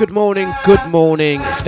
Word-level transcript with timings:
Good 0.00 0.12
morning, 0.12 0.50
good 0.64 0.82
morning. 0.86 1.42
It's. 1.42 1.60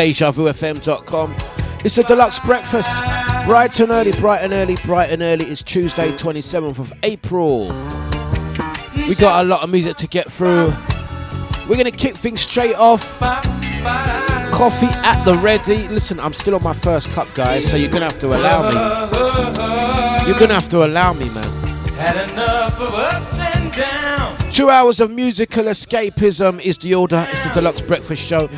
It's 1.84 1.98
a 1.98 2.02
Dlux 2.02 2.42
breakfast. 2.42 3.04
Bright 3.44 3.78
and 3.78 3.92
early, 3.92 4.12
bright 4.12 4.42
and 4.42 4.54
early, 4.54 4.76
bright 4.76 5.10
and 5.10 5.20
early. 5.20 5.44
It's 5.44 5.62
Tuesday, 5.62 6.08
27th 6.12 6.78
of 6.78 6.94
April. 7.02 7.68
We 9.06 9.14
got 9.16 9.44
a 9.44 9.46
lot 9.46 9.62
of 9.62 9.68
music 9.68 9.96
to 9.96 10.06
get 10.06 10.32
through. 10.32 10.72
We're 11.68 11.76
going 11.76 11.84
to 11.84 11.90
kick 11.90 12.16
things 12.16 12.40
straight 12.40 12.74
off. 12.76 13.18
Coffee 14.50 14.86
at 14.86 15.22
the 15.24 15.34
ready. 15.34 15.86
Listen, 15.88 16.18
I'm 16.18 16.32
still 16.32 16.54
on 16.54 16.62
my 16.62 16.72
first 16.72 17.10
cup, 17.10 17.28
guys, 17.34 17.70
so 17.70 17.76
you're 17.76 17.90
going 17.90 18.00
to 18.00 18.08
have 18.08 18.20
to 18.20 18.28
allow 18.28 18.62
me. 18.70 20.26
You're 20.26 20.38
going 20.38 20.48
to 20.48 20.54
have 20.54 20.70
to 20.70 20.86
allow 20.86 21.12
me, 21.12 21.28
man. 21.28 21.44
Had 21.98 22.30
enough 22.30 22.80
of 22.80 22.94
ups 22.94 23.38
and 23.56 23.70
downs. 23.74 24.31
Two 24.52 24.68
hours 24.68 25.00
of 25.00 25.10
musical 25.10 25.64
escapism 25.64 26.60
is 26.60 26.76
the 26.76 26.94
order. 26.94 27.24
It's 27.30 27.42
the 27.44 27.58
Dlux 27.58 27.86
Breakfast 27.86 28.22
Show. 28.22 28.50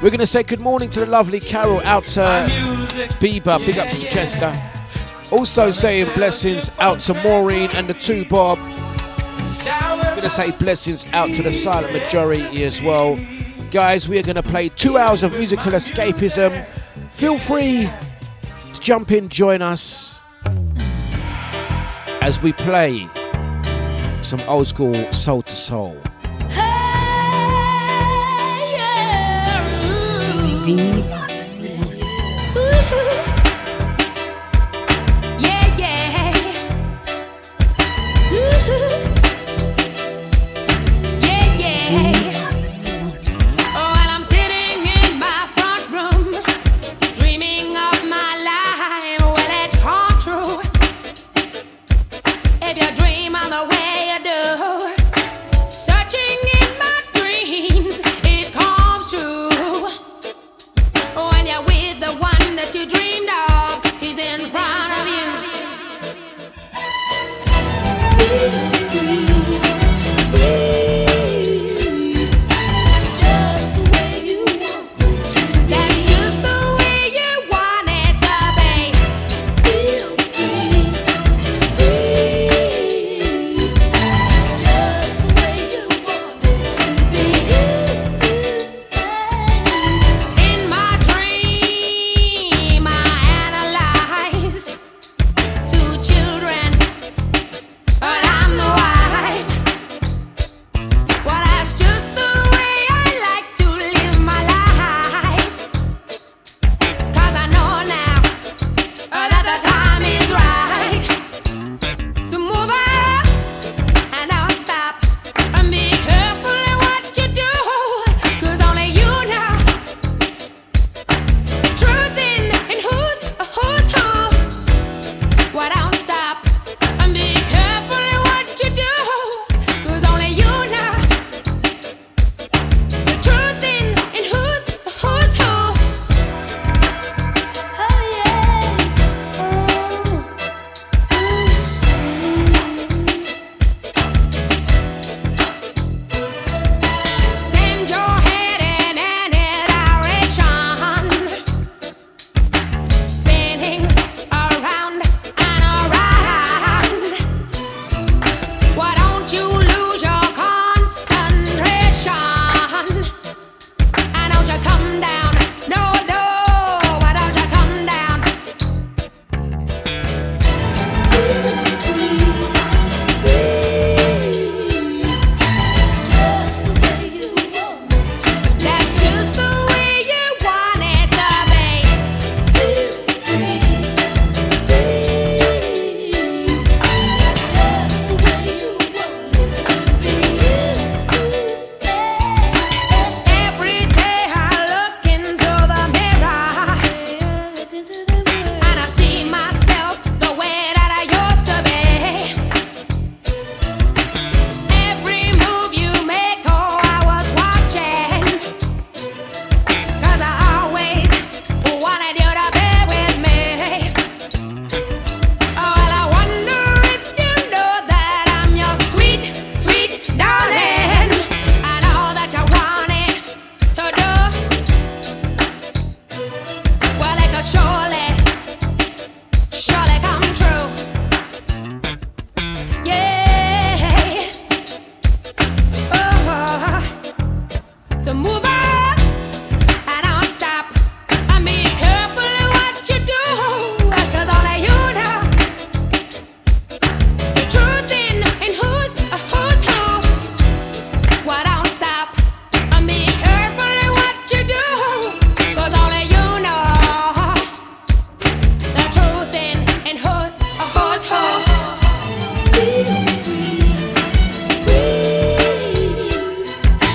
We're 0.00 0.10
going 0.10 0.20
to 0.20 0.26
say 0.26 0.44
good 0.44 0.60
morning 0.60 0.90
to 0.90 1.00
the 1.00 1.06
lovely 1.06 1.40
Carol 1.40 1.80
out 1.80 2.04
to 2.04 2.20
Bieber. 3.18 3.58
Big 3.66 3.78
up 3.78 3.88
to 3.88 3.98
Chester. 3.98 4.56
Also 5.32 5.72
saying 5.72 6.06
blessings 6.14 6.70
out 6.78 7.00
to 7.00 7.14
Maureen 7.14 7.68
and 7.74 7.88
the 7.88 7.94
two 7.94 8.24
Bob. 8.30 8.60
We're 8.60 10.10
going 10.10 10.22
to 10.22 10.30
say 10.30 10.56
blessings 10.64 11.04
out 11.12 11.30
to 11.30 11.42
the 11.42 11.50
silent 11.50 11.92
majority 11.92 12.62
as 12.62 12.80
well. 12.80 13.18
Guys, 13.72 14.08
we 14.08 14.20
are 14.20 14.22
going 14.22 14.36
to 14.36 14.42
play 14.44 14.68
two 14.68 14.98
hours 14.98 15.24
of 15.24 15.32
musical 15.32 15.72
escapism. 15.72 16.64
Feel 17.10 17.38
free 17.38 17.90
to 18.72 18.80
jump 18.80 19.10
in, 19.10 19.28
join 19.28 19.62
us 19.62 20.20
as 22.20 22.40
we 22.40 22.52
play 22.52 23.08
some 24.22 24.40
old 24.48 24.66
school 24.66 24.94
soul 25.12 25.42
to 25.42 25.56
soul. 25.56 25.96
Hey, 26.48 26.60
yeah, 30.66 31.01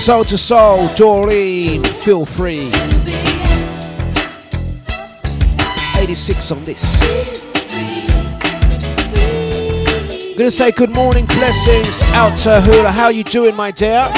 Soul 0.08 0.24
to 0.24 0.38
Soul, 0.38 0.88
Doreen, 0.94 1.84
feel 1.84 2.24
free. 2.24 2.60
86 5.98 6.50
on 6.50 6.64
this. 6.64 6.82
I'm 10.30 10.38
gonna 10.38 10.50
say 10.50 10.70
good 10.70 10.94
morning, 10.94 11.26
blessings 11.26 12.02
out 12.14 12.38
to 12.38 12.58
Hula. 12.62 12.90
How 12.90 13.10
you 13.10 13.22
doing, 13.22 13.54
my 13.54 13.70
dear? 13.70 14.08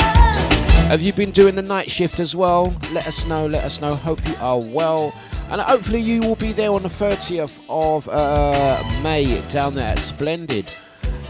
Have 0.87 1.03
you 1.03 1.13
been 1.13 1.33
doing 1.33 1.57
the 1.57 1.63
night 1.63 1.91
shift 1.91 2.21
as 2.21 2.37
well? 2.37 2.73
Let 2.93 3.09
us 3.09 3.27
know, 3.27 3.47
let 3.47 3.65
us 3.65 3.81
know. 3.81 3.97
Hope 3.97 4.25
you 4.29 4.37
are 4.41 4.61
well. 4.61 5.13
And 5.51 5.61
hopefully 5.61 5.99
you 6.01 6.21
will 6.21 6.37
be 6.37 6.53
there 6.53 6.71
on 6.71 6.85
the 6.85 6.89
30th 6.89 7.61
of 7.69 8.09
uh, 8.09 8.81
May 9.03 9.43
down 9.49 9.75
there 9.75 9.97
Splendid 9.97 10.73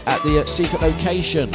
at 0.05 0.21
the 0.21 0.41
uh, 0.41 0.45
secret 0.45 0.83
location. 0.83 1.49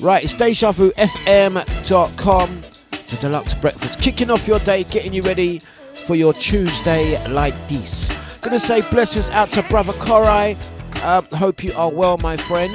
Right, 0.00 0.24
it's 0.24 0.34
DejaVuFM.com. 0.34 1.81
It's 1.92 3.12
a 3.12 3.16
Dlux 3.18 3.60
breakfast. 3.60 4.00
Kicking 4.00 4.30
off 4.30 4.48
your 4.48 4.58
day, 4.60 4.84
getting 4.84 5.12
you 5.12 5.22
ready 5.22 5.58
for 6.06 6.16
your 6.16 6.32
Tuesday 6.32 7.22
like 7.28 7.54
this. 7.68 8.10
Gonna 8.40 8.58
say 8.58 8.80
blessings 8.90 9.28
out 9.28 9.50
to 9.50 9.62
Brother 9.64 9.92
Korai. 9.94 10.56
Um, 11.04 11.26
hope 11.32 11.62
you 11.62 11.74
are 11.74 11.90
well, 11.90 12.16
my 12.18 12.38
friend. 12.38 12.74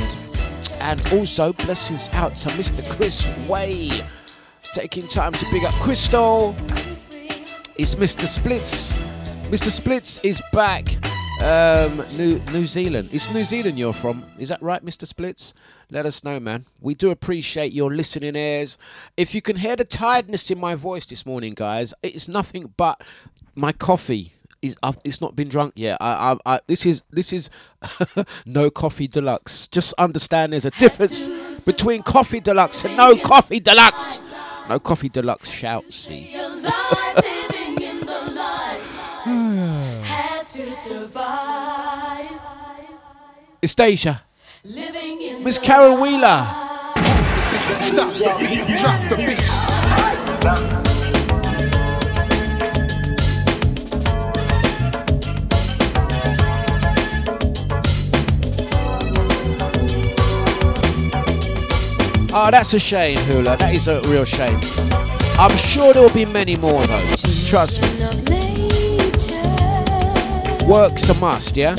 And 0.79 1.01
also 1.11 1.51
blessings 1.53 2.09
out 2.13 2.35
to 2.35 2.49
Mr. 2.49 2.87
Chris 2.95 3.25
Way. 3.47 3.89
Taking 4.73 5.07
time 5.07 5.33
to 5.33 5.45
big 5.51 5.63
up 5.63 5.73
Crystal. 5.81 6.55
It's 7.75 7.95
Mr. 7.95 8.27
Splits 8.27 8.93
Mr. 9.49 9.71
Splits 9.71 10.19
is 10.23 10.41
back. 10.51 11.06
Um, 11.39 12.04
New 12.18 12.39
New 12.51 12.66
Zealand. 12.66 13.10
It's 13.12 13.30
New 13.30 13.44
Zealand 13.44 13.78
you're 13.78 13.94
from. 13.94 14.25
Is 14.39 14.50
that 14.50 14.62
right, 14.62 14.84
Mr. 14.84 15.06
Splits? 15.06 15.54
Let 15.92 16.06
us 16.06 16.24
know, 16.24 16.39
man. 16.39 16.66
We 16.81 16.95
do 16.95 17.12
appreciate 17.12 17.74
your 17.74 17.94
listening 17.94 18.36
ears. 18.36 18.78
If 19.16 19.36
you 19.36 19.42
can 19.42 19.56
hear 19.56 19.75
the 19.75 19.86
tiredness 19.86 20.50
in 20.50 20.60
my 20.60 20.75
voice 20.75 21.06
this 21.06 21.25
morning, 21.25 21.54
guys, 21.54 21.94
it's 22.01 22.28
nothing 22.28 22.74
but 22.75 23.01
my 23.56 23.72
coffee. 23.72 24.34
Is 24.63 24.75
it's 25.06 25.22
not 25.22 25.36
been 25.36 25.50
drunk 25.50 25.74
yet. 25.75 26.00
I, 26.01 26.36
I, 26.45 26.56
I, 26.56 26.60
this 26.66 26.84
is 26.86 27.04
this 27.12 27.31
is 27.31 27.51
no 28.48 28.72
coffee 28.72 29.07
deluxe. 29.07 29.68
Just 29.68 29.94
understand 30.00 30.54
there's 30.54 30.66
a 30.66 30.72
difference 30.72 31.63
between 31.66 32.01
coffee 32.01 32.39
deluxe 32.39 32.84
and 32.84 32.98
no 32.98 33.16
coffee 33.16 33.60
deluxe. 33.60 34.19
No 34.68 34.80
coffee 34.80 35.10
deluxe 35.10 35.51
shouts. 35.51 35.95
See. 35.95 36.36
It's 43.61 43.75
Deja. 43.75 44.21
Miss 44.63 45.59
Caron 45.59 45.99
Wheeler. 45.99 46.45
Stop 47.81 48.11
the 48.13 48.33
beat, 48.39 48.77
drop 48.77 49.09
the 49.09 49.15
beat. 49.17 49.44
Oh, 62.33 62.50
that's 62.51 62.73
a 62.73 62.79
shame, 62.79 63.17
Hula. 63.19 63.57
That 63.57 63.75
is 63.75 63.88
a 63.89 64.00
real 64.03 64.23
shame. 64.23 64.59
I'm 65.39 65.55
sure 65.57 65.93
there 65.93 66.03
will 66.03 66.13
be 66.13 66.25
many 66.25 66.55
more 66.55 66.81
of 66.81 66.88
those. 66.88 67.50
Trust 67.50 67.81
me. 67.81 67.88
Work's 70.67 71.09
a 71.09 71.19
must, 71.21 71.55
yeah? 71.55 71.75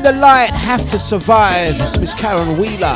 In 0.00 0.04
the 0.04 0.12
light 0.12 0.48
have 0.48 0.90
to 0.92 0.98
survive. 0.98 1.76
Miss 2.00 2.14
Caron 2.14 2.56
Wheeler. 2.56 2.94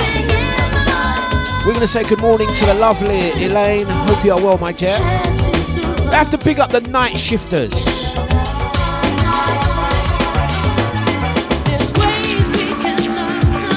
We're 1.61 1.75
going 1.75 1.81
to 1.81 1.87
say 1.87 2.03
good 2.03 2.21
morning 2.21 2.49
to 2.49 2.65
the 2.65 2.73
lovely 2.73 3.31
Elaine. 3.45 3.85
Hope 3.87 4.25
you 4.25 4.33
are 4.33 4.43
well, 4.43 4.57
my 4.57 4.73
dear. 4.73 4.97
We 4.97 6.15
have 6.15 6.31
to 6.31 6.39
pick 6.39 6.59
up 6.59 6.71
the 6.71 6.81
night 6.81 7.15
shifters. 7.19 8.15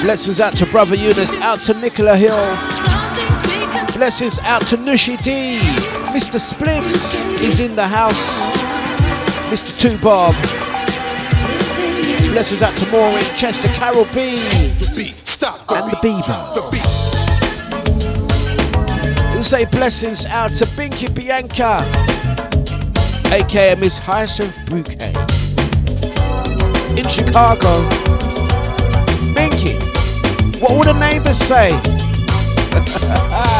Blessings 0.00 0.40
out 0.40 0.54
to 0.54 0.64
Brother 0.64 0.96
Eunice, 0.96 1.36
out 1.42 1.60
to 1.64 1.74
Nicola 1.74 2.16
Hill. 2.16 2.32
Blessings 3.92 4.38
out 4.38 4.62
to 4.68 4.76
Nushi 4.76 5.22
D. 5.22 5.58
Mr. 6.14 6.40
Splits 6.40 7.24
is 7.42 7.60
in 7.60 7.76
the 7.76 7.86
house. 7.86 8.40
Mr. 9.50 9.78
Two 9.78 9.98
Bob. 9.98 10.34
Blessings 12.30 12.62
out 12.62 12.76
to 12.76 12.86
Maureen, 12.90 13.24
Chester, 13.36 13.68
Carol 13.68 14.04
B. 14.06 14.36
The 14.78 14.92
beat, 14.94 15.26
stop 15.26 15.66
the 15.66 15.74
and 15.76 15.90
beat, 15.90 15.96
the 15.96 16.02
Beaver. 16.02 16.38
The 16.54 16.62
beat. 16.70 16.84
We'll 19.32 19.42
say 19.42 19.64
blessings 19.64 20.26
out 20.26 20.52
to 20.54 20.64
Binky 20.66 21.08
Bianca, 21.14 21.84
aka 23.34 23.74
Miss 23.76 23.98
Hyacinth 23.98 24.56
Bouquet. 24.66 25.14
In 26.98 27.08
Chicago. 27.08 27.82
Binky, 29.34 29.74
what 30.60 30.76
would 30.76 30.86
the 30.86 30.98
neighbors 31.00 31.38
say? 31.38 31.70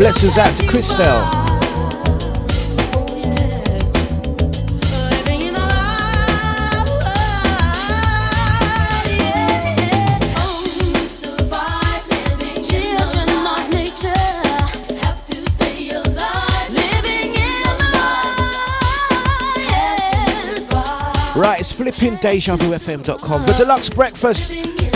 blesses 0.00 0.38
out 0.38 0.48
Christelle. 0.64 1.28
Right, 21.36 21.60
it's 21.60 21.72
flipping 21.72 22.16
DejaVuFM.com. 22.16 23.42
The 23.44 23.52
Dlux 23.52 23.94
Breakfast. 23.94 24.52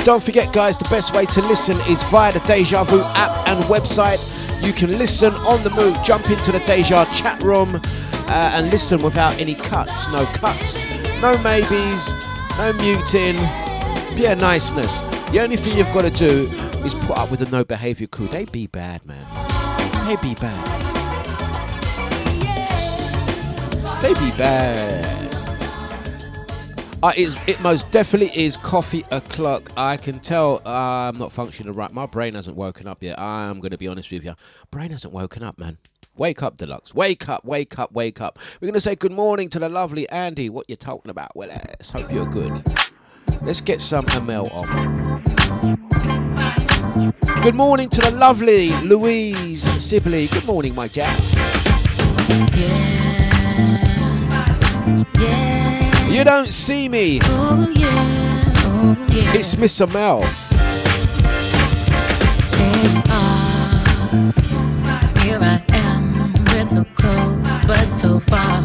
Don't 0.07 0.23
forget, 0.23 0.51
guys, 0.55 0.79
the 0.79 0.85
best 0.85 1.15
way 1.15 1.27
to 1.27 1.43
listen 1.43 1.77
is 1.91 2.03
via 2.05 2.33
the 2.33 2.41
Deja 2.41 2.85
Vu 2.85 3.03
app 3.03 3.49
and 3.49 3.63
website. 3.65 4.34
You 4.65 4.73
can 4.73 4.99
listen 4.99 5.35
on 5.35 5.63
the 5.63 5.71
move, 5.71 6.03
jump 6.03 6.31
into 6.31 6.51
the 6.51 6.59
Deja 6.61 7.05
chat 7.13 7.43
room, 7.43 7.75
uh, 7.75 8.53
and 8.55 8.71
listen 8.71 9.03
without 9.03 9.39
any 9.39 9.55
cuts. 9.55 10.09
No 10.09 10.25
cuts, 10.27 10.83
no 11.21 11.37
maybes, 11.43 12.15
no 12.59 12.73
muting. 12.81 13.37
pure 14.17 14.37
niceness. 14.37 15.01
The 15.31 15.41
only 15.41 15.57
thing 15.57 15.77
you've 15.77 15.93
got 15.93 16.03
to 16.03 16.11
do 16.11 16.27
is 16.85 16.95
put 16.95 17.17
up 17.17 17.31
with 17.31 17.41
the 17.41 17.51
no 17.51 17.65
behavior 17.65 18.07
crew. 18.07 18.29
They 18.29 18.45
be 18.47 18.67
bad, 18.67 19.05
man. 19.05 19.25
They 20.07 20.17
be 20.17 20.35
bad. 20.35 20.81
They 24.01 24.15
be 24.15 24.31
bad. 24.37 25.24
Uh, 27.05 27.13
it 27.17 27.61
most 27.61 27.91
definitely 27.91 28.31
is 28.35 28.57
coffee 28.57 29.05
o'clock. 29.11 29.71
I 29.77 29.99
can 29.99 30.21
tell 30.21 30.63
uh, 30.65 30.71
I'm 31.11 31.19
not 31.19 31.33
functioning 31.33 31.75
right. 31.75 31.93
My 31.93 32.07
brain 32.07 32.33
hasn't 32.33 32.57
woken 32.57 32.87
up 32.87 33.03
yet. 33.03 33.21
I'm 33.21 33.61
going 33.61 33.73
to 33.73 33.77
be 33.77 33.87
honest 33.87 34.11
with 34.11 34.25
you. 34.25 34.35
Brain 34.71 34.91
hasn't 34.91 35.13
woken 35.13 35.43
up, 35.43 35.59
man. 35.59 35.77
Wake 36.17 36.43
up, 36.43 36.57
Dlux. 36.57 36.95
Wake 36.95 37.29
up, 37.29 37.45
wake 37.45 37.79
up, 37.79 37.93
wake 37.93 38.23
up. 38.23 38.39
We're 38.59 38.69
going 38.69 38.73
to 38.73 38.81
say 38.81 38.95
good 38.95 39.13
morning 39.13 39.51
to 39.51 39.59
the 39.59 39.69
lovely 39.69 40.09
Andy. 40.09 40.49
What 40.49 40.65
you 40.71 40.77
talking 40.77 41.11
about? 41.11 41.37
Well, 41.37 41.49
let's 41.49 41.91
hope 41.91 42.11
you're 42.11 42.25
good. 42.25 42.65
Let's 43.43 43.61
get 43.61 43.83
some 43.83 44.07
ML 44.07 44.51
off. 44.51 44.71
Good 47.43 47.55
morning 47.55 47.91
to 47.91 48.01
the 48.01 48.13
lovely 48.13 48.71
Louise 48.81 49.65
Sibley. 49.85 50.29
Good 50.29 50.47
morning, 50.47 50.75
my 50.75 50.89
Jack. 50.89 51.21
Yeah. 52.57 53.05
Yeah. 55.19 55.84
You 56.15 56.23
don't 56.23 56.53
see 56.53 56.89
me. 56.89 57.19
Oh, 57.25 57.69
yeah. 57.75 58.45
Oh, 58.59 58.97
yeah. 59.11 59.35
It's 59.35 59.59
Miss 59.59 59.81
Mel. 59.81 60.21
There 62.53 62.77
you 62.87 63.03
are. 63.11 63.83
Here 65.19 65.41
I 65.43 65.61
am. 65.71 66.33
We're 66.45 66.67
so 66.67 66.85
close, 66.95 67.67
but 67.67 67.89
so 67.89 68.21
far. 68.21 68.63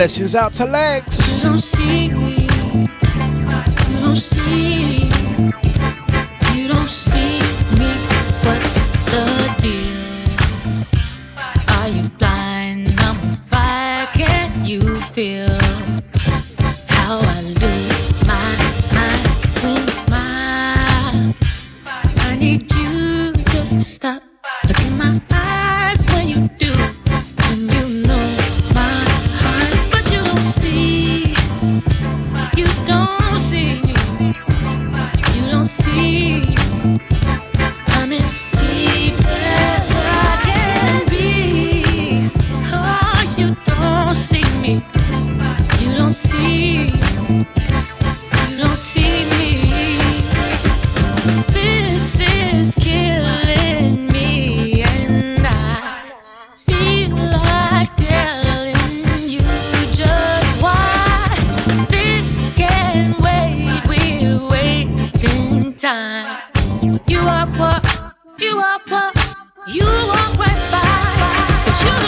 Blessings 0.00 0.34
out 0.34 0.54
to 0.54 0.64
Lex. 0.64 1.36
You 1.36 1.42
don't 1.50 1.60
see 1.60 2.08
me. 2.08 2.48
You 3.90 4.00
don't 4.00 4.16
see. 4.16 5.10
You 6.54 6.68
don't 6.68 6.88
see 6.88 7.38
me. 7.78 7.92
What's 8.40 8.76
the 9.12 9.26
deal? 9.60 10.00
Are 11.68 11.88
you 11.90 12.08
blind? 12.18 12.98
I'm 12.98 13.36
fire. 13.50 14.06
Can't 14.14 14.66
you 14.66 14.80
feel 15.12 15.52
how 16.88 17.20
I 17.20 17.42
lose 17.60 18.26
my 18.26 18.56
mind 18.94 19.26
when 19.62 19.76
you 19.86 19.92
smile? 19.92 21.34
I 22.24 22.36
need 22.40 22.72
you 22.72 23.34
just 23.52 23.72
to 23.74 23.82
stop. 23.82 24.22
My 24.96 25.20
eyes 25.30 26.02
when 26.04 26.26
you 26.26 26.48
do. 26.58 26.79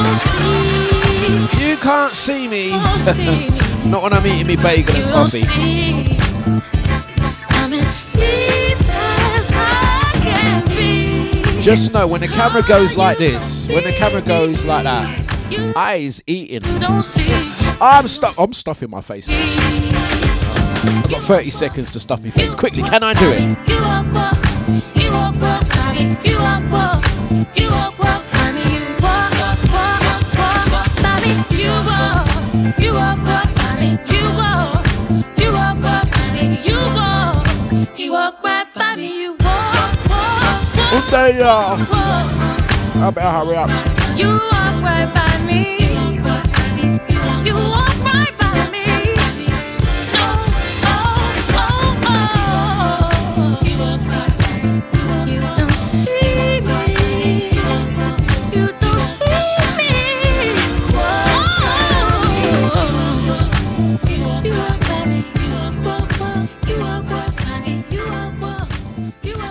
Not 0.02 0.18
see. 0.18 1.68
You 1.68 1.76
can't 1.76 2.14
see 2.16 2.48
me. 2.48 2.72
See 2.98 3.18
me. 3.18 3.48
Not 3.88 4.02
when 4.02 4.12
I'm 4.12 4.26
eating 4.26 4.48
me 4.48 4.56
bagel 4.56 4.96
and 4.96 5.12
coffee. 5.12 5.42
Just 11.60 11.92
know 11.92 12.08
when 12.08 12.20
the 12.20 12.26
camera 12.26 12.62
goes 12.64 12.96
like 12.96 13.18
this, 13.18 13.68
when 13.68 13.84
the 13.84 13.92
camera 13.92 14.22
goes 14.22 14.64
like 14.64 14.82
that, 14.82 15.76
eyes 15.76 16.20
eating. 16.26 16.62
I'm 17.80 18.08
stuff. 18.08 18.36
I'm 18.40 18.52
stuffing 18.52 18.90
my 18.90 19.00
face. 19.00 19.28
I've 19.30 21.08
got 21.08 21.22
30 21.22 21.50
seconds 21.50 21.90
to 21.90 22.00
stuff 22.00 22.24
my 22.24 22.30
face. 22.30 22.56
Quickly, 22.56 22.82
can 22.82 23.04
I 23.04 23.14
do 23.14 23.30
it? 23.30 23.56
There 40.92 41.34
you 41.34 41.42
are. 41.42 41.76
I 41.80 43.10
better 43.14 43.30
hurry 43.30 43.56
up. 43.56 43.70
You 44.18 44.28
walk 44.28 44.76
right 44.84 45.08
by 45.14 45.32
me. 45.46 45.62
You 47.46 47.54
walk 47.54 47.91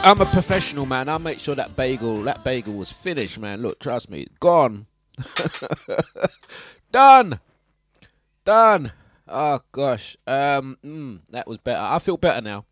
I'm 0.03 0.19
a 0.19 0.25
professional, 0.25 0.87
man. 0.87 1.07
I'll 1.09 1.19
make 1.19 1.39
sure 1.39 1.53
that 1.53 1.75
bagel, 1.75 2.23
that 2.23 2.43
bagel 2.43 2.73
was 2.73 2.91
finished, 2.91 3.37
man. 3.37 3.61
Look, 3.61 3.79
trust 3.79 4.09
me, 4.09 4.25
gone, 4.39 4.87
done, 6.91 7.39
done. 8.43 8.91
Oh 9.27 9.59
gosh, 9.71 10.17
um, 10.25 10.79
mm, 10.83 11.19
that 11.29 11.47
was 11.47 11.59
better. 11.59 11.81
I 11.83 11.99
feel 11.99 12.17
better 12.17 12.41
now. 12.41 12.65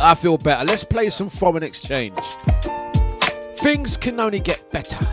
I 0.00 0.16
feel 0.16 0.36
better. 0.36 0.64
Let's 0.64 0.82
play 0.82 1.08
some 1.08 1.30
foreign 1.30 1.62
exchange. 1.62 2.18
Things 3.58 3.96
can 3.96 4.18
only 4.18 4.40
get 4.40 4.72
better. 4.72 5.04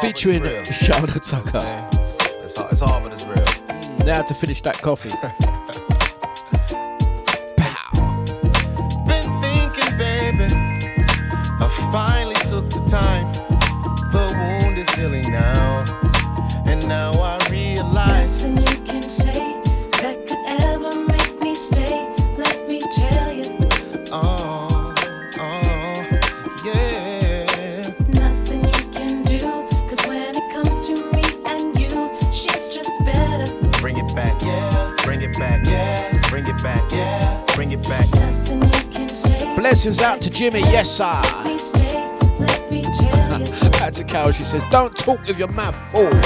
Featuring 0.00 0.42
Shana 0.42 1.20
Tucker. 1.22 1.88
It's 2.42 2.56
hard, 2.56 2.72
it's 2.72 2.80
hard, 2.80 3.04
but 3.04 3.12
it's 3.12 3.24
real. 3.24 4.06
Now 4.06 4.22
to 4.22 4.34
finish 4.34 4.62
that 4.62 4.80
coffee. 4.80 5.10
finally 11.92 12.23
Blessings 39.64 40.02
out 40.02 40.20
to 40.20 40.28
Jimmy, 40.28 40.60
yes 40.60 40.90
sir. 40.94 41.22
Let 41.24 41.46
me 41.46 41.56
stay, 41.56 42.04
let 42.38 42.70
me 42.70 42.82
tell 42.82 43.40
you. 43.40 43.46
Out 43.82 43.94
to 43.94 44.04
Carol, 44.04 44.30
she 44.32 44.44
says, 44.44 44.62
don't 44.70 44.94
talk 44.94 45.26
with 45.26 45.38
your 45.38 45.48
mouth 45.48 45.74
full. 45.90 46.04
Nothing 46.12 46.22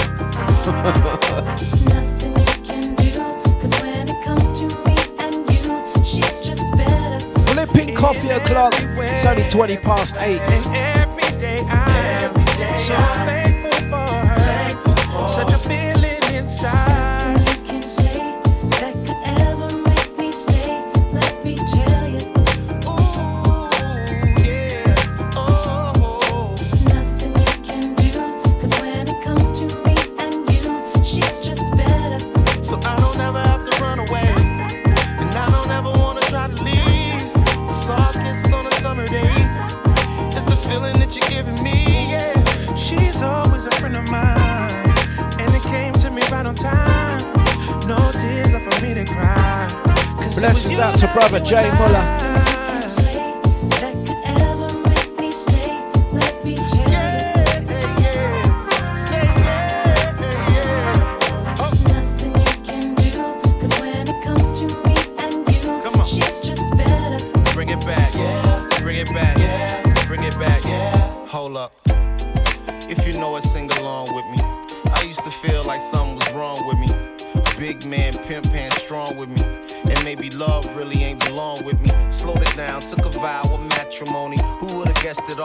you 2.37 2.45
can 2.64 2.97
do, 2.97 3.12
'cause 3.61 3.80
when 3.80 4.09
it 4.09 4.25
comes 4.25 4.50
to 4.59 4.64
me 4.85 4.97
and 5.21 5.37
you, 5.52 5.80
she's 6.04 6.40
just 6.40 6.64
better. 6.76 7.21
Flipping 7.52 7.95
coffee 7.95 8.30
o'clock. 8.30 8.75
It's 8.76 9.25
only 9.25 9.49
20 9.49 9.76
past 9.76 10.16
8. 10.18 10.40
And 10.40 10.66
every 10.75 11.30
day 11.38 11.61
I'm 11.61 12.35
so 12.80 12.97
thankful 13.25 13.71
for 13.88 14.26
her. 14.26 15.28
Such 15.28 15.52
a 15.52 15.59
feeling 15.59 16.25
inside. 16.35 16.98
Blessings 50.38 50.79
out 50.79 50.96
to 50.98 51.12
brother 51.12 51.40
Jay 51.40 51.68
Muller. 51.81 52.58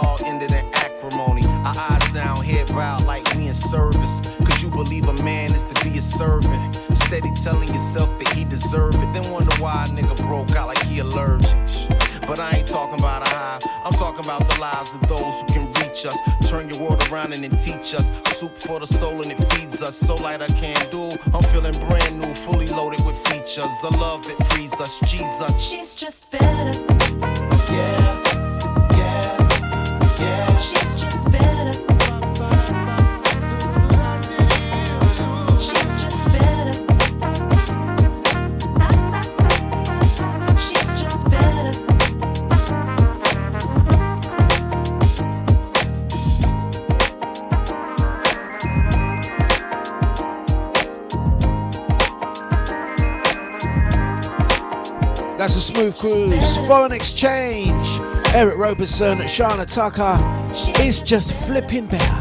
All 0.03 0.19
ended 0.25 0.51
in 0.51 0.65
acrimony? 0.73 1.45
Our 1.45 1.75
eyes 1.77 2.09
down, 2.13 2.43
head 2.43 2.67
bowed 2.67 3.05
like 3.05 3.23
we 3.35 3.47
in 3.47 3.53
service. 3.53 4.21
Cause 4.45 4.61
you 4.61 4.69
believe 4.69 5.07
a 5.07 5.13
man 5.23 5.53
is 5.53 5.63
to 5.63 5.83
be 5.83 5.97
a 5.97 6.01
servant. 6.01 6.75
Steady 6.93 7.31
telling 7.41 7.69
yourself 7.69 8.09
that 8.19 8.33
he 8.33 8.43
deserve 8.43 8.95
it. 8.95 9.13
Then 9.13 9.31
wonder 9.31 9.55
why 9.61 9.85
a 9.85 9.89
nigga 9.89 10.15
broke 10.17 10.51
out 10.51 10.67
like 10.67 10.83
he 10.83 10.99
allergic. 10.99 11.57
But 12.27 12.39
I 12.39 12.57
ain't 12.57 12.67
talking 12.67 12.99
about 12.99 13.21
a 13.23 13.29
high. 13.29 13.59
I'm 13.85 13.93
talking 13.93 14.25
about 14.25 14.47
the 14.47 14.59
lives 14.59 14.93
of 14.93 15.07
those 15.07 15.41
who 15.41 15.47
can 15.47 15.65
reach 15.81 16.05
us. 16.05 16.17
Turn 16.49 16.69
your 16.69 16.79
world 16.79 17.05
around 17.11 17.33
and 17.33 17.43
then 17.43 17.57
teach 17.57 17.93
us. 17.93 18.11
Soup 18.37 18.51
for 18.51 18.79
the 18.79 18.87
soul 18.87 19.21
and 19.21 19.31
it 19.31 19.37
feeds 19.53 19.81
us. 19.81 19.95
So 19.95 20.15
light 20.15 20.41
I 20.41 20.47
can't 20.47 20.89
do. 20.89 21.11
I'm 21.33 21.43
feeling 21.43 21.77
brand 21.87 22.19
new, 22.19 22.33
fully 22.33 22.67
loaded 22.67 23.03
with 23.05 23.17
features. 23.27 23.73
A 23.83 23.97
love 23.97 24.23
that 24.23 24.47
frees 24.47 24.79
us. 24.79 24.99
Jesus. 25.01 25.69
She's 25.69 25.95
just 25.95 26.29
better. 26.31 26.92
That's 55.43 55.57
a 55.57 55.59
smooth 55.59 55.97
cruise. 55.97 56.57
Foreign 56.67 56.93
exchange. 56.93 57.99
Eric 58.33 58.57
Roberson, 58.57 59.17
Shana 59.19 59.65
Tucker. 59.65 60.42
It's 60.55 60.99
just 60.99 61.33
flipping 61.47 61.87
better. 61.87 62.19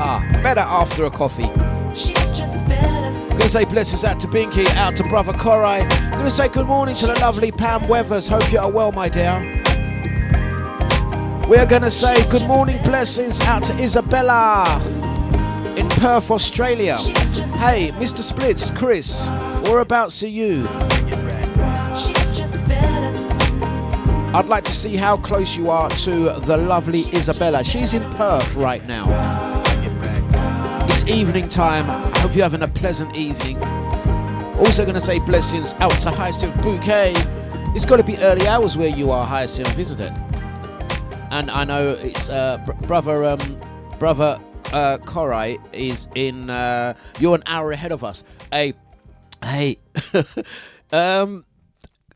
Ah, 0.00 0.24
better 0.44 0.60
after 0.60 1.06
a 1.06 1.10
coffee. 1.10 1.50
She's 1.92 2.32
just 2.32 2.56
better. 2.68 3.28
Gonna 3.30 3.48
say 3.48 3.64
blessings 3.64 4.04
out 4.04 4.20
to 4.20 4.28
Binky, 4.28 4.64
out 4.76 4.94
to 4.96 5.02
brother 5.08 5.32
Korai. 5.32 5.88
Gonna 6.10 6.30
say 6.30 6.48
good 6.48 6.68
morning 6.68 6.94
to 6.94 7.06
the 7.06 7.14
lovely 7.14 7.50
Pam 7.50 7.88
Weathers. 7.88 8.28
Hope 8.28 8.52
you 8.52 8.60
are 8.60 8.70
well, 8.70 8.92
my 8.92 9.08
dear. 9.08 9.40
We're 11.48 11.66
gonna 11.66 11.90
say 11.90 12.14
good 12.30 12.46
morning 12.46 12.80
blessings 12.84 13.40
out 13.40 13.64
to 13.64 13.72
Isabella 13.82 14.80
in 15.76 15.88
Perth, 15.88 16.30
Australia. 16.30 16.96
Hey, 17.58 17.90
Mr. 17.96 18.18
Splits, 18.18 18.70
Chris, 18.70 19.28
whereabouts 19.64 20.22
are 20.22 20.28
you? 20.28 20.62
I'd 24.34 24.46
like 24.46 24.64
to 24.64 24.74
see 24.74 24.96
how 24.96 25.16
close 25.16 25.56
you 25.56 25.70
are 25.70 25.88
to 25.88 26.32
the 26.40 26.56
lovely 26.56 27.02
Isabella. 27.14 27.62
She's 27.62 27.94
in 27.94 28.02
Perth 28.14 28.56
right 28.56 28.84
now. 28.88 29.04
It's 30.88 31.06
evening 31.06 31.48
time. 31.48 31.88
I 31.88 32.18
hope 32.18 32.34
you're 32.34 32.42
having 32.42 32.62
a 32.62 32.68
pleasant 32.68 33.14
evening. 33.14 33.58
Also 34.58 34.82
going 34.82 34.96
to 34.96 35.00
say 35.00 35.20
blessings 35.20 35.72
out 35.74 35.92
to 36.00 36.10
Hyacinth 36.10 36.60
Bouquet. 36.64 37.12
It's 37.76 37.86
got 37.86 37.98
to 37.98 38.02
be 38.02 38.18
early 38.18 38.48
hours 38.48 38.76
where 38.76 38.88
you 38.88 39.12
are, 39.12 39.24
Hyacinth, 39.24 39.78
isn't 39.78 40.00
it? 40.00 40.12
And 41.30 41.48
I 41.48 41.62
know 41.62 41.90
it's 41.90 42.28
uh, 42.28 42.58
br- 42.66 42.72
brother, 42.88 43.24
um, 43.24 43.60
brother 44.00 44.40
uh, 44.72 44.98
Korai 44.98 45.58
is 45.72 46.08
in. 46.16 46.50
Uh, 46.50 46.94
you're 47.20 47.36
an 47.36 47.44
hour 47.46 47.70
ahead 47.70 47.92
of 47.92 48.02
us. 48.02 48.24
Hey, 48.50 48.74
hey. 49.44 49.78
um, 50.92 51.44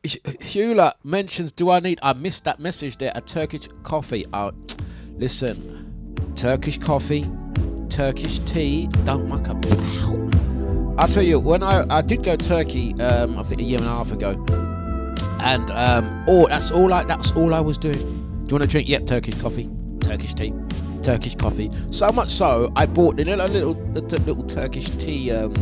Hula 0.04 0.94
mentions, 1.04 1.52
do 1.52 1.70
I 1.70 1.80
need? 1.80 1.98
I 2.02 2.12
missed 2.12 2.44
that 2.44 2.61
message 2.61 2.98
there. 2.98 3.12
A 3.14 3.20
Turkish 3.20 3.68
coffee. 3.82 4.24
Uh, 4.32 4.52
listen, 5.16 6.32
Turkish 6.37 6.78
coffee, 6.78 7.28
Turkish 7.90 8.38
tea. 8.40 8.88
Don't 9.04 9.28
muck 9.28 9.48
up. 9.48 9.64
I'll 10.98 11.08
tell 11.08 11.22
you, 11.22 11.38
when 11.38 11.62
I 11.62 11.84
I 11.90 12.02
did 12.02 12.22
go 12.22 12.37
Turkey, 12.37 12.92
um, 13.00 13.38
I 13.38 13.42
think 13.42 13.61
a 13.61 13.64
year 13.64 13.78
and 13.78 13.87
a 13.87 13.90
half 13.90 14.11
ago, 14.11 14.30
and 15.40 15.70
um, 15.70 16.24
oh, 16.28 16.48
that's 16.48 16.70
all 16.70 16.92
I 16.92 17.04
that's 17.04 17.32
all 17.32 17.54
I 17.54 17.61
was 17.61 17.78
doing. 17.78 17.94
Do 17.96 18.00
you 18.00 18.58
want 18.58 18.62
to 18.62 18.66
drink? 18.66 18.88
Yep, 18.88 19.06
Turkish 19.06 19.40
coffee, 19.40 19.68
Turkish 20.00 20.34
tea, 20.34 20.52
Turkish 21.02 21.34
coffee. 21.37 21.70
So 21.90 22.11
much 22.11 22.30
so, 22.30 22.72
I 22.76 22.87
bought 22.87 23.16
the 23.16 23.24
little 23.24 23.46
little, 23.46 23.74
the 23.92 24.00
little 24.00 24.44
Turkish 24.44 24.88
tea 24.96 25.30
um, 25.30 25.52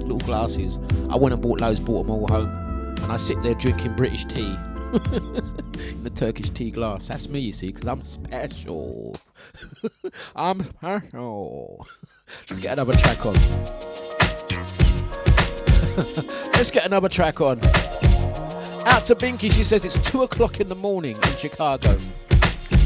little 0.00 0.18
glasses. 0.18 0.78
I 1.10 1.16
went 1.16 1.32
and 1.32 1.42
bought 1.42 1.60
those, 1.60 1.80
bought 1.80 2.04
them 2.04 2.10
all 2.10 2.28
home, 2.28 2.48
and 3.02 3.12
I 3.12 3.16
sit 3.16 3.40
there 3.42 3.54
drinking 3.54 3.94
British 3.94 4.24
tea. 4.26 4.54
in 5.90 6.06
a 6.06 6.10
Turkish 6.10 6.50
tea 6.50 6.70
glass. 6.70 7.08
That's 7.08 7.28
me, 7.28 7.40
you 7.40 7.52
see, 7.52 7.72
because 7.72 7.88
I'm 7.88 8.02
special. 8.02 9.16
I'm 10.36 10.62
special. 10.62 11.86
Let's 12.50 12.58
get 12.60 12.72
another 12.78 12.92
track 12.96 13.26
on. 13.26 13.34
Let's 16.52 16.70
get 16.70 16.86
another 16.86 17.08
track 17.08 17.40
on. 17.40 17.58
Out 18.86 19.04
to 19.04 19.14
Binky, 19.14 19.50
she 19.52 19.64
says 19.64 19.84
it's 19.84 20.00
two 20.08 20.22
o'clock 20.22 20.60
in 20.60 20.68
the 20.68 20.74
morning 20.76 21.16
in 21.16 21.36
Chicago. 21.36 21.98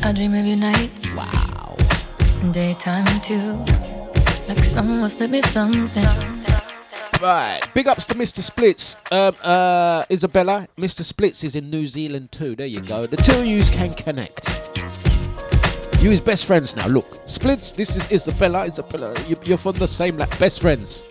I 0.02 0.12
dream 0.12 0.34
of 0.34 0.46
your 0.46 0.56
nights, 0.56 1.16
Wow. 1.16 1.76
daytime 2.52 3.04
too. 3.20 3.52
Like 4.48 4.64
someone 4.64 5.08
slipped 5.10 5.32
me 5.32 5.42
something. 5.42 6.37
Right. 7.20 7.60
Big 7.74 7.88
ups 7.88 8.06
to 8.06 8.14
Mr. 8.14 8.42
Splits. 8.42 8.96
Um, 9.10 9.34
uh, 9.42 10.04
Isabella, 10.10 10.68
Mr. 10.76 11.02
Splits 11.02 11.42
is 11.42 11.56
in 11.56 11.68
New 11.68 11.86
Zealand 11.86 12.30
too. 12.30 12.54
There 12.54 12.66
you 12.66 12.80
go. 12.80 13.02
The 13.04 13.16
two 13.16 13.40
of 13.40 13.46
yous 13.46 13.70
can 13.70 13.92
connect. 13.92 14.48
You 16.00 16.12
is 16.12 16.20
best 16.20 16.46
friends 16.46 16.76
now. 16.76 16.86
Look, 16.86 17.06
Splits, 17.26 17.72
this 17.72 17.96
is 17.96 18.10
Isabella. 18.12 18.66
Isabella, 18.66 19.12
you, 19.26 19.36
you're 19.42 19.58
from 19.58 19.76
the 19.78 19.88
same 19.88 20.16
like 20.16 20.38
best 20.38 20.60
friends. 20.60 21.02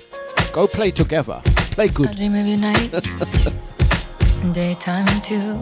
Go 0.54 0.66
play 0.66 0.92
together. 0.92 1.42
Play 1.72 1.90
good. 1.90 2.08
I 2.08 2.12
good. 2.12 2.18
dream 2.18 2.36
of 2.36 2.48
your 2.48 2.58
nights, 2.58 3.20
daytime 4.54 5.22
too. 5.22 5.56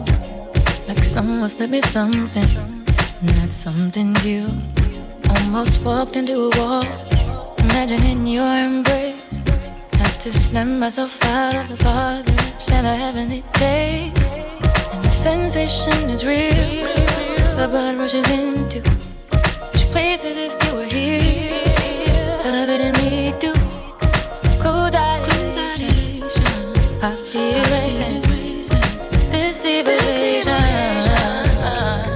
Like 0.86 1.02
someone 1.02 1.48
slipped 1.48 1.72
me 1.72 1.80
something, 1.80 2.44
and 3.20 3.28
that 3.30 3.52
something's 3.52 4.24
you. 4.24 4.46
Almost 5.28 5.82
walked 5.82 6.14
into 6.14 6.52
a 6.52 6.58
wall, 6.58 6.84
imagining 7.58 8.28
your 8.28 8.46
embrace. 8.46 9.44
To 10.26 10.32
snap 10.32 10.66
myself 10.66 11.24
out 11.26 11.54
of 11.54 11.68
the 11.68 11.76
thought 11.76 12.28
of 12.28 12.34
it, 12.34 12.60
share 12.60 12.82
the 12.82 12.96
heavenly 12.96 13.44
taste. 13.52 14.32
And 14.34 15.04
the 15.04 15.08
sensation 15.08 16.10
is 16.10 16.26
real. 16.26 16.52
The 17.54 17.68
blood 17.70 17.96
rushes 17.96 18.28
into 18.28 18.78
each 19.72 19.86
place 19.92 20.24
as 20.24 20.36
if 20.36 20.52
you 20.64 20.74
were 20.74 20.84
here. 20.84 22.40
Elevating 22.42 22.94
me 23.04 23.30
to 23.38 23.52
cold 24.60 24.94
dilation. 24.94 26.24
Heartbeat 27.00 27.70
racing. 27.70 28.22
This 29.30 29.60
civilization 29.62 30.60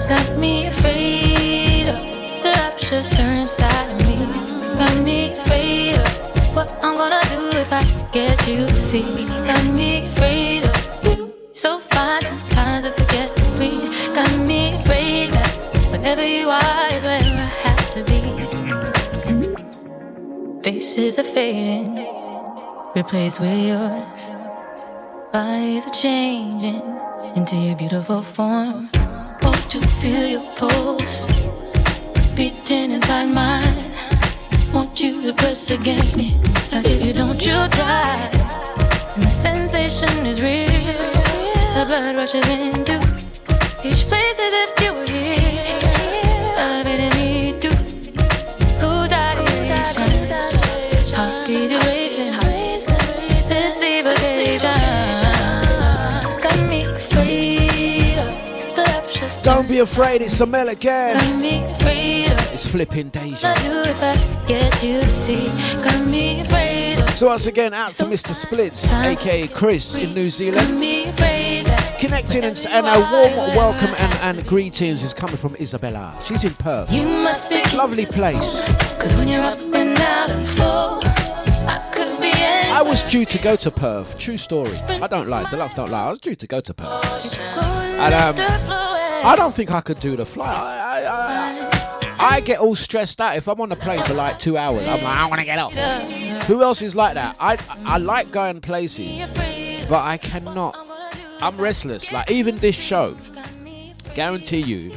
got 0.09 0.37
me 0.37 0.67
afraid 0.67 1.87
of 1.87 2.01
the 2.43 2.51
rapture 2.57 3.03
stirring 3.03 3.47
if 7.61 7.73
I 7.73 7.85
get 8.11 8.49
you 8.49 8.67
to 8.67 8.73
see. 8.73 9.27
Got 9.47 9.65
me 9.75 10.03
afraid 10.03 10.65
of 10.65 11.05
you. 11.05 11.35
So 11.53 11.79
fine 11.79 12.25
sometimes 12.25 12.87
I 12.87 12.91
forget 12.91 13.37
to 13.37 13.43
breathe. 13.57 13.91
Got 14.15 14.33
me 14.47 14.73
afraid 14.73 15.33
that 15.35 15.53
whenever 15.91 16.27
you 16.27 16.49
are 16.49 16.87
is 16.95 17.03
where 17.03 17.21
I 17.21 17.51
have 17.67 17.91
to 17.97 18.01
be. 18.11 18.21
Faces 20.63 21.19
are 21.19 21.31
fading, 21.37 22.07
replaced 22.95 23.41
with 23.41 23.59
yours. 23.71 24.21
Bodies 25.33 25.87
are 25.87 25.97
changing 26.05 26.83
into 27.37 27.57
your 27.57 27.77
beautiful 27.77 28.23
form. 28.23 28.89
Want 29.43 29.71
to 29.71 29.81
feel 30.01 30.27
your 30.27 30.47
pulse 30.57 31.29
beating 32.35 32.93
inside 32.93 33.27
mine. 33.27 33.90
Want 34.73 35.01
you 35.01 35.23
to 35.23 35.33
press 35.35 35.71
against 35.71 36.17
me, 36.17 36.41
like 36.71 36.87
if 36.87 37.03
you 37.05 37.13
don't, 37.13 37.45
you'll 37.45 37.69
die. 37.69 38.31
And 39.15 39.25
the 39.25 39.29
sensation 39.29 40.25
is 40.25 40.41
real. 40.41 40.71
The 41.75 41.85
blood 41.87 42.15
rushes 42.15 42.49
into 42.49 42.95
each 43.85 44.07
place 44.07 44.39
as 44.39 44.55
if 44.63 44.81
you 44.83 44.93
were 44.95 45.07
here. 45.07 45.65
Elevating 46.57 47.15
me 47.19 47.53
to 47.59 47.71
cool 48.81 49.09
dilation. 49.09 50.11
Heartbeat 51.17 51.71
racing. 51.71 51.90
Sensibilization. 51.90 51.90
Don't 59.43 59.67
be 59.67 59.79
afraid, 59.79 60.21
it's 60.21 60.35
Samel 60.35 60.69
again. 60.69 61.17
Got 61.17 61.41
me 61.41 61.65
afraid 61.65 62.31
of 62.31 62.53
It's 62.53 62.67
flipping 62.69 63.09
Deja. 63.09 63.49
what 63.49 63.59
I 63.59 63.63
do 63.63 63.91
if 63.91 64.03
I 64.03 64.47
get 64.47 64.83
you 64.83 65.01
to 65.01 65.07
see. 65.07 65.49
Got 65.83 66.07
me 66.11 66.41
afraid 66.43 66.99
of 66.99 67.09
So 67.11 67.29
once 67.29 67.47
again, 67.47 67.73
out 67.73 67.91
to 67.93 68.05
Mr. 68.05 68.35
Splits, 68.35 68.93
aka 68.93 69.49
Chris 69.49 69.97
in 69.97 70.13
New 70.13 70.29
Zealand. 70.29 70.79
me 70.79 71.05
afraid 71.07 71.65
that 71.67 71.99
Connecting 71.99 72.45
and, 72.45 72.67
and 72.71 72.87
a 72.87 73.01
warm 73.11 73.57
welcome 73.57 73.95
and, 73.99 74.39
and 74.39 74.47
greetings 74.47 75.03
is 75.03 75.15
coming 75.15 75.39
from 75.39 75.57
Isabella. 75.57 76.15
She's 76.23 76.45
in 76.45 76.53
Perth. 76.55 76.93
you 76.93 77.07
must 77.09 77.49
be 77.49 77.63
Lovely 77.75 78.05
place. 78.05 78.67
Cause 78.99 79.15
when 79.17 79.27
you're 79.29 79.43
up 79.43 79.59
and 79.59 79.99
out 80.01 80.31
and 80.31 80.47
I 81.67 81.91
could 81.93 82.21
be 82.21 82.29
anything. 82.29 82.73
I 82.73 82.83
was 82.83 83.03
due 83.05 83.25
to 83.25 83.39
go 83.39 83.57
to 83.57 83.71
Perth. 83.71 84.19
True 84.19 84.37
story. 84.37 84.73
I 84.89 85.07
don't 85.07 85.29
lie. 85.29 85.45
The 85.45 85.57
Dlux 85.57 85.75
don't 85.75 85.91
lie. 85.91 86.07
I 86.07 86.11
was 86.11 86.21
due 86.21 86.35
to 86.35 86.47
go 86.47 86.61
to 86.61 86.75
Perth. 86.75 87.41
And, 88.01 88.15
um, 88.15 89.00
I 89.25 89.37
don't 89.37 89.55
think 89.55 89.71
I 89.71 89.81
could 89.81 90.01
do 90.01 90.17
the 90.17 90.27
flight. 90.27 90.51
I, 90.51 91.03
I, 91.03 92.11
I, 92.19 92.37
I 92.37 92.41
get 92.41 92.61
all 92.61 92.75
stressed 92.75 93.21
out 93.21 93.37
if 93.37 93.49
I'm 93.49 93.61
on 93.61 93.73
a 93.73 93.77
plane 93.77 94.05
for 94.05 94.15
like 94.15 94.39
two 94.39 94.57
hours. 94.57 94.87
I'm 94.87 95.03
like, 95.03 95.17
I 95.17 95.27
want 95.27 95.41
to 95.41 95.45
get 95.45 95.59
up. 95.59 95.73
Who 96.45 96.63
else 96.63 96.83
is 96.83 96.95
like 96.95 97.15
that? 97.15 97.37
I, 97.41 97.59
I 97.85 97.99
like 97.99 98.31
going 98.31 98.61
places, 98.61 99.31
but 99.89 100.03
I 100.03 100.19
cannot. 100.19 100.75
I'm 101.41 101.57
restless. 101.57 102.13
Like 102.13 102.31
even 102.31 102.59
this 102.59 102.77
show, 102.77 103.17
guarantee 104.15 104.61
you, 104.61 104.93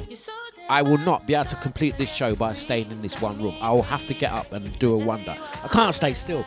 I 0.69 0.81
will 0.81 0.97
not 0.97 1.27
be 1.27 1.35
able 1.35 1.49
to 1.49 1.55
complete 1.57 1.97
this 1.97 2.11
show 2.11 2.35
by 2.35 2.53
staying 2.53 2.91
in 2.91 3.01
this 3.01 3.21
one 3.21 3.41
room. 3.41 3.55
I 3.61 3.71
will 3.71 3.83
have 3.83 4.05
to 4.07 4.13
get 4.13 4.31
up 4.31 4.51
and 4.51 4.77
do 4.79 4.93
a 4.93 4.97
wonder. 4.97 5.37
I 5.63 5.67
can't 5.67 5.93
stay 5.93 6.13
still. 6.13 6.45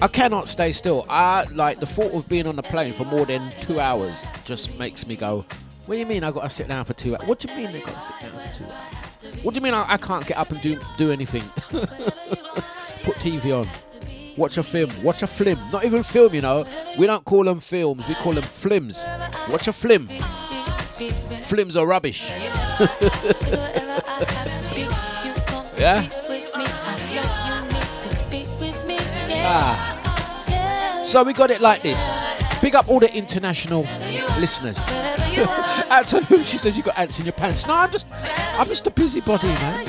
I 0.00 0.08
cannot 0.08 0.48
stay 0.48 0.72
still. 0.72 1.06
I 1.08 1.44
like 1.52 1.78
the 1.78 1.86
thought 1.86 2.12
of 2.12 2.28
being 2.28 2.46
on 2.46 2.58
a 2.58 2.62
plane 2.62 2.92
for 2.92 3.04
more 3.04 3.24
than 3.24 3.52
two 3.60 3.78
hours 3.78 4.26
just 4.44 4.76
makes 4.78 5.06
me 5.06 5.14
go. 5.16 5.44
What 5.86 5.94
do 5.96 5.98
you 6.00 6.06
mean 6.06 6.22
I 6.22 6.30
got 6.30 6.44
to 6.44 6.50
sit 6.50 6.68
down 6.68 6.84
for 6.84 6.94
two 6.94 7.16
hours? 7.16 7.26
What 7.26 7.40
do 7.40 7.48
you 7.50 7.56
mean 7.56 7.68
I 7.68 7.80
got 7.80 7.94
to 7.94 8.00
sit 8.00 8.20
down 8.20 8.30
for 8.30 8.58
two 8.58 8.64
hours? 8.64 9.42
What 9.42 9.54
do 9.54 9.58
you 9.58 9.62
mean 9.62 9.74
I, 9.74 9.92
I 9.92 9.96
can't 9.96 10.26
get 10.26 10.38
up 10.38 10.50
and 10.50 10.60
do 10.60 10.80
do 10.96 11.10
anything? 11.10 11.42
Put 13.02 13.16
TV 13.16 13.52
on, 13.58 13.68
watch 14.36 14.58
a 14.58 14.62
film, 14.62 14.90
watch 15.02 15.22
a 15.22 15.26
film. 15.26 15.58
Not 15.72 15.84
even 15.84 16.02
film, 16.02 16.34
you 16.34 16.40
know. 16.40 16.66
We 16.98 17.06
don't 17.06 17.24
call 17.24 17.44
them 17.44 17.58
films. 17.60 18.06
We 18.06 18.14
call 18.14 18.32
them 18.32 18.44
flims. 18.44 19.04
Watch 19.50 19.66
a 19.66 19.72
flim. 19.72 20.08
Flims 21.48 21.76
are 21.76 21.86
rubbish. 21.86 22.30
Yeah? 25.82 26.06
Ah. 29.44 31.02
So 31.04 31.24
we 31.24 31.32
got 31.32 31.50
it 31.50 31.60
like 31.60 31.82
this. 31.82 32.08
Big 32.62 32.76
up 32.76 32.88
all 32.88 33.00
the 33.00 33.12
international 33.12 33.82
listeners. 34.38 34.88
Out 34.88 36.06
to 36.06 36.22
who 36.22 36.44
she 36.44 36.58
says 36.58 36.76
you 36.76 36.84
got 36.84 36.96
ants 36.96 37.18
in 37.18 37.24
your 37.24 37.32
pants. 37.32 37.66
No, 37.66 37.74
I'm 37.74 37.90
just, 37.90 38.06
I'm 38.12 38.68
just 38.68 38.86
a 38.86 38.90
busybody, 38.90 39.48
man. 39.48 39.84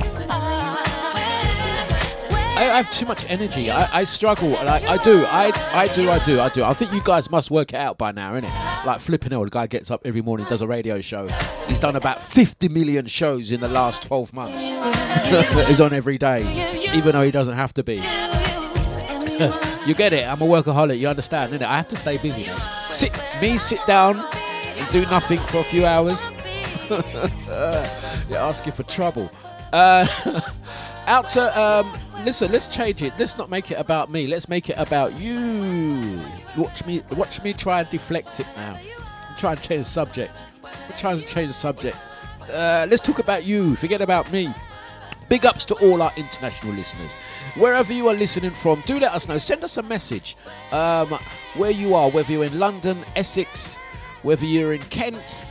I, 2.55 2.69
I 2.71 2.77
have 2.77 2.89
too 2.89 3.05
much 3.05 3.29
energy. 3.29 3.69
I, 3.69 3.99
I 3.99 4.03
struggle. 4.03 4.49
Like 4.49 4.83
I 4.85 4.97
do. 4.97 5.23
I, 5.25 5.51
I 5.73 5.87
do. 5.87 6.09
I 6.09 6.17
do. 6.23 6.39
I 6.39 6.49
do. 6.49 6.63
I 6.63 6.73
think 6.73 6.93
you 6.93 7.01
guys 7.03 7.29
must 7.29 7.51
work 7.51 7.73
it 7.73 7.77
out 7.77 7.99
by 7.99 8.11
now, 8.11 8.33
innit? 8.33 8.85
Like 8.85 8.99
flipping 8.99 9.31
hell, 9.31 9.43
the 9.43 9.51
guy 9.51 9.67
gets 9.67 9.91
up 9.91 10.01
every 10.03 10.21
morning, 10.21 10.47
does 10.47 10.61
a 10.61 10.67
radio 10.67 10.99
show. 10.99 11.27
He's 11.67 11.79
done 11.79 11.95
about 11.95 12.23
50 12.23 12.69
million 12.69 13.05
shows 13.05 13.51
in 13.51 13.59
the 13.59 13.69
last 13.69 14.01
12 14.03 14.33
months. 14.33 14.63
He's 15.67 15.79
on 15.79 15.93
every 15.93 16.17
day, 16.17 16.91
even 16.93 17.13
though 17.13 17.21
he 17.23 17.31
doesn't 17.31 17.55
have 17.55 17.73
to 17.75 17.83
be. 17.83 18.01
you 19.87 19.95
get 19.95 20.13
it? 20.13 20.27
I'm 20.27 20.41
a 20.41 20.45
workaholic. 20.45 20.99
You 20.99 21.07
understand, 21.07 21.53
innit? 21.53 21.65
I 21.65 21.77
have 21.77 21.89
to 21.89 21.97
stay 21.97 22.17
busy. 22.17 22.45
Man. 22.45 22.61
Sit, 22.91 23.19
me 23.41 23.57
sit 23.57 23.85
down 23.87 24.19
and 24.19 24.91
do 24.91 25.01
nothing 25.07 25.39
for 25.39 25.59
a 25.59 25.63
few 25.63 25.85
hours. 25.85 26.25
You're 26.89 28.37
asking 28.37 28.73
for 28.73 28.83
trouble. 28.83 29.31
Uh, 29.71 30.05
out 31.07 31.27
to 31.29 31.59
um, 31.59 31.97
listen. 32.23 32.51
Let's 32.51 32.67
change 32.67 33.01
it. 33.01 33.13
Let's 33.17 33.37
not 33.37 33.49
make 33.49 33.71
it 33.71 33.79
about 33.79 34.11
me. 34.11 34.27
Let's 34.27 34.47
make 34.47 34.69
it 34.69 34.77
about 34.77 35.19
you. 35.19 36.21
Watch 36.55 36.85
me. 36.85 37.01
Watch 37.11 37.41
me 37.41 37.53
try 37.53 37.79
and 37.79 37.89
deflect 37.89 38.39
it 38.39 38.47
now. 38.55 38.79
Trying 39.37 39.57
to 39.57 39.63
change 39.63 39.85
the 39.85 39.89
subject. 39.89 40.45
We're 40.61 40.97
trying 40.97 41.19
to 41.19 41.25
change 41.25 41.47
the 41.47 41.53
subject. 41.53 41.97
Uh, 42.51 42.85
let's 42.89 43.01
talk 43.01 43.19
about 43.19 43.45
you. 43.45 43.75
Forget 43.75 44.01
about 44.01 44.31
me. 44.31 44.53
Big 45.29 45.45
ups 45.45 45.65
to 45.65 45.75
all 45.75 46.01
our 46.01 46.11
international 46.15 46.73
listeners. 46.73 47.13
Wherever 47.55 47.91
you 47.93 48.07
are 48.07 48.13
listening 48.13 48.51
from, 48.51 48.81
do 48.85 48.99
let 48.99 49.13
us 49.13 49.27
know. 49.27 49.37
Send 49.37 49.63
us 49.63 49.77
a 49.77 49.83
message 49.83 50.37
um, 50.71 51.17
where 51.55 51.71
you 51.71 51.95
are, 51.95 52.09
whether 52.09 52.31
you're 52.31 52.45
in 52.45 52.59
London, 52.59 53.03
Essex, 53.15 53.77
whether 54.21 54.45
you're 54.45 54.73
in 54.73 54.81
Kent, 54.83 55.43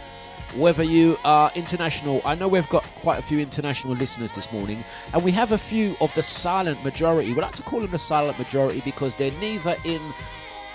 whether 0.55 0.83
you 0.83 1.17
are 1.25 1.51
international. 1.55 2.21
I 2.25 2.35
know 2.35 2.49
we've 2.49 2.69
got 2.69 2.85
quite 2.97 3.19
a 3.19 3.23
few 3.23 3.39
international 3.39 3.95
listeners 3.95 4.33
this 4.33 4.53
morning, 4.53 4.85
and 5.13 5.23
we 5.25 5.33
have 5.33 5.53
a 5.53 5.59
few 5.59 5.97
of 6.01 6.13
the 6.15 6.23
silent 6.23 6.83
majority. 6.85 7.33
We 7.33 7.41
like 7.41 7.55
to 7.57 7.63
call 7.63 7.81
them 7.81 7.91
the 7.91 7.99
silent 7.99 8.39
majority 8.39 8.83
because 8.85 9.15
they're 9.15 9.33
neither 9.33 9.77
in 9.85 10.01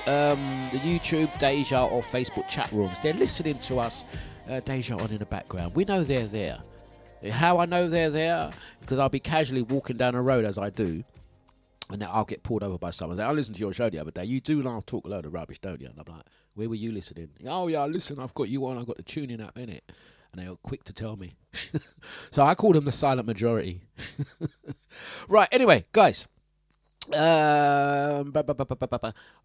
um, 0.07 0.69
the 0.71 0.79
YouTube, 0.79 1.37
Deja, 1.37 1.85
or 1.85 2.01
Facebook 2.01 2.47
chat 2.47 2.71
rooms. 2.71 2.99
They're 2.99 3.13
listening 3.13 3.59
to 3.59 3.79
us, 3.79 4.05
uh, 4.49 4.61
Deja, 4.61 4.95
on 4.97 5.11
in 5.11 5.17
the 5.17 5.25
background. 5.25 5.75
We 5.75 5.85
know 5.85 6.03
they're 6.03 6.25
there. 6.25 6.59
How 7.31 7.59
I 7.59 7.65
know 7.65 7.89
they're 7.89 8.09
there? 8.09 8.51
Because 8.79 8.99
I'll 8.99 9.09
be 9.09 9.19
casually 9.19 9.61
walking 9.61 9.97
down 9.97 10.13
the 10.13 10.21
road 10.21 10.45
as 10.45 10.57
I 10.57 10.69
do, 10.69 11.03
and 11.89 12.03
I'll 12.03 12.25
get 12.25 12.43
pulled 12.43 12.63
over 12.63 12.77
by 12.77 12.91
someone. 12.91 13.19
I 13.19 13.31
listened 13.31 13.55
to 13.55 13.61
your 13.61 13.73
show 13.73 13.89
the 13.89 13.99
other 13.99 14.11
day. 14.11 14.25
You 14.25 14.39
do 14.39 14.61
laugh, 14.61 14.85
talk 14.85 15.05
a 15.05 15.09
load 15.09 15.25
of 15.25 15.33
rubbish, 15.33 15.59
don't 15.59 15.81
you? 15.81 15.87
And 15.87 15.99
I'm 15.99 16.13
like, 16.13 16.25
where 16.53 16.69
were 16.69 16.75
you 16.75 16.91
listening? 16.91 17.29
Oh 17.47 17.67
yeah, 17.67 17.85
listen, 17.85 18.19
I've 18.19 18.33
got 18.33 18.49
you 18.49 18.65
on. 18.65 18.77
I've 18.77 18.87
got 18.87 18.97
the 18.97 19.03
tuning 19.03 19.41
app 19.41 19.57
in 19.57 19.69
it, 19.69 19.91
and 20.31 20.41
they 20.41 20.49
were 20.49 20.57
quick 20.57 20.83
to 20.85 20.93
tell 20.93 21.15
me. 21.15 21.35
so 22.31 22.43
I 22.43 22.55
call 22.55 22.73
them 22.73 22.85
the 22.85 22.91
silent 22.91 23.27
majority. 23.27 23.81
right. 25.27 25.47
Anyway, 25.51 25.85
guys. 25.91 26.27
Um, 27.13 28.33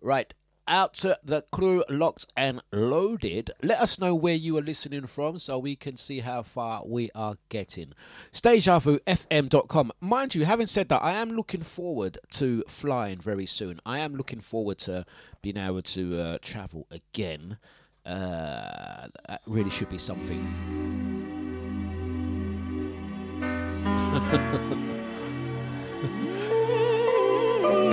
right. 0.01 0.35
Out 0.69 0.95
to 0.95 1.19
the 1.25 1.43
crew 1.51 1.85
locked 1.89 2.27
and 2.37 2.63
loaded. 2.73 3.51
Let 3.63 3.81
us 3.81 3.99
know 3.99 4.15
where 4.15 4.35
you 4.35 4.57
are 4.59 4.63
listening 4.63 5.09
from 5.09 5.41
so 5.41 5.59
we 5.59 5.75
can 5.75 5.97
see 5.97 6.21
how 6.21 6.43
far 6.43 6.85
we 6.87 7.11
are 7.17 7.35
getting. 7.49 7.95
DejaVuFM.com. 8.33 9.93
Mind 10.01 10.37
you, 10.37 10.45
having 10.45 10.69
said 10.69 10.89
that, 10.91 11.03
I 11.03 11.15
am 11.15 11.33
looking 11.33 11.63
forward 11.63 12.17
to 12.33 12.63
flying 12.69 13.19
very 13.19 13.47
soon. 13.47 13.81
I 13.85 13.99
am 13.99 14.15
looking 14.15 14.39
forward 14.39 14.79
to 14.79 15.05
being 15.43 15.57
able 15.57 15.83
to 15.83 16.21
uh, 16.21 16.39
travel 16.41 16.87
again. 16.93 17.59
Uh, 18.07 19.09
that 19.27 19.41
really 19.49 19.71
should 19.71 19.91
be 19.91 19.99
something. 19.99 20.47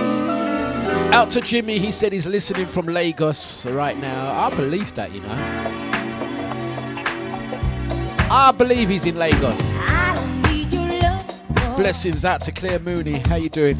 Out 1.12 1.28
to 1.30 1.40
Jimmy, 1.40 1.78
he 1.78 1.90
said 1.90 2.12
he's 2.12 2.26
listening 2.26 2.66
from 2.66 2.86
Lagos 2.86 3.66
right 3.66 3.98
now. 3.98 4.32
I 4.32 4.54
believe 4.54 4.94
that, 4.94 5.12
you 5.12 5.20
know. 5.20 5.34
I 8.30 8.52
believe 8.56 8.88
he's 8.88 9.06
in 9.06 9.16
Lagos. 9.16 9.60
I 9.76 10.14
don't 10.14 10.54
need 10.54 10.72
your 10.72 11.00
love. 11.00 11.76
Blessings 11.76 12.24
out 12.24 12.42
to 12.42 12.52
Claire 12.52 12.78
Mooney. 12.78 13.18
How 13.18 13.34
you 13.34 13.48
doing? 13.48 13.76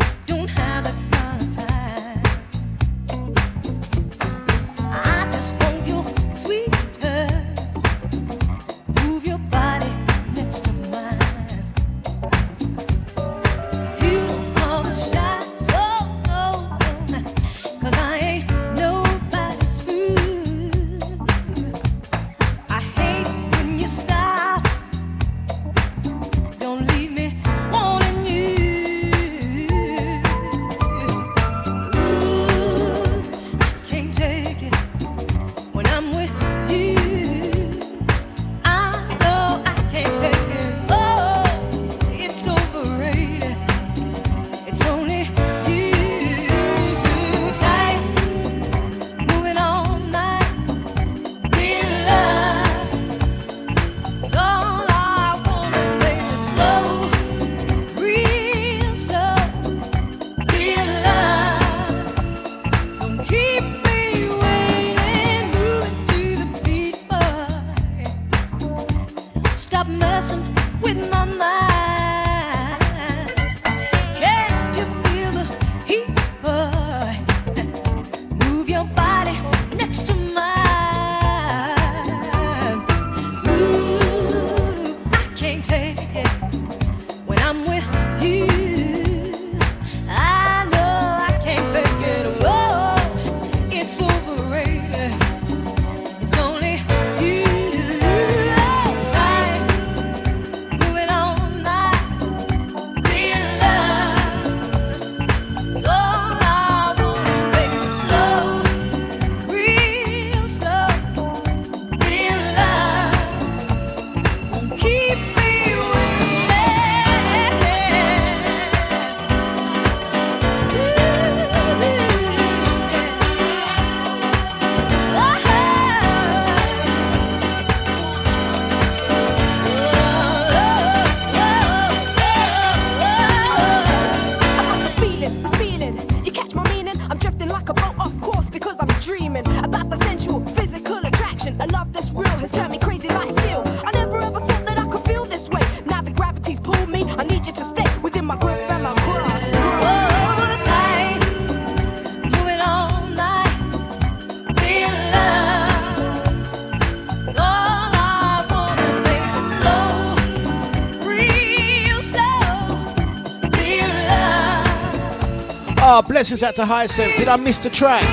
Ah, 165.93 166.01
blessings 166.01 166.45
out 166.45 166.55
to 166.55 166.65
Hyacinth. 166.65 167.17
Did 167.17 167.27
I 167.27 167.35
miss 167.35 167.59
the 167.59 167.69
track? 167.69 168.05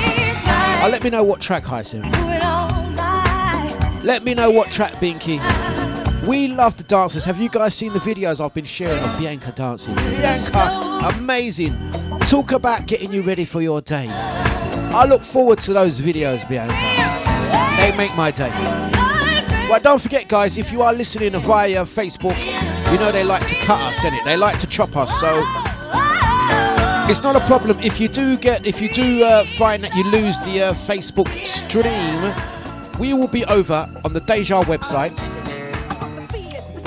Oh, 0.82 0.88
let 0.90 1.04
me 1.04 1.10
know 1.10 1.22
what 1.22 1.40
track, 1.40 1.62
Hyacinth. 1.62 2.12
Let 4.02 4.24
me 4.24 4.34
know 4.34 4.50
what 4.50 4.72
track, 4.72 4.94
Binky. 4.94 5.38
We 6.26 6.48
love 6.48 6.76
the 6.76 6.82
dancers. 6.82 7.24
Have 7.24 7.38
you 7.40 7.48
guys 7.48 7.76
seen 7.76 7.92
the 7.92 8.00
videos 8.00 8.44
I've 8.44 8.52
been 8.52 8.64
sharing 8.64 9.00
of 9.04 9.16
Bianca 9.16 9.52
dancing? 9.52 9.94
Bianca, 9.94 11.14
amazing. 11.16 11.76
Talk 12.22 12.50
about 12.50 12.86
getting 12.86 13.12
you 13.12 13.22
ready 13.22 13.44
for 13.44 13.62
your 13.62 13.80
day. 13.80 14.08
I 14.08 15.04
look 15.04 15.22
forward 15.22 15.60
to 15.60 15.72
those 15.72 16.00
videos, 16.00 16.48
Bianca. 16.48 16.74
They 17.80 17.96
make 17.96 18.12
my 18.16 18.32
day. 18.32 18.50
Well, 19.70 19.78
don't 19.80 20.02
forget, 20.02 20.26
guys, 20.26 20.58
if 20.58 20.72
you 20.72 20.82
are 20.82 20.92
listening 20.92 21.30
via 21.42 21.84
Facebook, 21.84 22.36
you 22.90 22.98
know 22.98 23.12
they 23.12 23.22
like 23.22 23.46
to 23.46 23.54
cut 23.60 23.80
us, 23.82 24.00
innit? 24.00 24.24
They 24.24 24.36
like 24.36 24.58
to 24.58 24.66
chop 24.66 24.96
us, 24.96 25.20
so 25.20 25.44
it's 27.10 27.22
not 27.22 27.36
a 27.36 27.40
problem 27.46 27.78
if 27.80 27.98
you 27.98 28.06
do 28.06 28.36
get 28.36 28.66
if 28.66 28.82
you 28.82 28.88
do 28.90 29.24
uh, 29.24 29.42
find 29.56 29.82
that 29.82 29.94
you 29.94 30.04
lose 30.10 30.38
the 30.40 30.62
uh, 30.62 30.72
Facebook 30.74 31.28
stream. 31.44 32.34
We 32.98 33.14
will 33.14 33.28
be 33.28 33.44
over 33.46 33.88
on 34.04 34.12
the 34.12 34.20
Deja 34.20 34.62
website, 34.64 35.16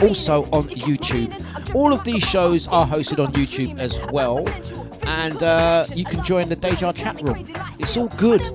also 0.03 0.43
on 0.51 0.67
YouTube. 0.69 1.33
All 1.73 1.93
of 1.93 2.03
these 2.03 2.21
shows 2.21 2.67
are 2.67 2.85
hosted 2.85 3.25
on 3.25 3.33
YouTube 3.33 3.79
as 3.79 3.97
well, 4.11 4.47
and 5.07 5.41
uh, 5.41 5.85
you 5.95 6.05
can 6.05 6.23
join 6.23 6.49
the 6.49 6.55
Deja 6.55 6.91
chat 6.91 7.19
room. 7.21 7.47
It's 7.79 7.97
all 7.97 8.09
good. 8.09 8.45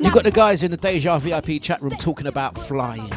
You 0.00 0.12
got 0.12 0.24
the 0.24 0.32
guys 0.32 0.62
in 0.62 0.70
the 0.70 0.76
Deja 0.76 1.18
VIP 1.18 1.60
chat 1.62 1.80
room 1.82 1.96
talking 1.96 2.26
about 2.26 2.56
flying. 2.58 3.10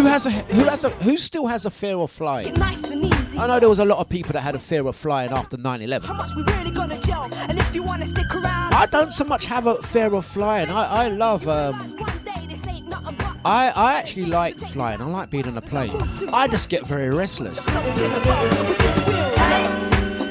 It's 0.00 0.24
gonna 0.24 0.24
last 0.24 0.24
forever. 0.24 0.24
Get 0.24 0.24
close. 0.24 0.24
Who 0.24 0.26
has 0.26 0.26
a 0.26 0.30
who 0.30 0.64
has 0.64 0.84
a 0.84 0.90
who 1.04 1.16
still 1.18 1.46
has 1.46 1.66
a 1.66 1.70
fear 1.70 1.96
of 1.96 2.10
flying? 2.10 2.54
nice. 2.54 2.90
I 3.38 3.46
know 3.46 3.58
there 3.60 3.68
was 3.68 3.78
a 3.78 3.84
lot 3.84 3.98
of 3.98 4.08
people 4.08 4.32
that 4.32 4.40
had 4.42 4.54
a 4.54 4.58
fear 4.58 4.86
of 4.86 4.96
flying 4.96 5.30
after 5.30 5.56
9/11. 5.56 6.02
How 6.04 6.14
much 6.14 6.34
we 6.36 6.42
really 6.42 6.70
gonna 6.70 6.98
gel? 7.00 7.28
And 7.48 7.58
if 7.58 7.74
you 7.74 7.82
wanna 7.82 8.06
stick 8.06 8.34
around, 8.34 8.74
I 8.74 8.86
don't 8.86 9.12
so 9.12 9.24
much 9.24 9.46
have 9.46 9.66
a 9.66 9.76
fear 9.82 10.12
of 10.14 10.26
flying. 10.26 10.70
I, 10.70 11.04
I 11.04 11.08
love 11.08 11.48
um 11.48 11.78
one 11.98 12.18
day 12.24 12.46
this 12.46 12.66
ain't 12.66 12.88
nothing 12.88 13.14
but 13.16 13.36
I, 13.44 13.72
I 13.74 13.98
actually 13.98 14.26
like 14.26 14.56
flying. 14.56 15.00
I 15.00 15.06
like 15.06 15.30
being 15.30 15.46
on 15.46 15.56
a 15.56 15.62
plane. 15.62 15.96
I 16.34 16.48
just 16.48 16.68
get 16.68 16.86
very 16.86 17.08
restless. 17.14 17.66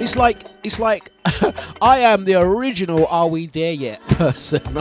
It's 0.01 0.15
like 0.15 0.47
it's 0.63 0.79
like 0.79 1.11
I 1.81 1.99
am 1.99 2.23
the 2.25 2.35
original 2.35 3.05
Are 3.07 3.27
We 3.27 3.47
There 3.47 3.73
Yet 3.73 4.01
person. 4.07 4.61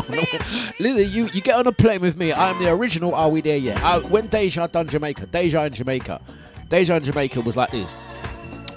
Listen, 0.78 1.10
you, 1.10 1.28
you 1.32 1.40
get 1.40 1.56
on 1.56 1.66
a 1.66 1.72
plane 1.72 2.00
with 2.00 2.16
me. 2.16 2.32
I 2.32 2.50
am 2.50 2.62
the 2.62 2.70
original 2.70 3.14
Are 3.14 3.28
We 3.28 3.40
There 3.40 3.56
Yet. 3.56 3.82
I, 3.82 3.98
when 3.98 4.28
Deja 4.28 4.68
done 4.68 4.88
Jamaica, 4.88 5.26
Deja 5.26 5.64
in 5.64 5.72
Jamaica, 5.72 6.20
Deja 6.68 6.96
in 6.96 7.04
Jamaica 7.04 7.40
was 7.40 7.56
like 7.56 7.70
this. 7.72 7.92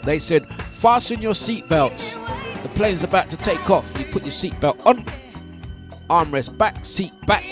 They 0.03 0.17
said, 0.17 0.47
fasten 0.71 1.21
your 1.21 1.33
seatbelts. 1.33 2.13
The 2.63 2.69
plane's 2.69 3.03
about 3.03 3.29
to 3.29 3.37
take 3.37 3.69
off. 3.69 3.93
You 3.99 4.05
put 4.05 4.23
your 4.23 4.31
seatbelt 4.31 4.83
on, 4.85 5.05
armrest 6.09 6.57
back, 6.57 6.83
seat 6.83 7.13
back. 7.27 7.43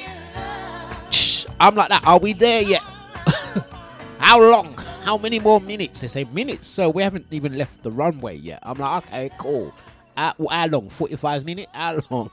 I'm 1.60 1.76
like 1.76 1.90
that. 1.90 2.04
Are 2.06 2.20
we 2.20 2.34
there 2.34 2.62
yet? 2.62 2.82
How 4.20 4.42
long? 4.42 4.76
How 5.10 5.18
many 5.18 5.40
more 5.40 5.60
minutes? 5.60 6.02
They 6.02 6.08
say 6.08 6.24
minutes. 6.26 6.68
So 6.68 6.92
we 6.92 7.02
haven't 7.02 7.26
even 7.32 7.58
left 7.58 7.82
the 7.82 7.90
runway 7.90 8.38
yet. 8.38 8.60
I'm 8.62 8.78
like, 8.78 9.08
okay, 9.08 9.32
cool. 9.40 9.74
How, 10.16 10.36
how 10.52 10.68
long? 10.68 10.88
45 10.88 11.46
minutes? 11.46 11.72
How 11.74 12.00
long? 12.12 12.30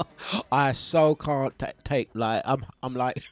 I 0.50 0.72
so 0.72 1.16
can't 1.16 1.58
ta 1.58 1.72
take 1.84 2.08
like 2.14 2.40
I'm. 2.46 2.64
I'm 2.82 2.94
like. 2.94 3.22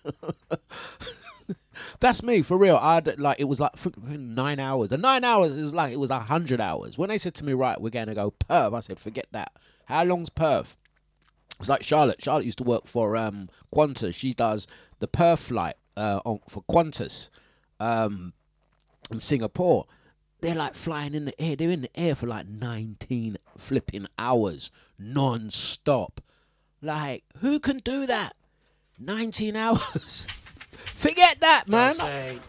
That's 2.00 2.22
me 2.22 2.42
for 2.42 2.59
real. 2.59 2.76
I 2.76 3.00
like 3.16 3.40
it 3.40 3.44
was 3.44 3.61
like 3.61 3.72
nine 3.96 4.61
hours. 4.61 4.90
The 4.90 4.98
nine 4.98 5.24
hours 5.24 5.57
is 5.57 5.72
like 5.72 5.94
it 5.94 5.98
was 5.98 6.11
a 6.11 6.20
hundred 6.20 6.61
hours. 6.61 6.98
When 6.98 7.09
they 7.09 7.16
said 7.16 7.33
to 7.37 7.46
me, 7.46 7.55
"Right, 7.55 7.81
we're 7.81 7.88
going 7.88 8.09
to 8.09 8.14
go 8.14 8.33
Perth," 8.33 8.74
I 8.74 8.81
said, 8.81 8.98
"Forget 8.98 9.24
that. 9.33 9.52
How 9.87 10.05
long's 10.05 10.28
Perth?" 10.28 10.76
It's 11.61 11.70
like 11.70 11.83
Charlotte. 11.83 12.22
Charlotte 12.22 12.44
used 12.44 12.59
to 12.59 12.64
work 12.64 12.87
for 12.87 13.16
um, 13.16 13.48
Qantas. 13.74 14.14
She 14.14 14.35
does 14.35 14.66
the 14.98 15.09
Perth 15.09 15.40
flight. 15.40 15.76
uh, 15.96 16.20
on, 16.26 16.40
for 16.46 16.62
Qantas 16.64 17.31
um, 17.81 18.35
in 19.12 19.20
Singapore. 19.20 19.87
They're 20.40 20.55
like 20.57 20.75
flying 20.75 21.14
in 21.14 21.27
the 21.27 21.40
air. 21.40 21.55
They're 21.55 21.70
in 21.70 21.83
the 21.83 21.98
air 22.01 22.14
for 22.16 22.27
like 22.27 22.48
19 22.48 23.37
flipping 23.57 24.07
hours 24.18 24.72
non-stop. 24.98 26.20
Like, 26.81 27.25
who 27.38 27.61
can 27.61 27.79
do 27.79 28.07
that? 28.07 28.35
19 28.98 29.57
hours. 29.57 30.27
Forget 30.94 31.37
that, 31.40 31.64
man. 31.68 31.94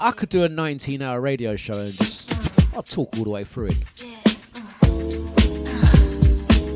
I 0.00 0.12
could 0.12 0.28
do 0.28 0.44
a 0.44 0.48
19 0.48 1.02
hour 1.02 1.20
radio 1.20 1.56
show 1.56 1.72
and 1.78 1.92
just, 1.92 2.32
I'll 2.74 2.82
talk 2.82 3.16
all 3.18 3.24
the 3.24 3.30
way 3.30 3.44
through 3.44 3.70
it. 3.70 3.78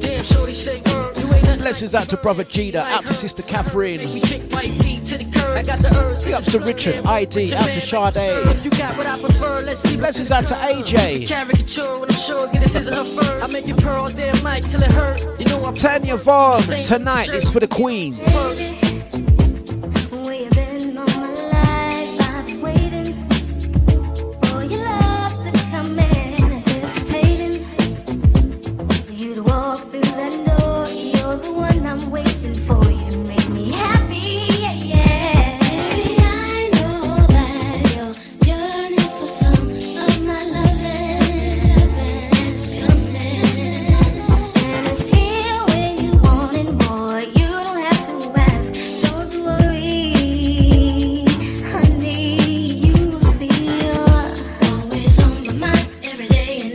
Damn, 0.01 0.25
shorty 0.25 0.55
say, 0.55 0.81
"Girl, 0.81 0.83
you 0.85 0.93
ain't 0.93 1.12
nothing 1.12 1.12
Blessings 1.59 1.95
out 1.95 2.09
to 2.09 2.17
brother 2.17 2.45
Gita, 2.45 2.81
out 2.83 3.07
to 3.07 3.15
sister 3.15 3.43
Catherine. 3.43 3.99
Make 3.99 4.15
me 4.15 4.21
kick 4.21 4.53
my 4.53 4.69
feet 4.69 5.07
to 5.07 5.19
the 5.19 5.25
curb. 5.25 5.57
I 5.57 5.63
got 5.63 5.81
the 5.81 5.97
herbs. 5.99 6.25
Big 6.25 6.35
ups 6.35 6.51
to 6.53 6.59
Richard, 6.59 7.07
ID, 7.07 7.55
out 7.55 7.67
to 7.67 7.81
Sade. 7.81 8.47
If 8.49 8.65
you 8.65 8.71
got 8.73 8.97
what 8.97 9.07
I 9.07 9.19
prefer, 9.19 9.63
let's 9.65 9.81
see. 9.81 9.97
Blessings 9.97 10.31
out 10.31 10.47
to 10.47 10.55
AJ. 10.55 11.27
Caricature 11.29 11.99
when 11.99 12.11
I'm 12.11 12.17
sure 12.17 12.47
get 12.49 12.63
his 12.63 12.75
hands 12.75 12.89
on 12.89 12.95
her 12.95 13.05
first. 13.05 13.43
I 13.43 13.47
make 13.47 13.69
it 13.69 13.77
purr 13.79 13.97
all 13.97 14.09
damn 14.09 14.43
night 14.43 14.65
till 14.65 14.83
it 14.83 14.91
hurt. 14.93 15.23
You 15.39 15.47
know 15.47 15.65
I'm 15.65 15.75
Tanya 15.75 16.17
Vaughn, 16.17 16.63
tonight 16.83 17.31
is 17.31 17.51
for 17.51 17.61
the 17.61 17.69
Queens. 17.69 18.92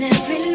Every 0.10 0.47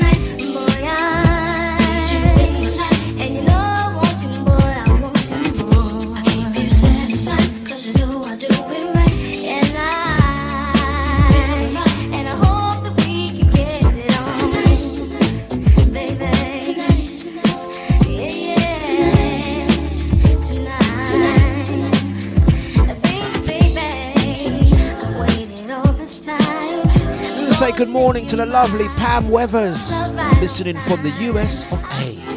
to 28.33 28.37
the 28.38 28.47
lovely 28.47 28.88
Pam 28.97 29.29
Weathers, 29.29 29.92
listening 30.40 30.79
from 30.88 31.03
the 31.03 31.11
US 31.29 31.71
of 31.71 31.85
A. 32.01 32.32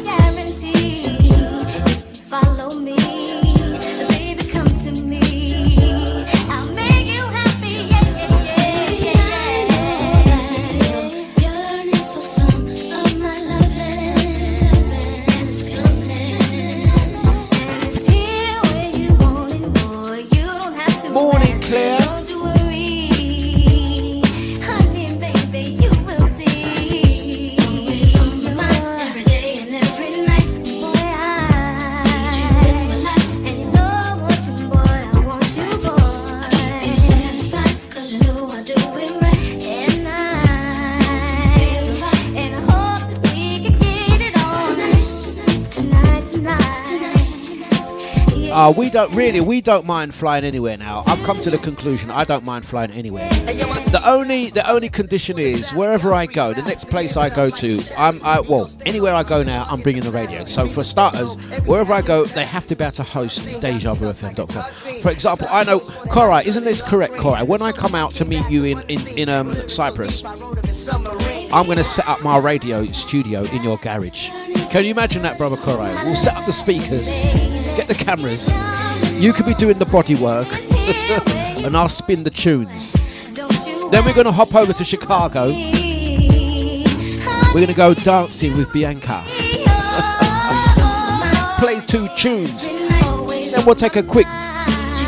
don't 48.96 49.14
really, 49.14 49.42
we 49.42 49.60
don't 49.60 49.84
mind 49.84 50.14
flying 50.14 50.42
anywhere 50.42 50.78
now. 50.78 51.02
I've 51.06 51.22
come 51.22 51.38
to 51.42 51.50
the 51.50 51.58
conclusion 51.58 52.10
I 52.10 52.24
don't 52.24 52.46
mind 52.46 52.64
flying 52.64 52.90
anywhere. 52.92 53.28
The 53.28 54.00
only, 54.06 54.48
the 54.48 54.66
only 54.70 54.88
condition 54.88 55.38
is 55.38 55.70
wherever 55.74 56.14
I 56.14 56.24
go, 56.24 56.54
the 56.54 56.62
next 56.62 56.84
place 56.88 57.14
I 57.14 57.28
go 57.28 57.50
to, 57.50 57.78
I'm, 57.94 58.18
I, 58.24 58.40
well, 58.40 58.70
anywhere 58.86 59.14
I 59.14 59.22
go 59.22 59.42
now, 59.42 59.66
I'm 59.68 59.82
bringing 59.82 60.02
the 60.02 60.10
radio. 60.10 60.46
So 60.46 60.66
for 60.66 60.82
starters, 60.82 61.36
wherever 61.66 61.92
I 61.92 62.00
go, 62.00 62.24
they 62.24 62.46
have 62.46 62.66
to 62.68 62.74
be 62.74 62.84
able 62.84 62.92
to 62.92 63.02
host 63.02 63.46
DejaVuFM.com. 63.60 65.00
For 65.02 65.10
example, 65.10 65.46
I 65.50 65.64
know, 65.64 65.80
Korai, 65.80 66.46
isn't 66.46 66.64
this 66.64 66.80
correct, 66.80 67.16
Korai? 67.16 67.46
When 67.46 67.60
I 67.60 67.72
come 67.72 67.94
out 67.94 68.12
to 68.14 68.24
meet 68.24 68.48
you 68.48 68.64
in 68.64 68.80
in, 68.88 69.06
in 69.18 69.28
um, 69.28 69.52
Cyprus, 69.68 70.24
I'm 70.24 71.66
going 71.66 71.76
to 71.76 71.84
set 71.84 72.08
up 72.08 72.22
my 72.22 72.38
radio 72.38 72.86
studio 72.86 73.42
in 73.42 73.62
your 73.62 73.76
garage. 73.76 74.30
Can 74.76 74.84
you 74.84 74.90
imagine 74.90 75.22
that, 75.22 75.38
brother 75.38 75.56
Korai? 75.56 76.04
We'll 76.04 76.16
set 76.16 76.36
up 76.36 76.44
the 76.44 76.52
speakers, 76.52 77.08
get 77.78 77.88
the 77.88 77.94
cameras. 77.94 78.54
You 79.14 79.32
could 79.32 79.46
be 79.46 79.54
doing 79.54 79.78
the 79.78 79.86
body 79.86 80.16
work, 80.16 80.48
and 81.64 81.74
I'll 81.74 81.88
spin 81.88 82.24
the 82.24 82.30
tunes. 82.30 82.92
Then 83.90 84.04
we're 84.04 84.12
going 84.12 84.26
to 84.26 84.32
hop 84.32 84.54
over 84.54 84.74
to 84.74 84.84
Chicago. 84.84 85.46
We're 85.46 86.82
going 87.54 87.68
to 87.68 87.74
go 87.74 87.94
dancing 87.94 88.54
with 88.58 88.70
Bianca. 88.70 89.24
Play 91.58 91.80
two 91.86 92.06
tunes. 92.14 92.68
Then 93.52 93.64
we'll 93.64 93.76
take 93.76 93.96
a 93.96 94.02
quick 94.02 94.26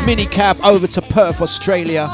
mini 0.03 0.25
cab 0.25 0.57
over 0.63 0.87
to 0.87 1.01
Perth, 1.03 1.43
Australia. 1.43 2.09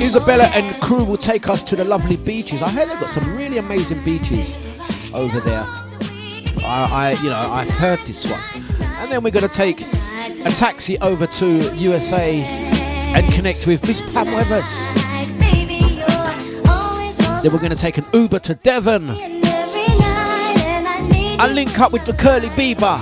Isabella 0.00 0.44
and 0.54 0.74
crew 0.80 1.04
will 1.04 1.18
take 1.18 1.48
us 1.48 1.62
to 1.64 1.76
the 1.76 1.84
lovely 1.84 2.16
beaches. 2.16 2.62
I 2.62 2.70
heard 2.70 2.88
they've 2.88 2.98
got 2.98 3.10
some 3.10 3.36
really 3.36 3.58
amazing 3.58 4.02
beaches 4.02 4.56
over 5.12 5.40
there. 5.40 5.64
I, 6.64 6.88
I 6.90 7.22
you 7.22 7.28
know, 7.28 7.36
I 7.36 7.66
heard 7.66 7.98
this 8.00 8.24
one. 8.30 8.40
And 8.80 9.10
then 9.10 9.22
we're 9.22 9.30
going 9.30 9.48
to 9.48 9.54
take 9.54 9.82
a 9.82 10.50
taxi 10.50 10.98
over 11.00 11.26
to 11.26 11.76
USA 11.76 12.40
and 13.14 13.30
connect 13.32 13.66
with 13.66 13.86
Miss 13.86 14.00
Pam 14.12 14.32
Weathers. 14.32 14.86
Then 17.42 17.52
we're 17.52 17.58
going 17.58 17.70
to 17.70 17.76
take 17.76 17.98
an 17.98 18.06
Uber 18.14 18.38
to 18.40 18.54
Devon 18.54 19.10
and 21.40 21.54
link 21.54 21.78
up 21.78 21.92
with 21.92 22.06
the 22.06 22.14
Curly 22.14 22.48
Bieber. 22.48 22.98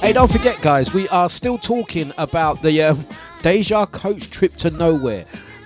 Hey, 0.00 0.14
don't 0.14 0.30
forget, 0.32 0.60
guys, 0.62 0.94
we 0.94 1.08
are 1.08 1.28
still 1.28 1.58
talking 1.58 2.12
about 2.16 2.62
the 2.62 2.82
um, 2.82 3.04
Deja 3.42 3.86
coach 3.86 4.30
trip 4.30 4.54
to 4.56 4.70
nowhere. 4.70 5.24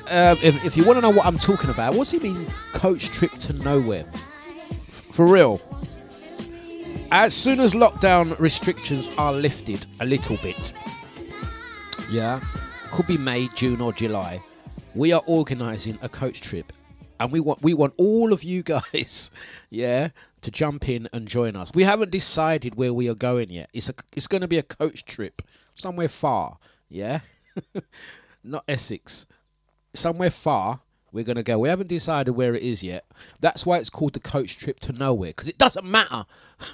Um, 0.09 0.39
if, 0.43 0.65
if 0.65 0.77
you 0.77 0.85
want 0.85 0.99
to 0.99 1.03
know 1.03 1.11
what 1.11 1.27
I'm 1.27 1.39
talking 1.39 1.71
about, 1.71 1.95
what's 1.95 2.11
he 2.11 2.19
mean, 2.19 2.47
coach 2.73 3.07
trip 3.07 3.33
to 3.33 3.53
nowhere? 3.55 4.05
For 4.91 5.27
real. 5.27 5.61
As 7.11 7.35
soon 7.35 7.61
as 7.61 7.73
lockdown 7.73 8.39
restrictions 8.39 9.11
are 9.19 9.33
lifted 9.33 9.87
a 10.01 10.05
little 10.05 10.37
bit, 10.39 10.73
yeah, 12.11 12.41
could 12.91 13.07
be 13.07 13.17
May, 13.17 13.49
June, 13.55 13.81
or 13.81 13.93
July, 13.93 14.41
we 14.95 15.13
are 15.13 15.23
organising 15.27 15.99
a 16.03 16.09
coach 16.09 16.41
trip, 16.41 16.73
and 17.21 17.31
we 17.31 17.41
want 17.41 17.63
we 17.63 17.75
want 17.75 17.95
all 17.97 18.33
of 18.33 18.43
you 18.43 18.63
guys, 18.65 19.31
yeah, 19.71 20.09
to 20.43 20.51
jump 20.51 20.89
in 20.89 21.09
and 21.13 21.29
join 21.29 21.57
us. 21.57 21.73
We 21.75 21.85
haven't 21.85 22.11
decided 22.11 22.75
where 22.75 22.93
we 22.93 23.09
are 23.09 23.15
going 23.15 23.51
yet. 23.51 23.71
It's 23.73 23.89
a 23.89 23.95
it's 24.15 24.27
going 24.27 24.43
to 24.43 24.49
be 24.49 24.59
a 24.59 24.63
coach 24.63 25.05
trip 25.05 25.43
somewhere 25.75 26.09
far, 26.09 26.59
yeah, 26.89 27.21
not 28.45 28.65
Essex, 28.69 29.27
somewhere 29.95 30.31
far. 30.31 30.81
We're 31.13 31.25
going 31.25 31.37
to 31.37 31.45
go. 31.45 31.61
We 31.61 31.69
haven't 31.69 31.87
decided 31.87 32.33
where 32.33 32.57
it 32.57 32.65
is 32.65 32.83
yet. 32.83 33.05
That's 33.39 33.65
why 33.65 33.79
it's 33.79 33.89
called 33.89 34.15
the 34.15 34.21
coach 34.21 34.57
trip 34.59 34.81
to 34.81 34.93
nowhere 34.93 35.31
because 35.31 35.49
it 35.49 35.59
doesn't 35.59 35.89
matter 35.89 36.25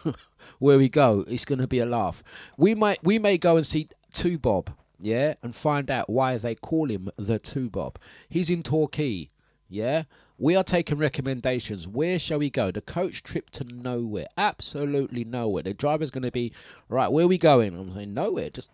where 0.59 0.78
we 0.78 0.89
go. 0.89 1.26
It's 1.28 1.45
going 1.45 1.59
to 1.59 1.66
be 1.66 1.78
a 1.78 1.85
laugh. 1.85 2.24
We 2.57 2.74
might 2.74 3.05
we 3.05 3.18
may 3.18 3.37
go 3.37 3.59
and 3.59 3.66
see 3.66 3.89
Two 4.12 4.39
Bob, 4.39 4.70
yeah, 4.99 5.35
and 5.43 5.55
find 5.55 5.91
out 5.91 6.09
why 6.09 6.39
they 6.39 6.55
call 6.55 6.91
him 6.91 7.11
the 7.16 7.39
Two 7.39 7.68
Bob. 7.68 7.99
He's 8.31 8.49
in 8.49 8.62
Torquay, 8.62 9.28
yeah. 9.68 10.05
We 10.39 10.57
are 10.57 10.64
taking 10.64 10.97
recommendations. 10.97 11.87
Where 11.87 12.18
shall 12.18 12.39
we 12.39 12.49
go? 12.49 12.70
The 12.70 12.81
coach 12.81 13.22
trip 13.22 13.51
to 13.51 13.64
nowhere. 13.64 14.26
Absolutely 14.39 15.22
nowhere. 15.22 15.62
The 15.62 15.74
driver's 15.74 16.11
going 16.11 16.22
to 16.22 16.31
be, 16.31 16.55
right, 16.89 17.12
where 17.12 17.26
are 17.26 17.28
we 17.28 17.37
going? 17.37 17.78
I'm 17.78 17.93
saying, 17.93 18.14
nowhere. 18.14 18.49
Just 18.49 18.70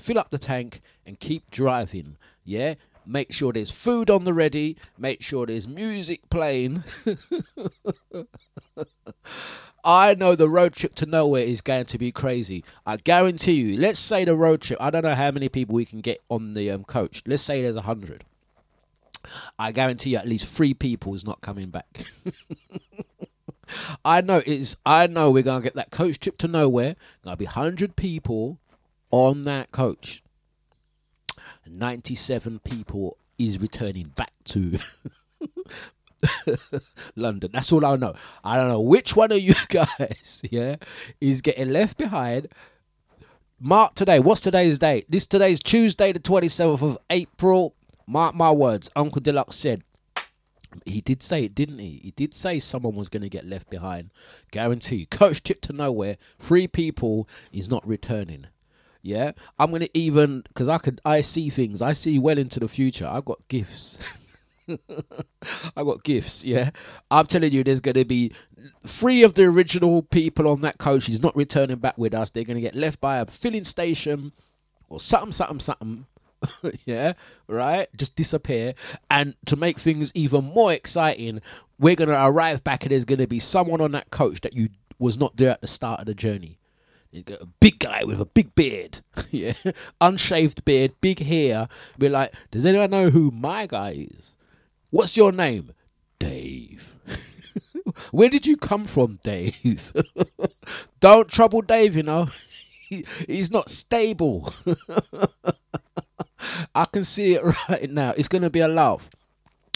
fill 0.00 0.18
up 0.18 0.30
the 0.30 0.38
tank 0.38 0.80
and 1.06 1.20
keep 1.20 1.50
driving. 1.50 2.16
Yeah? 2.44 2.74
Make 3.06 3.32
sure 3.32 3.52
there's 3.52 3.70
food 3.70 4.10
on 4.10 4.24
the 4.24 4.32
ready. 4.32 4.76
Make 4.98 5.22
sure 5.22 5.46
there's 5.46 5.66
music 5.66 6.28
playing. 6.30 6.84
I 9.84 10.14
know 10.14 10.34
the 10.34 10.48
road 10.48 10.74
trip 10.74 10.94
to 10.96 11.06
nowhere 11.06 11.42
is 11.42 11.60
going 11.60 11.86
to 11.86 11.98
be 11.98 12.12
crazy. 12.12 12.64
I 12.84 12.98
guarantee 12.98 13.54
you. 13.54 13.78
Let's 13.78 13.98
say 13.98 14.24
the 14.24 14.36
road 14.36 14.60
trip. 14.60 14.80
I 14.80 14.90
don't 14.90 15.04
know 15.04 15.14
how 15.14 15.30
many 15.30 15.48
people 15.48 15.74
we 15.74 15.86
can 15.86 16.00
get 16.00 16.20
on 16.28 16.52
the 16.52 16.70
um, 16.70 16.84
coach. 16.84 17.22
Let's 17.26 17.42
say 17.42 17.62
there's 17.62 17.76
a 17.76 17.82
hundred. 17.82 18.24
I 19.58 19.72
guarantee 19.72 20.10
you, 20.10 20.18
at 20.18 20.28
least 20.28 20.54
three 20.54 20.74
people 20.74 21.14
is 21.14 21.26
not 21.26 21.40
coming 21.40 21.70
back. 21.70 22.04
I 24.04 24.20
know 24.20 24.42
it's. 24.44 24.76
I 24.84 25.06
know 25.06 25.30
we're 25.30 25.42
gonna 25.42 25.62
get 25.62 25.74
that 25.74 25.90
coach 25.90 26.20
trip 26.20 26.38
to 26.38 26.48
nowhere. 26.48 26.96
Gonna 27.22 27.36
be 27.36 27.44
hundred 27.44 27.96
people 27.96 28.58
on 29.10 29.44
that 29.44 29.72
coach. 29.72 30.22
Ninety-seven 31.66 32.60
people 32.60 33.16
is 33.38 33.60
returning 33.60 34.08
back 34.08 34.32
to 34.44 34.78
London. 37.16 37.50
That's 37.52 37.72
all 37.72 37.84
I 37.86 37.96
know. 37.96 38.14
I 38.44 38.56
don't 38.56 38.68
know 38.68 38.80
which 38.80 39.16
one 39.16 39.32
of 39.32 39.38
you 39.40 39.54
guys, 39.68 40.42
yeah, 40.50 40.76
is 41.20 41.40
getting 41.40 41.70
left 41.70 41.96
behind. 41.96 42.48
Mark 43.60 43.94
today. 43.94 44.18
What's 44.20 44.40
today's 44.40 44.78
date? 44.78 45.06
This 45.08 45.26
today's 45.26 45.60
Tuesday, 45.62 46.12
the 46.12 46.18
twenty 46.18 46.48
seventh 46.48 46.82
of 46.82 46.98
April. 47.08 47.74
Mark 48.06 48.34
my 48.34 48.50
words. 48.50 48.90
Uncle 48.96 49.22
Dlux 49.22 49.52
said. 49.52 49.82
He 50.86 51.00
did 51.00 51.20
say 51.22 51.44
it, 51.44 51.54
didn't 51.54 51.78
he? 51.78 52.00
He 52.02 52.10
did 52.12 52.32
say 52.32 52.60
someone 52.60 52.94
was 52.94 53.08
going 53.08 53.22
to 53.22 53.28
get 53.28 53.44
left 53.44 53.70
behind. 53.70 54.10
Guarantee. 54.52 55.04
Coach 55.06 55.42
tip 55.42 55.60
to 55.62 55.72
nowhere. 55.72 56.16
Three 56.38 56.68
people 56.68 57.28
is 57.52 57.68
not 57.68 57.86
returning. 57.86 58.46
Yeah, 59.02 59.32
I'm 59.58 59.70
gonna 59.70 59.88
even 59.94 60.42
because 60.42 60.68
I 60.68 60.78
could. 60.78 61.00
I 61.04 61.22
see 61.22 61.50
things. 61.50 61.80
I 61.80 61.92
see 61.92 62.18
well 62.18 62.38
into 62.38 62.60
the 62.60 62.68
future. 62.68 63.08
I've 63.08 63.24
got 63.24 63.46
gifts. 63.48 63.98
I 65.76 65.82
got 65.82 66.04
gifts, 66.04 66.44
yeah. 66.44 66.70
I'm 67.10 67.26
telling 67.26 67.52
you, 67.52 67.64
there's 67.64 67.80
going 67.80 67.94
to 67.94 68.04
be 68.04 68.32
three 68.86 69.22
of 69.22 69.34
the 69.34 69.44
original 69.44 70.02
people 70.02 70.48
on 70.48 70.60
that 70.60 70.78
coach. 70.78 71.06
He's 71.06 71.22
not 71.22 71.36
returning 71.36 71.78
back 71.78 71.98
with 71.98 72.14
us. 72.14 72.30
They're 72.30 72.44
going 72.44 72.56
to 72.56 72.60
get 72.60 72.74
left 72.74 73.00
by 73.00 73.18
a 73.18 73.26
filling 73.26 73.64
station 73.64 74.32
or 74.88 75.00
something, 75.00 75.32
something, 75.32 75.58
something. 75.60 76.06
yeah, 76.84 77.14
right? 77.48 77.88
Just 77.96 78.16
disappear. 78.16 78.74
And 79.10 79.34
to 79.46 79.56
make 79.56 79.78
things 79.78 80.12
even 80.14 80.44
more 80.44 80.72
exciting, 80.72 81.40
we're 81.78 81.96
going 81.96 82.08
to 82.08 82.26
arrive 82.26 82.64
back 82.64 82.84
and 82.84 82.92
there's 82.92 83.04
going 83.04 83.18
to 83.20 83.26
be 83.26 83.40
someone 83.40 83.80
on 83.80 83.92
that 83.92 84.10
coach 84.10 84.40
that 84.42 84.54
you 84.54 84.68
was 84.98 85.18
not 85.18 85.36
there 85.36 85.50
at 85.50 85.60
the 85.60 85.66
start 85.66 86.00
of 86.00 86.06
the 86.06 86.14
journey. 86.14 86.58
You 87.12 87.22
got 87.22 87.42
a 87.42 87.46
big 87.46 87.80
guy 87.80 88.04
with 88.04 88.20
a 88.20 88.24
big 88.24 88.54
beard, 88.54 89.00
yeah, 89.32 89.54
unshaved 90.00 90.64
beard, 90.64 90.92
big 91.00 91.18
hair. 91.18 91.68
Be 91.98 92.08
like, 92.08 92.32
does 92.52 92.64
anyone 92.64 92.90
know 92.90 93.10
who 93.10 93.32
my 93.32 93.66
guy 93.66 94.06
is? 94.14 94.36
What's 94.90 95.16
your 95.16 95.32
name? 95.32 95.72
Dave. 96.20 96.94
Where 98.12 98.28
did 98.28 98.46
you 98.46 98.56
come 98.56 98.84
from, 98.84 99.18
Dave? 99.24 99.92
Don't 101.00 101.28
trouble 101.28 101.62
Dave, 101.62 101.96
you 101.96 102.04
know. 102.04 102.28
He's 103.26 103.50
not 103.50 103.70
stable. 103.70 104.52
I 106.74 106.84
can 106.86 107.04
see 107.04 107.34
it 107.34 107.42
right 107.68 107.90
now. 107.90 108.14
It's 108.16 108.28
going 108.28 108.42
to 108.42 108.50
be 108.50 108.60
a 108.60 108.68
laugh. 108.68 109.10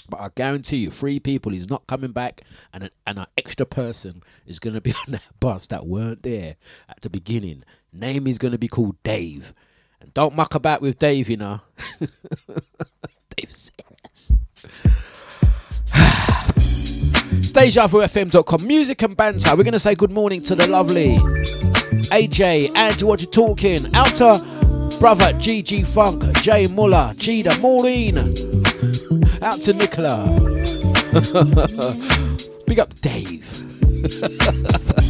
But 0.09 0.21
I 0.21 0.29
guarantee 0.35 0.79
you, 0.79 0.91
three 0.91 1.21
people 1.21 1.55
is 1.55 1.69
not 1.69 1.87
coming 1.87 2.13
back, 2.13 2.43
and 2.73 2.85
an, 2.85 2.91
and 3.07 3.19
an 3.19 3.27
extra 3.39 3.67
person 3.67 4.23
is 4.47 4.59
going 4.59 4.75
to 4.75 4.81
be 4.81 4.93
on 5.07 5.13
that 5.13 5.23
bus 5.41 5.67
that 5.69 5.87
weren't 5.87 6.23
there 6.23 6.57
at 6.89 7.01
the 7.03 7.11
beginning. 7.11 7.65
Name 7.93 8.27
is 8.27 8.39
going 8.39 8.53
to 8.53 8.59
be 8.59 8.69
called 8.69 9.01
Dave. 9.03 9.55
And 10.01 10.13
don't 10.15 10.35
muck 10.35 10.55
about 10.55 10.83
with 10.83 10.99
Dave, 10.99 11.29
you 11.29 11.37
know. 11.37 11.61
Dave 13.37 13.51
serious. 13.51 14.33
DejaVuFM.com. 17.55 18.67
Music 18.67 19.01
and 19.03 19.17
banter. 19.17 19.57
We're 19.57 19.63
going 19.63 19.73
to 19.73 19.81
say 19.81 19.95
good 19.95 20.11
morning 20.11 20.43
to 20.43 20.55
the 20.55 20.69
lovely 20.69 21.19
AJ, 22.11 22.75
Andrew, 22.77 23.09
what 23.09 23.21
you 23.21 23.27
talking? 23.27 23.81
Out 23.95 24.09
to 24.17 24.39
brother 25.01 25.33
GG 25.35 25.87
Funk, 25.87 26.37
Jay 26.39 26.67
Muller, 26.67 27.15
Cheetah, 27.19 27.59
Maureen. 27.61 28.17
Out 29.45 29.61
to 29.63 29.73
Nicola. 29.75 30.25
Big 32.67 32.81
up 32.81 32.95
Dave. 33.01 33.65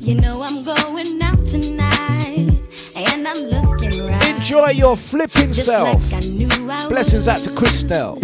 You 0.00 0.20
know 0.20 0.42
I'm 0.42 0.64
going 0.64 1.22
out 1.22 1.46
tonight, 1.46 2.50
and 2.96 3.28
I'm 3.28 3.36
looking 3.44 4.04
right. 4.06 4.34
Enjoy 4.34 4.70
your 4.70 4.96
flipping 4.96 5.48
just 5.52 5.66
self. 5.66 6.10
like 6.12 6.24
I 6.24 6.84
I 6.84 6.88
Blessings 6.88 7.26
would. 7.26 7.32
out 7.32 7.38
to 7.44 7.50
Christelle. 7.50 8.20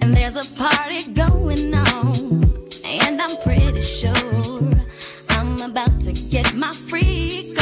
And 0.00 0.16
there's 0.16 0.36
a 0.36 0.44
party 0.56 1.10
going 1.12 1.74
on, 1.74 2.44
and 2.84 3.20
I'm 3.20 3.36
pretty 3.38 3.82
sure 3.82 4.14
I'm 5.30 5.60
about 5.60 6.00
to 6.02 6.12
get 6.12 6.54
my 6.54 6.72
freak 6.72 7.55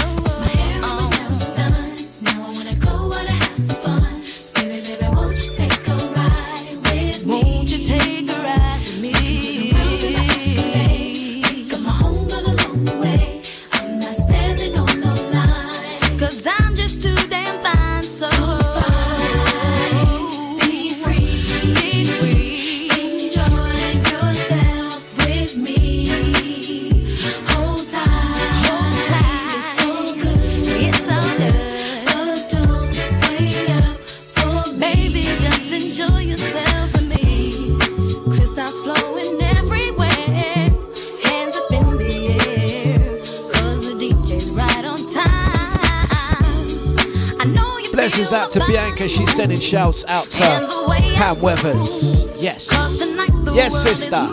Blessings 48.05 48.35
out 48.35 48.51
to 48.51 48.61
Bianca. 48.67 49.09
She's 49.09 49.35
sending 49.35 49.59
shouts 49.59 50.05
out 50.05 50.29
to 50.29 50.45
And 50.45 50.71
the 50.71 50.87
way 50.87 50.99
I 50.99 51.15
Pam 51.15 51.41
Weathers. 51.41 52.27
Yes. 52.39 52.69
Cause 52.69 52.99
tonight 52.99 53.31
the 53.47 53.55
Yes, 53.55 53.83
sister. 53.83 54.29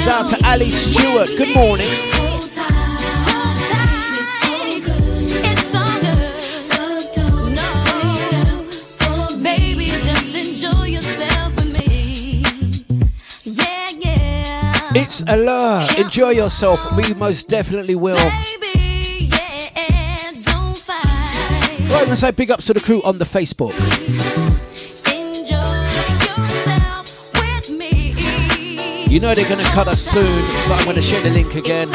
Say 0.00 0.08
out 0.08 0.24
to 0.24 0.48
Ali 0.48 0.70
Stewart. 0.70 1.28
Good 1.36 1.54
morning. 1.54 1.86
It's 14.92 15.22
Allure. 15.26 15.86
Enjoy 15.98 16.30
yourself. 16.30 16.80
We 16.96 17.12
most 17.14 17.48
definitely 17.48 17.94
will. 17.94 18.16
Right, 21.90 22.06
to 22.06 22.16
say 22.16 22.30
big 22.30 22.50
ups 22.50 22.66
to 22.66 22.72
the 22.72 22.80
crew 22.80 23.02
on 23.02 23.18
the 23.18 23.26
Facebook. 23.26 23.74
You 29.10 29.18
know 29.18 29.34
they're 29.34 29.48
gonna 29.48 29.64
cut 29.64 29.88
us 29.88 30.00
soon, 30.00 30.24
so 30.62 30.72
I'm 30.72 30.84
gonna 30.84 31.02
share 31.02 31.20
the 31.20 31.30
link 31.30 31.56
again. 31.56 31.88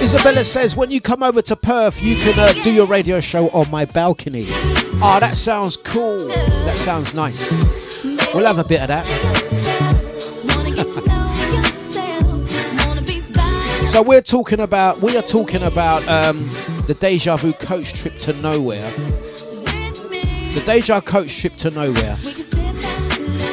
Isabella 0.00 0.44
says, 0.44 0.76
when 0.76 0.92
you 0.92 1.00
come 1.00 1.24
over 1.24 1.42
to 1.42 1.56
Perth, 1.56 2.00
you 2.00 2.14
can 2.14 2.38
uh, 2.38 2.52
do 2.62 2.70
your 2.70 2.86
radio 2.86 3.20
show 3.20 3.48
on 3.48 3.68
my 3.68 3.84
balcony. 3.84 4.46
Ah, 5.02 5.18
that 5.20 5.36
sounds 5.36 5.76
cool. 5.76 6.28
That 6.28 6.78
sounds 6.78 7.14
nice. 7.14 7.50
We'll 8.32 8.46
have 8.46 8.58
a 8.58 8.64
bit 8.64 8.80
of 8.80 8.88
that. 8.88 9.06
So 13.90 14.02
we're 14.02 14.22
talking 14.22 14.60
about, 14.60 15.00
we 15.00 15.16
are 15.16 15.22
talking 15.22 15.64
about 15.64 16.06
um, 16.06 16.48
the 16.86 16.94
Deja 16.94 17.36
Vu 17.36 17.52
coach 17.52 17.92
trip 17.92 18.20
to 18.20 18.32
nowhere. 18.34 18.88
The 20.54 20.62
Deja 20.64 21.00
coach 21.00 21.40
trip 21.40 21.56
to 21.56 21.72
nowhere. 21.72 22.16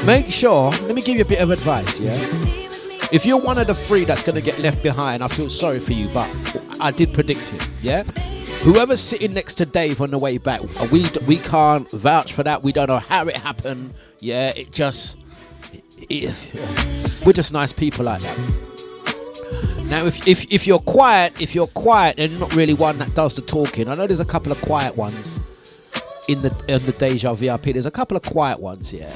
Make 0.07 0.27
sure, 0.27 0.71
let 0.71 0.95
me 0.95 1.01
give 1.01 1.17
you 1.17 1.23
a 1.23 1.25
bit 1.25 1.41
of 1.41 1.51
advice, 1.51 1.99
yeah? 1.99 2.15
If 3.11 3.25
you're 3.25 3.41
one 3.41 3.57
of 3.57 3.67
the 3.67 3.75
three 3.75 4.05
that's 4.05 4.23
going 4.23 4.35
to 4.35 4.41
get 4.41 4.57
left 4.57 4.81
behind, 4.81 5.21
I 5.21 5.27
feel 5.27 5.49
sorry 5.49 5.79
for 5.79 5.91
you, 5.91 6.07
but 6.13 6.29
I 6.79 6.91
did 6.91 7.13
predict 7.13 7.53
it, 7.53 7.69
yeah? 7.81 8.03
Whoever's 8.63 9.01
sitting 9.01 9.33
next 9.33 9.55
to 9.55 9.65
Dave 9.65 9.99
on 9.99 10.11
the 10.11 10.17
way 10.17 10.37
back, 10.37 10.61
we 10.93 11.07
we 11.25 11.35
can't 11.39 11.91
vouch 11.91 12.31
for 12.31 12.43
that. 12.43 12.63
We 12.63 12.71
don't 12.71 12.87
know 12.87 12.99
how 12.99 13.27
it 13.27 13.35
happened. 13.35 13.93
Yeah, 14.21 14.53
it 14.55 14.71
just 14.71 15.17
it, 15.97 16.33
we're 17.25 17.33
just 17.33 17.51
nice 17.51 17.73
people 17.73 18.05
like 18.05 18.21
that. 18.21 18.37
Now, 19.87 20.05
if, 20.05 20.25
if 20.25 20.49
if 20.49 20.65
you're 20.65 20.79
quiet, 20.79 21.41
if 21.41 21.53
you're 21.53 21.67
quiet 21.67 22.17
and 22.17 22.39
not 22.39 22.55
really 22.55 22.75
one 22.75 22.97
that 22.99 23.13
does 23.13 23.35
the 23.35 23.41
talking, 23.41 23.89
I 23.89 23.95
know 23.95 24.07
there's 24.07 24.21
a 24.21 24.25
couple 24.25 24.53
of 24.53 24.61
quiet 24.61 24.95
ones 24.95 25.41
in 26.29 26.39
the 26.39 26.55
in 26.69 26.79
the 26.85 26.93
Deja 26.93 27.33
VIP. 27.33 27.63
There's 27.73 27.85
a 27.85 27.91
couple 27.91 28.15
of 28.15 28.23
quiet 28.23 28.61
ones, 28.61 28.93
yeah. 28.93 29.13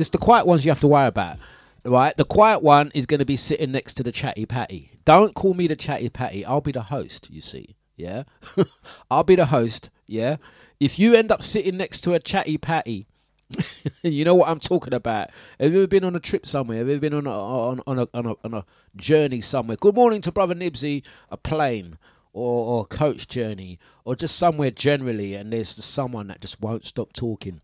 This 0.00 0.08
the 0.08 0.16
quiet 0.16 0.46
ones 0.46 0.64
you 0.64 0.70
have 0.70 0.80
to 0.80 0.86
worry 0.86 1.08
about, 1.08 1.36
right? 1.84 2.16
The 2.16 2.24
quiet 2.24 2.62
one 2.62 2.90
is 2.94 3.04
going 3.04 3.18
to 3.18 3.26
be 3.26 3.36
sitting 3.36 3.70
next 3.70 3.98
to 3.98 4.02
the 4.02 4.10
chatty 4.10 4.46
patty. 4.46 4.92
Don't 5.04 5.34
call 5.34 5.52
me 5.52 5.66
the 5.66 5.76
chatty 5.76 6.08
patty. 6.08 6.42
I'll 6.42 6.62
be 6.62 6.72
the 6.72 6.84
host. 6.84 7.28
You 7.30 7.42
see, 7.42 7.76
yeah. 7.98 8.22
I'll 9.10 9.24
be 9.24 9.34
the 9.34 9.44
host. 9.44 9.90
Yeah. 10.06 10.38
If 10.80 10.98
you 10.98 11.14
end 11.14 11.30
up 11.30 11.42
sitting 11.42 11.76
next 11.76 12.00
to 12.04 12.14
a 12.14 12.18
chatty 12.18 12.56
patty, 12.56 13.08
you 14.02 14.24
know 14.24 14.34
what 14.34 14.48
I'm 14.48 14.58
talking 14.58 14.94
about. 14.94 15.32
Have 15.58 15.74
you 15.74 15.80
ever 15.80 15.86
been 15.86 16.04
on 16.04 16.16
a 16.16 16.20
trip 16.20 16.46
somewhere? 16.46 16.78
Have 16.78 16.86
you 16.86 16.94
ever 16.94 17.00
been 17.02 17.12
on 17.12 17.26
a, 17.26 17.30
on, 17.30 17.82
on, 17.86 17.98
a, 17.98 18.08
on, 18.14 18.24
a, 18.24 18.34
on 18.42 18.54
a 18.54 18.64
journey 18.96 19.42
somewhere? 19.42 19.76
Good 19.76 19.96
morning 19.96 20.22
to 20.22 20.32
Brother 20.32 20.54
Nibsy, 20.54 21.04
a 21.28 21.36
plane 21.36 21.98
or, 22.32 22.64
or 22.64 22.86
coach 22.86 23.28
journey 23.28 23.78
or 24.06 24.16
just 24.16 24.38
somewhere 24.38 24.70
generally, 24.70 25.34
and 25.34 25.52
there's 25.52 25.68
someone 25.68 26.28
that 26.28 26.40
just 26.40 26.58
won't 26.58 26.86
stop 26.86 27.12
talking. 27.12 27.60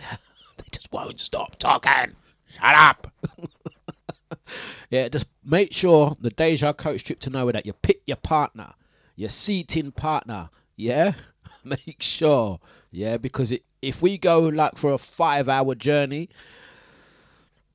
just 0.74 0.92
won't 0.92 1.20
stop 1.20 1.56
talking. 1.58 2.16
Shut 2.46 2.74
up. 2.74 3.12
yeah, 4.90 5.08
just 5.08 5.26
make 5.44 5.72
sure 5.72 6.16
the 6.20 6.30
Deja 6.30 6.72
coach 6.72 7.04
trip 7.04 7.20
to 7.20 7.30
nowhere 7.30 7.52
that 7.52 7.66
you 7.66 7.72
pick 7.72 8.02
your 8.06 8.16
partner, 8.16 8.74
your 9.16 9.28
seating 9.28 9.92
partner. 9.92 10.50
Yeah, 10.76 11.12
make 11.64 11.96
sure. 12.00 12.60
Yeah, 12.90 13.16
because 13.16 13.52
it, 13.52 13.64
if 13.82 14.02
we 14.02 14.18
go 14.18 14.40
like 14.40 14.76
for 14.76 14.92
a 14.92 14.98
five 14.98 15.48
hour 15.48 15.74
journey, 15.74 16.28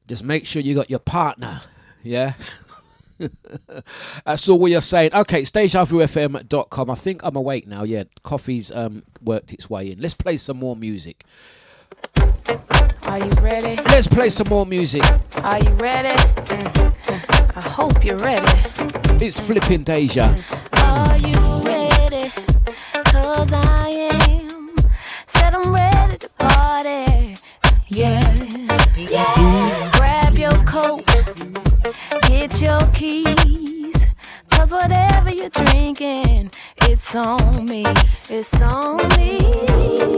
just 0.07 0.23
make 0.23 0.45
sure 0.45 0.61
you 0.61 0.75
got 0.75 0.89
your 0.89 0.99
partner. 0.99 1.61
Yeah. 2.03 2.33
That's 4.25 4.47
all 4.47 4.59
we 4.59 4.75
are 4.75 4.81
saying. 4.81 5.13
Okay, 5.13 5.41
it's 5.41 5.51
DejaVuFM.com. 5.51 6.89
I 6.89 6.95
think 6.95 7.21
I'm 7.23 7.35
awake 7.35 7.67
now. 7.67 7.83
Yeah, 7.83 8.03
coffee's 8.23 8.71
um, 8.71 9.03
worked 9.21 9.51
its 9.51 9.69
way 9.69 9.91
in. 9.91 9.99
Let's 9.99 10.13
play 10.13 10.37
some 10.37 10.57
more 10.57 10.75
music. 10.75 11.25
Are 13.07 13.19
you 13.19 13.31
ready? 13.41 13.81
Let's 13.85 14.07
play 14.07 14.29
some 14.29 14.47
more 14.49 14.65
music. 14.65 15.03
Are 15.43 15.59
you 15.59 15.71
ready? 15.71 16.15
I 17.55 17.61
hope 17.61 18.03
you're 18.03 18.17
ready. 18.17 18.45
It's 19.23 19.39
flipping 19.39 19.83
Deja. 19.83 20.35
Are 20.73 21.17
you 21.17 21.39
ready? 21.63 22.31
Cause 23.05 23.51
I 23.53 23.89
am. 24.13 24.75
Said 25.25 25.55
I'm 25.55 25.73
ready 25.73 26.17
to 26.19 26.29
party. 26.37 27.35
Yeah. 27.87 28.33
Yeah. 28.95 29.91
Grab 29.93 30.37
your 30.37 30.65
coat. 30.65 31.05
Get 32.27 32.61
your 32.61 32.81
keys. 32.93 33.38
Cause 34.59 34.73
whatever 34.73 35.33
you're 35.33 35.47
drinking, 35.47 36.51
it's 36.81 37.15
on 37.15 37.65
me. 37.65 37.85
It's 38.29 38.61
on 38.61 38.97
me. 39.17 39.39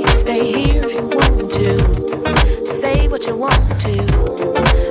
Stay 0.08 0.64
here 0.64 0.84
if 0.84 0.94
you 0.96 1.08
want 1.10 1.52
to. 1.52 2.66
Say 2.66 3.08
what 3.08 3.28
you 3.28 3.36
want 3.36 3.80
to. 3.82 3.98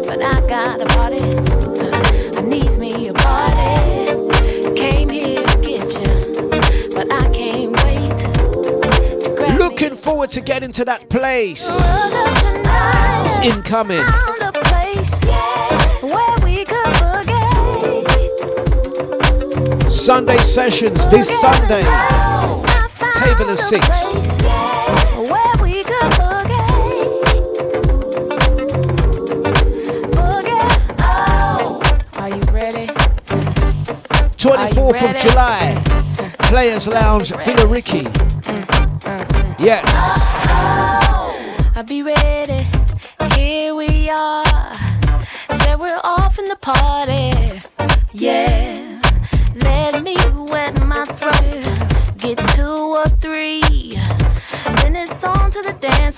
But 0.07 0.23
I 0.23 0.41
got 0.49 0.81
a 0.81 0.87
party. 0.95 1.19
I 2.39 2.43
needs 2.43 2.79
me 2.79 3.09
a 3.09 3.13
party. 3.13 4.77
Came 4.77 5.09
here 5.09 5.45
to 5.45 5.59
get 5.61 5.95
you. 5.99 6.91
But 6.95 7.13
I 7.13 7.29
can't 7.35 7.73
wait 7.83 8.19
to 8.19 9.35
grab 9.37 9.59
Looking 9.59 9.95
forward 9.97 10.31
to 10.31 10.41
getting 10.41 10.71
to 10.71 10.85
that 10.85 11.09
place. 11.09 11.67
It's 13.25 13.41
incoming. 13.41 14.07
Sunday 19.91 20.37
sessions 20.39 21.07
this 21.09 21.29
Sunday. 21.41 21.83
Table 23.25 23.51
of 23.51 23.59
six. 23.59 23.87
place 23.87 24.43
Where 24.43 25.55
we 25.63 25.83
could 25.83 26.13
boogie. 26.19 27.21
Boogie. 30.13 30.69
Oh. 31.01 31.81
Are 32.19 32.29
you 32.29 32.41
ready? 32.53 32.87
24th 34.37 35.11
of 35.11 35.17
July. 35.21 35.83
Players 36.49 36.87
Lounge, 36.89 37.33
Billericay. 37.33 38.05
Mm, 38.05 38.65
mm, 38.65 39.27
mm, 39.27 39.61
yes. 39.61 39.85
Oh, 39.89 41.01
oh. 41.03 41.73
I'll 41.77 41.85
be 41.85 42.03
ready. 42.03 42.40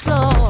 Floor. 0.02 0.41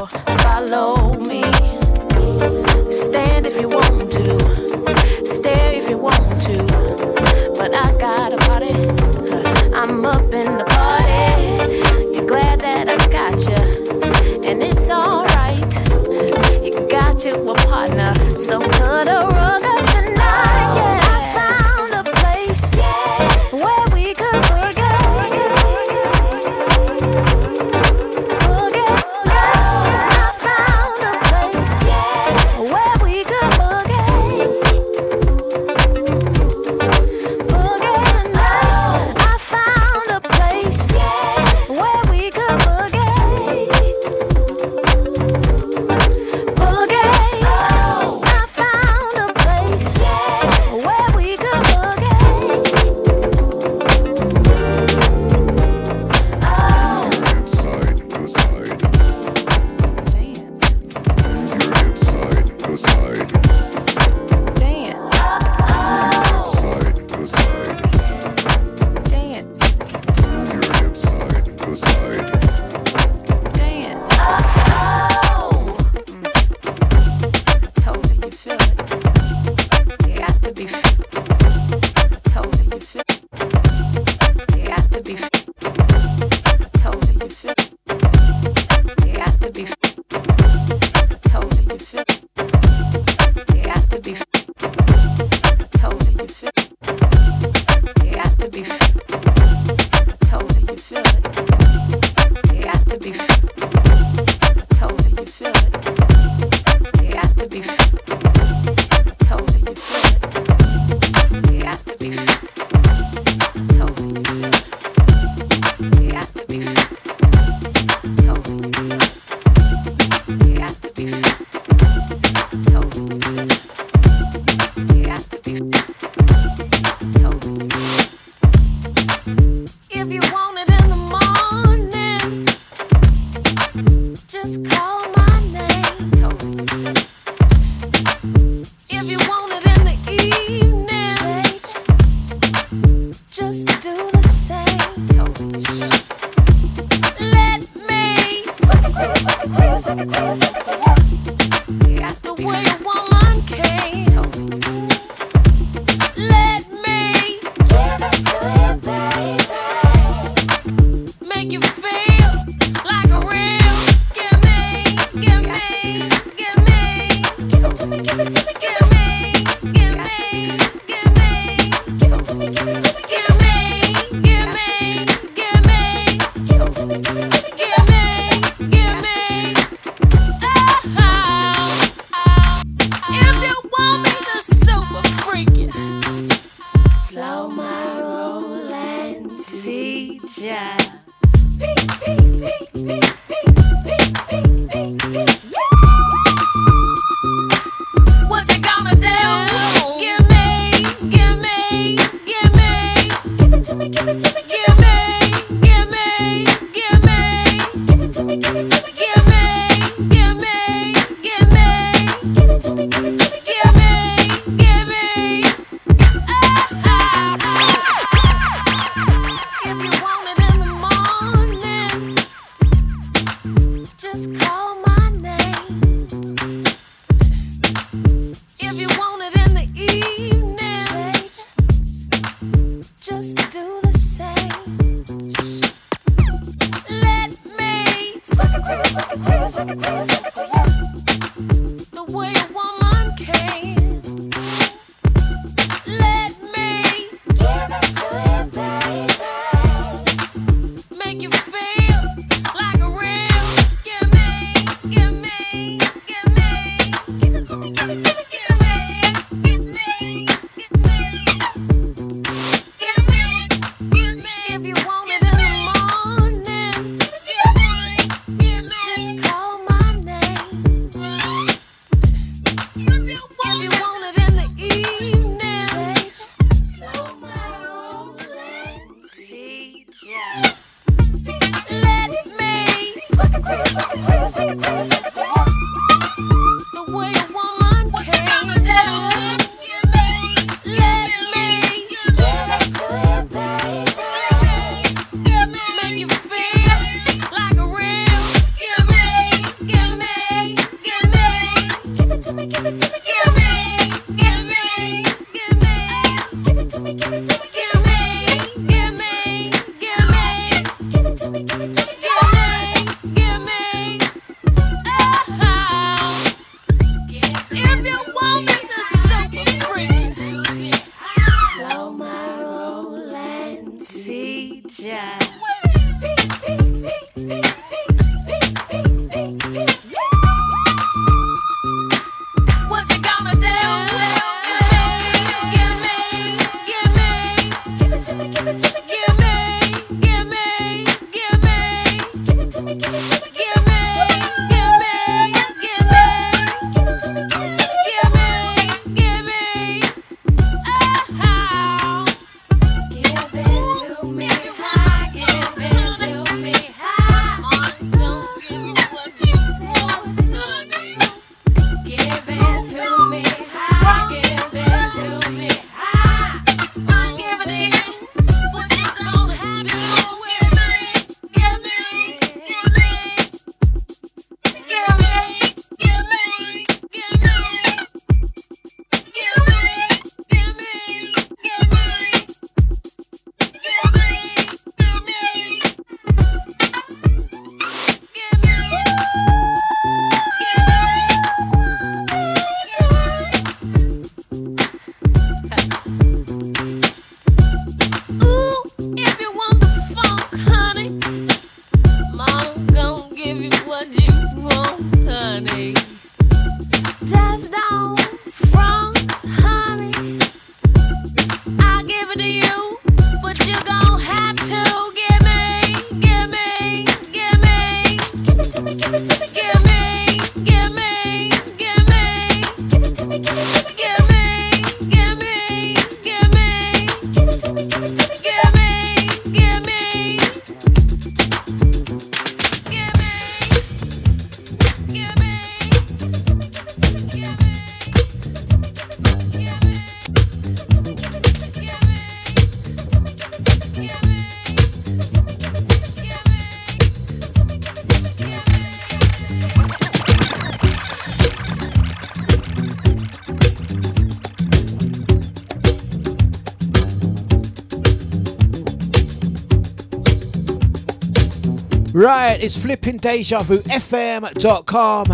Right, 462.02 462.42
it's 462.42 462.56
flipping 462.58 462.96
deja 462.96 463.42
vu 463.42 463.58
FM.com. 463.58 465.06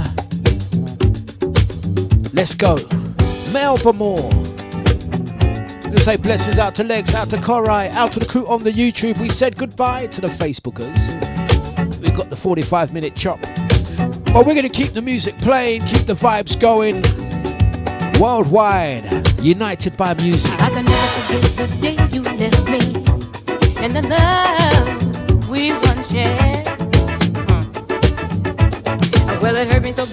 Let's 2.32 2.55
go. 2.55 2.78
Melba 3.53 3.93
Moore. 3.93 4.30
Gonna 5.82 5.99
say 5.99 6.16
blessings 6.16 6.59
out 6.59 6.74
to 6.76 6.84
Legs, 6.84 7.14
out 7.14 7.28
to 7.28 7.36
Korai, 7.36 7.91
out 7.91 8.11
to 8.12 8.20
the 8.20 8.24
crew 8.24 8.47
on 8.47 8.64
the 8.64 8.72
YouTube. 8.72 9.20
We 9.20 9.28
said 9.28 9.59
goodbye 9.59 10.07
to 10.07 10.22
the 10.22 10.28
Facebookers. 10.28 11.20
We've 12.01 12.16
got 12.16 12.30
the 12.30 12.36
45 12.36 12.95
minute 12.95 13.14
chop. 13.14 13.43
But 14.32 14.47
we're 14.47 14.55
gonna 14.55 14.70
keep 14.70 14.95
the 14.95 15.03
music 15.03 15.36
playing, 15.43 15.82
keep 15.82 16.07
the 16.07 16.14
vibes 16.14 16.59
going. 16.59 17.03
Worldwide, 18.18 19.05
united 19.43 19.95
by 19.99 20.14
music. 20.14 20.59
I 20.59 20.70
can 20.70 20.86
never 20.86 21.20
forget 21.20 21.68
the 21.68 21.82
day 21.82 22.16
you 22.16 22.22
left 22.22 22.64
me 22.66 22.80
and 23.84 23.93
the 23.93 24.09
love 24.09 25.51
we 25.51 25.72
once 25.72 26.11
shared. 26.11 26.57
It 29.59 29.72
hurt 29.72 29.82
me 29.82 29.90
so 29.90 30.06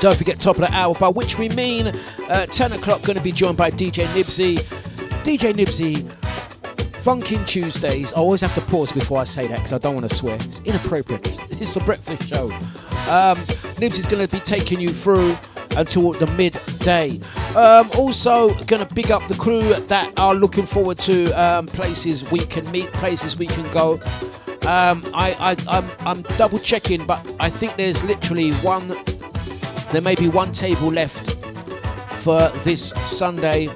Don't 0.00 0.16
forget 0.16 0.40
top 0.40 0.56
of 0.56 0.62
the 0.62 0.72
hour, 0.72 0.94
by 0.94 1.08
which 1.08 1.38
we 1.38 1.50
mean 1.50 1.88
uh, 2.28 2.46
10 2.46 2.72
o'clock. 2.72 3.02
Going 3.02 3.18
to 3.18 3.22
be 3.22 3.32
joined 3.32 3.58
by 3.58 3.70
DJ 3.70 4.06
Nibsy. 4.14 4.56
DJ 5.24 5.52
Nibsy, 5.52 5.96
Funkin' 7.02 7.46
Tuesdays. 7.46 8.14
I 8.14 8.16
always 8.16 8.40
have 8.40 8.54
to 8.54 8.62
pause 8.62 8.92
before 8.92 9.20
I 9.20 9.24
say 9.24 9.46
that 9.48 9.56
because 9.56 9.74
I 9.74 9.78
don't 9.78 9.94
want 9.94 10.08
to 10.08 10.14
swear. 10.14 10.36
It's 10.36 10.60
inappropriate. 10.64 11.36
It's 11.60 11.76
a 11.76 11.80
breakfast 11.80 12.26
show. 12.26 12.50
Um, 13.10 13.36
Nibsy's 13.78 14.06
going 14.06 14.26
to 14.26 14.34
be 14.34 14.40
taking 14.40 14.80
you 14.80 14.88
through 14.88 15.36
until 15.76 16.12
the 16.12 16.26
midday. 16.28 17.20
Um, 17.54 17.90
also, 17.98 18.54
going 18.64 18.86
to 18.86 18.94
big 18.94 19.10
up 19.10 19.28
the 19.28 19.34
crew 19.34 19.74
that 19.74 20.18
are 20.18 20.34
looking 20.34 20.64
forward 20.64 20.98
to 21.00 21.30
um, 21.32 21.66
places 21.66 22.30
we 22.30 22.38
can 22.38 22.68
meet, 22.70 22.90
places 22.94 23.36
we 23.36 23.46
can 23.46 23.70
go. 23.70 24.00
Um, 24.66 25.04
I, 25.12 25.36
I, 25.38 25.56
I'm, 25.68 25.90
I'm 26.06 26.22
double 26.38 26.58
checking, 26.58 27.04
but 27.04 27.30
I 27.38 27.50
think 27.50 27.76
there's 27.76 28.02
literally 28.04 28.52
one, 28.52 28.96
there 29.90 30.02
may 30.02 30.14
be 30.14 30.28
one 30.28 30.52
table 30.52 30.88
left 30.88 31.42
for 32.22 32.48
this 32.64 32.90
Sunday. 33.02 33.68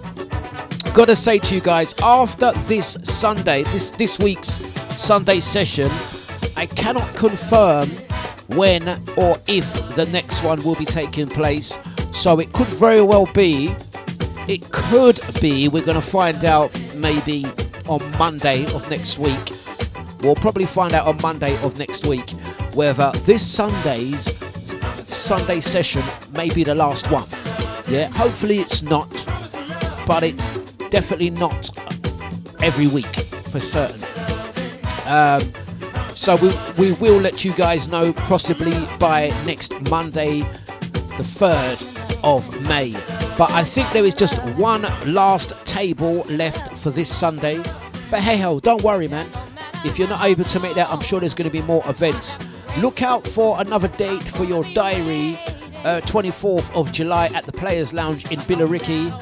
Gotta 0.94 1.16
say 1.16 1.38
to 1.38 1.54
you 1.54 1.60
guys, 1.60 1.94
after 2.02 2.52
this 2.68 2.96
Sunday, 3.02 3.64
this, 3.64 3.90
this 3.90 4.18
week's 4.18 4.48
Sunday 4.96 5.40
session, 5.40 5.90
I 6.56 6.66
cannot 6.66 7.16
confirm 7.16 7.88
when 8.48 8.88
or 9.16 9.36
if 9.48 9.96
the 9.96 10.06
next 10.12 10.44
one 10.44 10.62
will 10.62 10.76
be 10.76 10.84
taking 10.84 11.26
place. 11.26 11.78
So 12.12 12.38
it 12.38 12.52
could 12.52 12.68
very 12.68 13.02
well 13.02 13.26
be, 13.26 13.74
it 14.46 14.70
could 14.70 15.20
be, 15.40 15.68
we're 15.68 15.84
gonna 15.84 16.00
find 16.00 16.44
out 16.44 16.70
maybe 16.94 17.44
on 17.88 18.00
Monday 18.18 18.64
of 18.72 18.88
next 18.88 19.18
week. 19.18 19.50
We'll 20.20 20.36
probably 20.36 20.66
find 20.66 20.94
out 20.94 21.06
on 21.06 21.20
Monday 21.20 21.60
of 21.62 21.76
next 21.78 22.06
week 22.06 22.30
whether 22.74 23.10
this 23.24 23.44
Sunday's 23.44 24.32
Sunday 25.24 25.58
session 25.58 26.02
may 26.36 26.50
be 26.50 26.64
the 26.64 26.74
last 26.74 27.10
one. 27.10 27.24
Yeah, 27.88 28.08
hopefully 28.08 28.58
it's 28.58 28.82
not, 28.82 29.08
but 30.06 30.22
it's 30.22 30.50
definitely 30.90 31.30
not 31.30 31.70
every 32.62 32.88
week 32.88 33.16
for 33.46 33.58
certain. 33.58 34.06
Um, 35.06 35.40
so 36.14 36.36
we, 36.36 36.52
we 36.90 36.92
will 36.92 37.18
let 37.18 37.42
you 37.42 37.54
guys 37.54 37.88
know 37.88 38.12
possibly 38.12 38.74
by 38.98 39.28
next 39.46 39.72
Monday, 39.88 40.40
the 41.16 41.24
3rd 41.24 42.22
of 42.22 42.60
May. 42.60 42.92
But 43.38 43.50
I 43.52 43.64
think 43.64 43.90
there 43.92 44.04
is 44.04 44.14
just 44.14 44.38
one 44.56 44.82
last 45.06 45.54
table 45.64 46.16
left 46.28 46.76
for 46.76 46.90
this 46.90 47.08
Sunday. 47.08 47.62
But 48.10 48.20
hey 48.20 48.36
ho, 48.36 48.60
don't 48.60 48.82
worry, 48.82 49.08
man. 49.08 49.26
If 49.86 49.98
you're 49.98 50.08
not 50.08 50.22
able 50.22 50.44
to 50.44 50.60
make 50.60 50.74
that, 50.74 50.90
I'm 50.90 51.00
sure 51.00 51.18
there's 51.18 51.32
going 51.32 51.48
to 51.48 51.52
be 51.52 51.62
more 51.62 51.82
events. 51.88 52.38
Look 52.78 53.02
out 53.02 53.24
for 53.26 53.60
another 53.60 53.86
date 53.86 54.24
for 54.24 54.44
your 54.44 54.64
diary 54.74 55.38
uh, 55.84 56.00
24th 56.00 56.74
of 56.74 56.92
July 56.92 57.26
at 57.28 57.44
the 57.44 57.52
Players 57.52 57.94
Lounge 57.94 58.30
in 58.32 58.40
Billericay. 58.40 59.12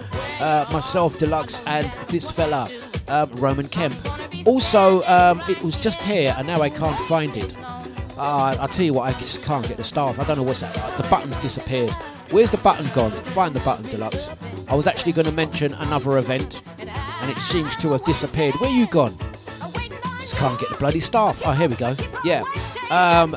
Uh, 0.41 0.67
myself, 0.73 1.19
Dlux, 1.19 1.63
and 1.67 1.93
this 2.09 2.31
fella, 2.31 2.69
um, 3.09 3.31
Roman 3.33 3.69
Kemp. 3.69 3.95
Also, 4.47 5.03
um, 5.05 5.43
it 5.51 5.61
was 5.63 5.77
just 5.77 6.01
here, 6.03 6.35
and 6.39 6.47
now 6.47 6.63
I 6.63 6.71
can't 6.71 6.99
find 7.01 7.37
it. 7.37 7.55
Uh, 8.17 8.57
I'll 8.59 8.69
tell 8.69 8.87
you 8.87 8.95
what, 8.95 9.15
I 9.15 9.19
just 9.19 9.45
can't 9.45 9.67
get 9.69 9.77
the 9.77 9.85
staff. 9.85 10.19
I 10.19 10.25
don't 10.25 10.39
know 10.39 10.45
what's 10.45 10.61
that. 10.61 10.97
The 10.97 11.09
button's 11.09 11.37
disappeared. 11.37 11.91
Where's 12.31 12.51
the 12.51 12.59
button 12.59 12.87
gone? 12.95 13.11
Find 13.11 13.55
the 13.55 13.61
button, 13.61 13.85
Dlux. 13.85 14.35
I 14.71 14.75
was 14.75 14.87
actually 14.87 15.13
going 15.13 15.27
to 15.27 15.33
mention 15.33 15.75
another 15.75 16.17
event, 16.17 16.63
and 16.79 17.31
it 17.31 17.37
seems 17.37 17.77
to 17.77 17.93
have 17.93 18.05
disappeared. 18.05 18.55
Where 18.55 18.71
you 18.71 18.87
gone? 18.87 19.15
Just 20.21 20.37
can't 20.37 20.59
get 20.59 20.71
the 20.71 20.77
bloody 20.79 21.01
staff. 21.01 21.43
Oh, 21.45 21.53
here 21.53 21.69
we 21.69 21.77
go. 21.77 21.95
Yeah. 22.25 22.43
Um, 22.93 23.30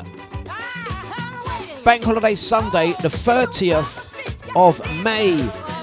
Bank 1.82 2.04
Holiday 2.04 2.34
Sunday, 2.34 2.88
the 3.00 3.08
30th 3.08 4.14
of 4.54 4.78
May, 5.02 5.38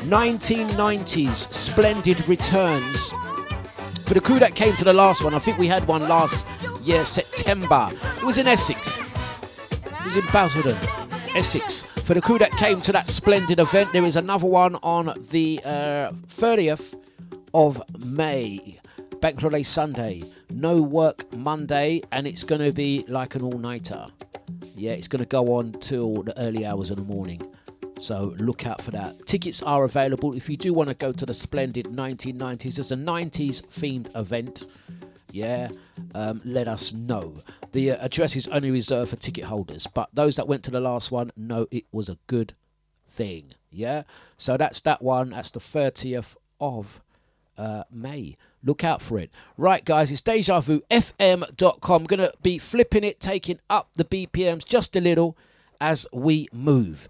1990s. 0.05 1.51
Splendid 1.51 2.27
returns. 2.27 3.09
For 4.05 4.13
the 4.13 4.21
crew 4.21 4.37
that 4.37 4.53
came 4.53 4.75
to 4.75 4.83
the 4.83 4.93
last 4.93 5.23
one, 5.23 5.33
I 5.33 5.39
think 5.39 5.57
we 5.57 5.65
had 5.65 5.87
one 5.87 6.07
last 6.07 6.45
year, 6.83 7.03
September. 7.03 7.89
It 8.17 8.23
was 8.23 8.37
in 8.37 8.45
Essex. 8.45 8.99
It 8.99 10.05
was 10.05 10.17
in 10.17 10.25
Basildon, 10.31 10.77
Essex. 11.35 11.81
For 11.81 12.13
the 12.13 12.21
crew 12.21 12.37
that 12.37 12.51
came 12.51 12.79
to 12.81 12.91
that 12.91 13.09
splendid 13.09 13.59
event, 13.59 13.91
there 13.91 14.05
is 14.05 14.17
another 14.17 14.45
one 14.45 14.75
on 14.83 15.17
the 15.31 15.59
uh, 15.65 16.11
30th 16.27 16.95
of 17.55 17.81
May. 18.05 18.79
Bank 19.19 19.39
Holiday 19.39 19.63
Sunday. 19.63 20.21
No 20.53 20.81
work 20.81 21.33
Monday, 21.35 22.01
and 22.11 22.27
it's 22.27 22.43
going 22.43 22.61
to 22.61 22.71
be 22.71 23.03
like 23.07 23.33
an 23.33 23.41
all 23.41 23.57
nighter. 23.57 24.05
Yeah, 24.75 24.91
it's 24.91 25.07
going 25.07 25.19
to 25.21 25.25
go 25.25 25.55
on 25.55 25.71
till 25.73 26.21
the 26.21 26.39
early 26.39 26.63
hours 26.63 26.91
of 26.91 26.97
the 26.97 27.03
morning. 27.03 27.41
So 27.99 28.35
look 28.37 28.67
out 28.67 28.79
for 28.79 28.91
that. 28.91 29.25
Tickets 29.25 29.63
are 29.63 29.83
available 29.83 30.35
if 30.35 30.47
you 30.49 30.55
do 30.55 30.71
want 30.71 30.89
to 30.89 30.95
go 30.95 31.11
to 31.11 31.25
the 31.25 31.33
splendid 31.33 31.85
1990s. 31.87 32.77
It's 32.77 32.91
a 32.91 32.95
90s 32.95 33.65
themed 33.65 34.15
event. 34.15 34.65
Yeah, 35.31 35.69
um, 36.13 36.39
let 36.45 36.67
us 36.67 36.93
know. 36.93 37.35
The 37.71 37.93
uh, 37.93 38.05
address 38.05 38.35
is 38.35 38.47
only 38.49 38.69
reserved 38.69 39.09
for 39.09 39.15
ticket 39.15 39.45
holders, 39.45 39.87
but 39.87 40.09
those 40.13 40.35
that 40.35 40.47
went 40.47 40.63
to 40.65 40.71
the 40.71 40.79
last 40.79 41.11
one 41.11 41.31
know 41.35 41.65
it 41.71 41.85
was 41.91 42.09
a 42.09 42.19
good 42.27 42.53
thing. 43.07 43.55
Yeah, 43.71 44.03
so 44.37 44.55
that's 44.57 44.81
that 44.81 45.01
one. 45.01 45.31
That's 45.31 45.49
the 45.49 45.59
30th 45.59 46.35
of 46.59 47.01
uh, 47.57 47.85
May. 47.91 48.37
Look 48.63 48.83
out 48.83 49.01
for 49.01 49.19
it. 49.19 49.29
Right, 49.57 49.83
guys, 49.83 50.11
it's 50.11 50.21
DejaVuFM.com. 50.21 52.03
Going 52.05 52.19
to 52.19 52.33
be 52.41 52.57
flipping 52.57 53.03
it, 53.03 53.19
taking 53.19 53.59
up 53.69 53.89
the 53.95 54.05
BPMs 54.05 54.65
just 54.65 54.95
a 54.95 55.01
little 55.01 55.37
as 55.81 56.07
we 56.13 56.47
move. 56.53 57.09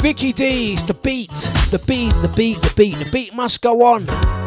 Vicky 0.00 0.32
D's, 0.32 0.84
the 0.84 0.94
beat, 0.94 1.30
the 1.70 1.82
beat, 1.86 2.12
the 2.22 2.32
beat, 2.34 2.60
the 2.62 2.72
beat, 2.76 2.96
the 2.96 3.10
beat 3.12 3.34
must 3.34 3.62
go 3.62 3.82
on. 3.82 4.41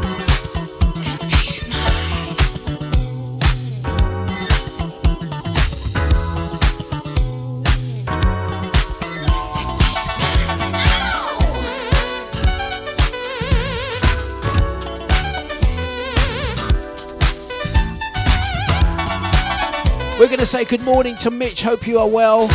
We're 20.26 20.30
going 20.30 20.40
to 20.40 20.46
say 20.48 20.66
good 20.66 20.82
morning 20.82 21.16
to 21.18 21.30
Mitch. 21.30 21.62
Hope 21.62 21.86
you 21.86 22.00
are 22.00 22.08
well. 22.08 22.48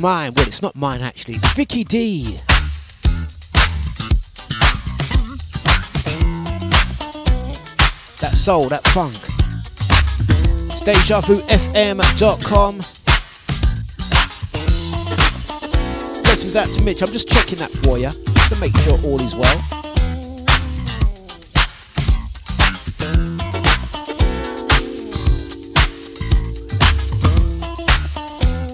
mine. 0.00 0.32
Well, 0.34 0.46
it's 0.46 0.62
not 0.62 0.74
mine 0.74 1.02
actually, 1.02 1.34
it's 1.34 1.52
Vicky 1.52 1.84
D. 1.84 2.36
That 8.20 8.32
soul, 8.34 8.68
that 8.68 8.82
funk. 8.88 9.14
It's 10.72 10.84
This 16.24 16.44
is 16.44 16.56
out 16.56 16.68
to 16.68 16.82
Mitch. 16.84 17.02
I'm 17.02 17.12
just 17.12 17.28
checking 17.28 17.58
that 17.58 17.70
for 17.70 17.98
you 17.98 18.10
to 18.10 18.60
make 18.60 18.76
sure 18.78 18.98
all 19.04 19.20
is 19.20 19.34
well. 19.34 19.89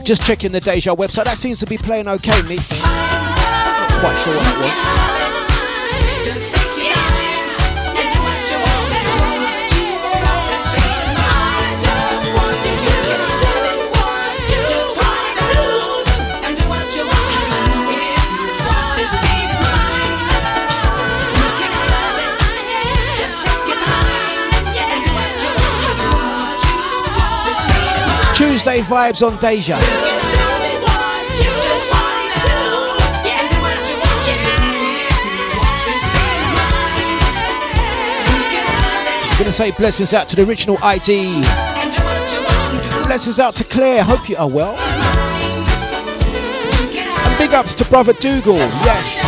Just 0.07 0.23
checking 0.23 0.53
the 0.53 0.61
Deja 0.61 0.95
website. 0.95 1.25
That 1.25 1.37
seems 1.37 1.59
to 1.59 1.67
be 1.67 1.77
playing 1.77 2.07
okay, 2.07 2.41
me. 2.43 2.55
Not 2.55 3.91
quite 3.99 4.17
sure 4.23 4.37
what 4.37 4.45
that 4.45 5.11
was. 5.11 5.16
Wednesday 28.67 28.95
vibes 28.95 29.25
on 29.25 29.37
Deja. 29.39 29.77
Gonna 39.39 39.53
say 39.53 39.71
blessings 39.71 40.12
out 40.12 40.29
to 40.31 40.37
the 40.37 40.45
original 40.49 40.79
ID. 40.83 41.41
Blessings 43.07 43.39
out 43.39 43.55
to 43.55 43.64
Claire. 43.64 44.03
Hope 44.03 44.29
you 44.29 44.37
are 44.37 44.49
well. 44.49 44.77
And 47.29 47.39
big 47.39 47.55
ups 47.55 47.73
to 47.75 47.85
Brother 47.85 48.14
Dougal. 48.14 48.57
Yes. 48.57 49.23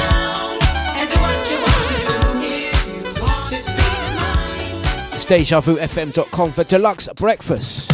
It's 5.14 5.26
DejaVuFM.com 5.26 6.51
for 6.53 6.64
Dlux 6.64 7.14
breakfast. 7.14 7.88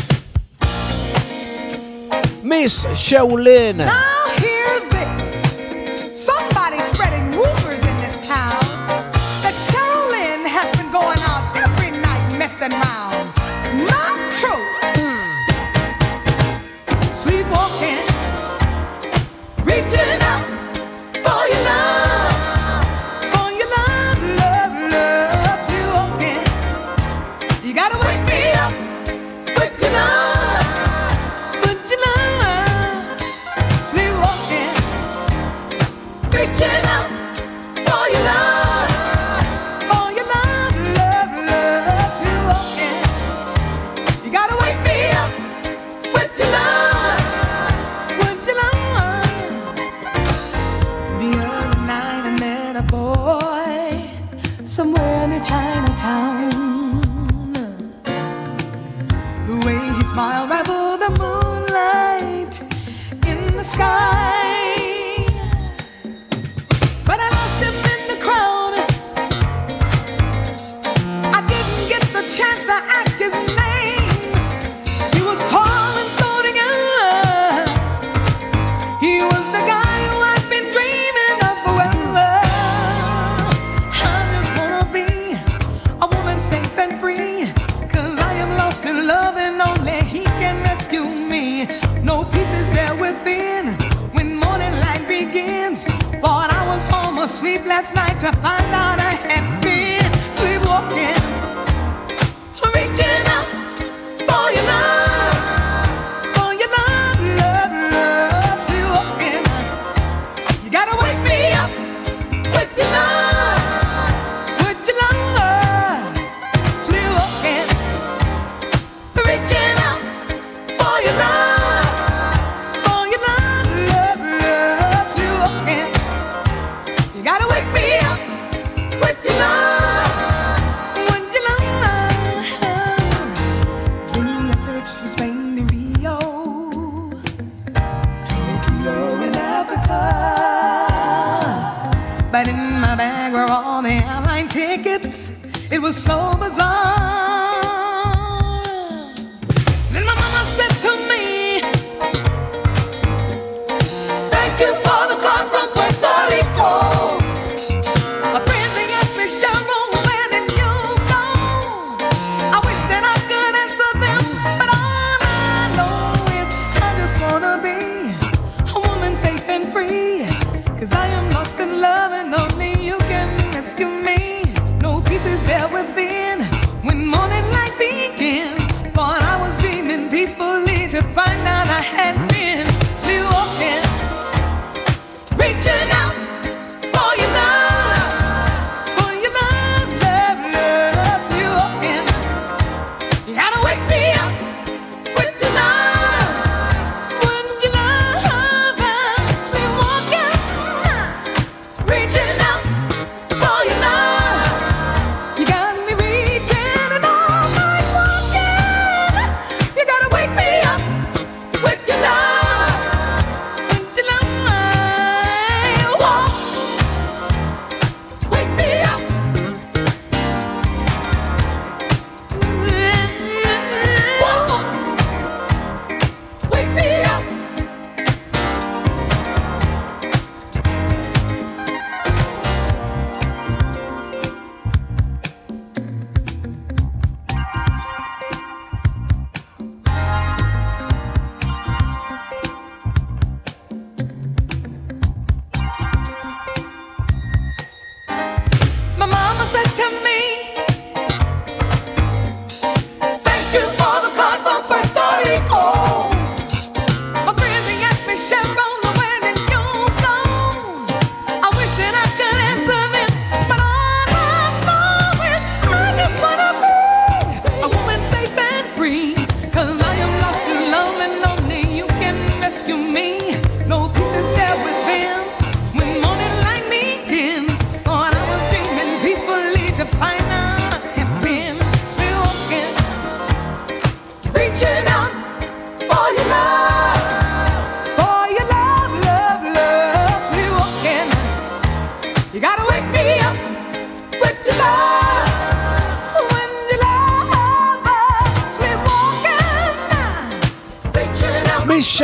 Miss 2.55 2.86
Shaolin. 2.94 3.78
No! 3.78 4.13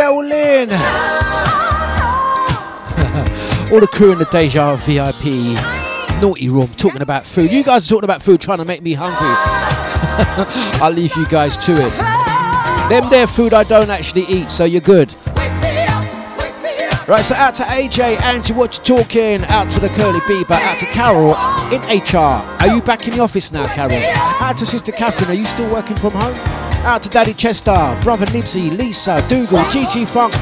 All 3.73 3.81
the 3.81 3.89
crew 3.93 4.13
in 4.13 4.19
the 4.19 4.29
Deja 4.31 4.77
VIP 4.77 5.25
naughty 6.21 6.49
room 6.49 6.69
talking 6.77 7.03
about 7.03 7.25
food. 7.25 7.51
You 7.51 7.63
guys 7.63 7.87
are 7.87 7.89
talking 7.89 8.05
about 8.05 8.23
food, 8.23 8.41
trying 8.41 8.59
to 8.59 8.65
make 8.65 8.83
me 8.83 8.95
hungry. 8.95 9.19
I'll 10.83 10.93
leave 10.93 11.15
you 11.17 11.27
guys 11.29 11.57
to 11.59 11.73
it. 11.73 11.91
Them 12.89 13.09
there 13.11 13.27
food 13.27 13.55
I 13.55 13.65
don't 13.65 13.91
actually 13.91 14.23
eat, 14.23 14.51
so 14.51 14.65
you're 14.65 14.81
good. 14.81 15.15
Right, 17.09 17.25
so 17.25 17.35
out 17.35 17.55
to 17.57 17.65
AJ, 17.65 18.21
Angie, 18.21 18.53
what 18.53 18.79
you 18.79 18.97
talking? 18.97 19.43
Out 19.45 19.69
to 19.71 19.81
the 19.81 19.89
Curly 19.89 20.21
Bieber, 20.21 20.53
out 20.53 20.79
to 20.79 20.87
Carol 20.87 21.31
in 21.73 21.81
HR. 21.83 22.17
Are 22.17 22.69
you 22.69 22.81
back 22.83 23.09
in 23.09 23.15
the 23.15 23.21
office 23.21 23.51
now, 23.51 23.67
Carol? 23.67 24.01
Out 24.41 24.57
to 24.59 24.67
Sister 24.67 24.93
Catherine, 24.93 25.31
are 25.31 25.35
you 25.35 25.45
still 25.45 25.71
working 25.73 25.97
from 25.97 26.13
home? 26.13 26.60
Out 26.83 27.03
to 27.03 27.11
Daddy 27.11 27.35
Chester, 27.35 27.99
Brother 28.03 28.25
Nibsy, 28.27 28.77
Lisa, 28.77 29.23
Dougal, 29.29 29.63
Gigi 29.71 30.07
Funk, 30.07 30.33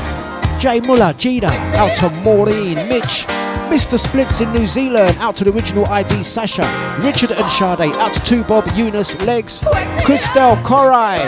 Jay 0.59 0.78
Muller, 0.78 1.12
Gina. 1.15 1.48
Out 1.74 1.97
to 1.97 2.10
Maureen, 2.23 2.77
Mitch, 2.89 3.27
Mr. 3.69 3.98
Splits 3.98 4.40
in 4.40 4.52
New 4.52 4.66
Zealand. 4.66 5.16
Out 5.19 5.35
to 5.36 5.44
the 5.44 5.52
original 5.52 5.85
ID, 5.86 6.23
Sasha, 6.23 6.62
Richard 7.02 7.32
and 7.32 7.44
Sade. 7.51 7.93
Out 7.97 8.15
to 8.15 8.20
Two 8.23 8.44
Bob, 8.44 8.69
Eunice, 8.77 9.20
Legs, 9.27 9.62
Christelle, 10.06 10.62
Corai. 10.62 11.19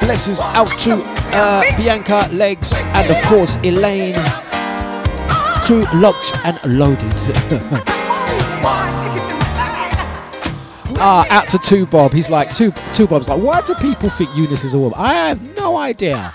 Blessings 0.00 0.40
out 0.40 0.68
to 0.80 1.00
uh, 1.32 1.62
Bianca, 1.76 2.28
Legs, 2.32 2.72
and 2.80 3.08
of 3.08 3.24
course 3.26 3.56
Elaine. 3.62 4.16
Crew 5.64 5.84
locked 5.94 6.34
and 6.44 6.78
loaded. 6.78 7.84
Ah, 10.96 11.26
out 11.30 11.48
to 11.48 11.58
Two 11.58 11.86
Bob. 11.86 12.12
He's 12.12 12.30
like 12.30 12.54
Two 12.54 12.72
Two 12.92 13.06
Bob's 13.06 13.28
like, 13.28 13.40
why 13.40 13.60
do 13.62 13.74
people 13.76 14.08
think 14.10 14.34
Eunice 14.36 14.64
is 14.64 14.74
a 14.74 14.78
woman? 14.78 14.98
I 14.98 15.14
have 15.14 15.42
no 15.56 15.76
idea. 15.76 16.32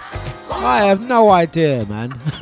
I 0.52 0.86
have 0.86 1.02
no 1.02 1.30
idea, 1.30 1.86
man. 1.86 2.20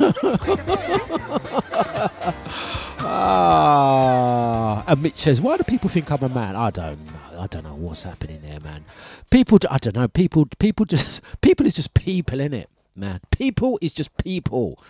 ah, 3.00 4.84
and 4.86 5.02
Mitch 5.02 5.18
says, 5.18 5.40
why 5.40 5.56
do 5.56 5.62
people 5.62 5.88
think 5.88 6.10
I'm 6.10 6.22
a 6.22 6.28
man? 6.28 6.56
I 6.56 6.70
don't 6.70 6.98
know. 7.06 7.12
I 7.38 7.46
don't 7.46 7.62
know 7.62 7.74
what's 7.74 8.02
happening 8.02 8.40
there, 8.42 8.60
man. 8.60 8.84
People, 9.30 9.58
I 9.70 9.78
don't 9.78 9.94
know. 9.94 10.08
People, 10.08 10.46
people 10.58 10.84
just 10.86 11.22
people 11.40 11.66
is 11.66 11.74
just 11.74 11.94
people 11.94 12.40
in 12.40 12.52
it, 12.52 12.68
man. 12.96 13.20
People 13.30 13.78
is 13.80 13.92
just 13.92 14.16
people. 14.18 14.82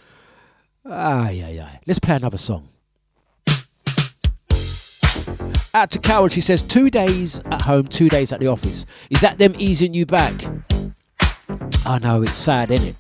Ah, 0.84 1.28
yeah, 1.28 1.48
yeah. 1.48 1.78
Let's 1.86 1.98
play 1.98 2.16
another 2.16 2.38
song. 2.38 2.68
Out 5.78 5.92
to 5.92 6.00
Carol, 6.00 6.26
she 6.26 6.40
says, 6.40 6.60
two 6.60 6.90
days 6.90 7.38
at 7.52 7.62
home, 7.62 7.86
two 7.86 8.08
days 8.08 8.32
at 8.32 8.40
the 8.40 8.48
office. 8.48 8.84
Is 9.10 9.20
that 9.20 9.38
them 9.38 9.54
easing 9.60 9.94
you 9.94 10.06
back? 10.06 10.34
I 11.86 12.00
know, 12.00 12.22
it's 12.22 12.34
sad, 12.34 12.72
isn't 12.72 12.88
it? 12.88 12.96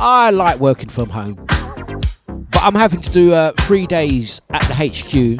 I 0.00 0.30
like 0.30 0.58
working 0.58 0.88
from 0.88 1.10
home. 1.10 1.34
But 2.26 2.62
I'm 2.62 2.74
having 2.74 3.02
to 3.02 3.10
do 3.10 3.34
uh, 3.34 3.52
three 3.60 3.86
days 3.86 4.40
at 4.48 4.62
the 4.68 4.74
HQ 4.74 5.38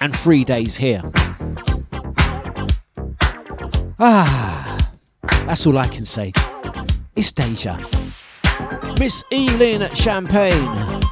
and 0.00 0.16
three 0.16 0.44
days 0.44 0.76
here. 0.76 1.02
Ah, 3.98 4.90
that's 5.44 5.66
all 5.66 5.76
I 5.76 5.88
can 5.88 6.06
say. 6.06 6.32
It's 7.16 7.32
Deja. 7.32 7.76
Miss 8.98 9.22
Evelyn 9.30 9.94
Champagne. 9.94 11.02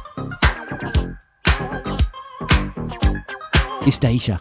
It's 3.83 3.97
Deja. 3.97 4.39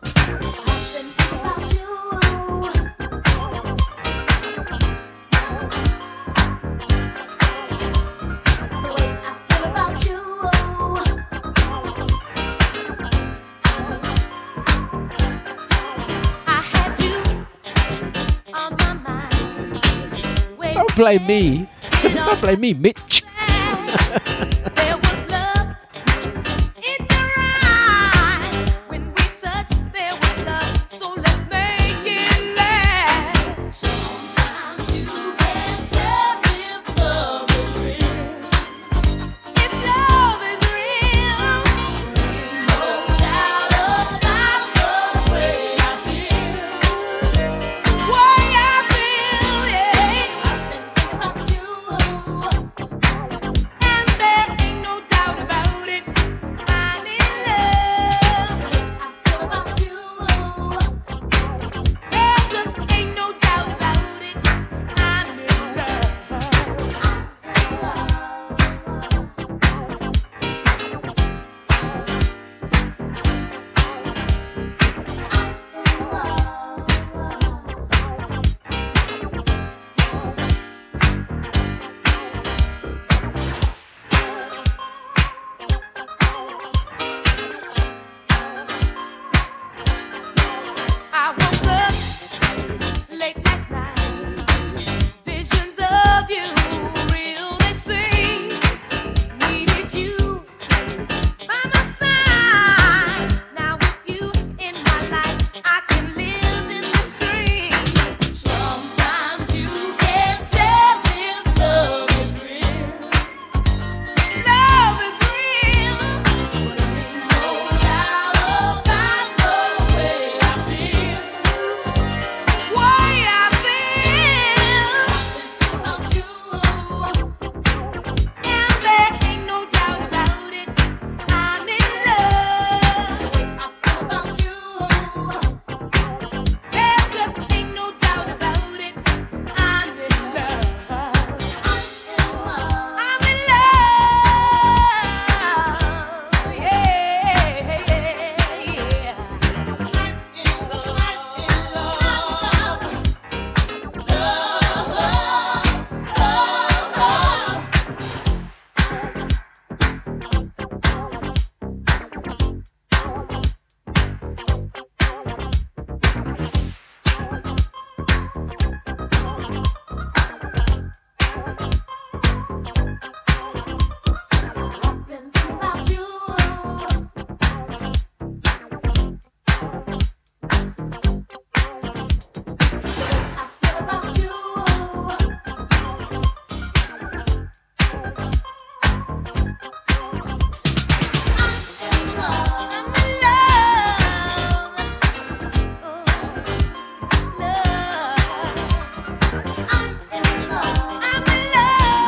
Don't 20.72 20.96
blame 20.96 21.26
me. 21.26 21.68
Don't 22.14 22.40
blame 22.42 22.60
me, 22.60 22.74
Mitch. 22.74 23.22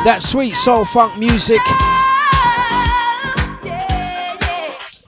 That 0.05 0.21
sweet 0.21 0.55
soul 0.55 0.83
funk 0.83 1.17
music. 1.17 1.61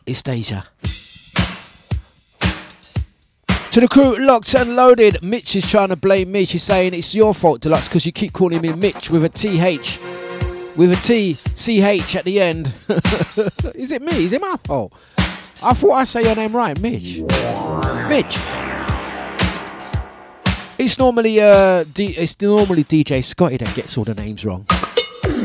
It's 0.05 0.23
Deja. 0.23 0.63
To 3.71 3.81
the 3.81 3.89
crew, 3.89 4.17
locked 4.19 4.55
and 4.55 4.77
loaded. 4.77 5.21
Mitch 5.21 5.57
is 5.57 5.69
trying 5.69 5.89
to 5.89 5.97
blame 5.97 6.31
me. 6.31 6.45
She's 6.45 6.63
saying 6.63 6.93
it's 6.93 7.13
your 7.13 7.33
fault, 7.33 7.59
Dlux, 7.59 7.89
because 7.89 8.05
you 8.05 8.13
keep 8.13 8.31
calling 8.31 8.61
me 8.61 8.71
Mitch 8.71 9.09
with 9.09 9.25
a 9.25 9.29
TH. 9.29 9.99
With 10.77 10.93
a 10.93 10.95
T, 10.95 11.33
CH 11.33 12.15
at 12.15 12.23
the 12.23 12.39
end. 12.39 12.73
is 13.75 13.91
it 13.91 14.01
me? 14.01 14.23
Is 14.23 14.31
it 14.31 14.39
my 14.39 14.55
fault? 14.63 14.93
I 15.61 15.73
thought 15.73 15.91
I 15.91 16.05
say 16.05 16.23
your 16.23 16.35
name 16.35 16.55
right, 16.55 16.79
Mitch. 16.79 17.19
Mitch. 18.07 18.37
It's 20.77 20.97
normally 20.97 21.41
uh, 21.41 21.83
D- 21.93 22.15
it's 22.17 22.39
normally 22.41 22.85
DJ 22.85 23.23
Scotty 23.23 23.57
that 23.57 23.73
gets 23.75 23.97
all 23.97 24.03
the 24.05 24.13
names 24.13 24.45
wrong. 24.45 24.65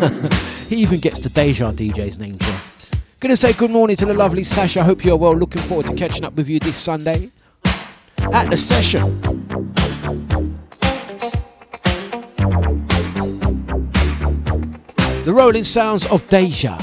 he 0.69 0.77
even 0.77 0.99
gets 0.99 1.19
the 1.19 1.29
Deja 1.29 1.73
DJ's 1.73 2.19
names 2.19 2.41
wrong. 2.49 2.61
Gonna 3.21 3.37
say 3.37 3.53
good 3.53 3.71
morning 3.71 3.97
to 3.97 4.07
the 4.07 4.15
lovely 4.15 4.45
Sasha. 4.45 4.83
Hope 4.83 5.05
you're 5.05 5.17
well. 5.17 5.35
Looking 5.35 5.61
forward 5.63 5.87
to 5.89 5.95
catching 5.95 6.25
up 6.25 6.35
with 6.35 6.49
you 6.49 6.59
this 6.59 6.77
Sunday 6.77 7.31
at 8.33 8.49
the 8.49 8.57
session. 8.57 9.21
The 15.25 15.33
rolling 15.35 15.65
sounds 15.65 16.07
of 16.07 16.27
Deja. 16.29 16.79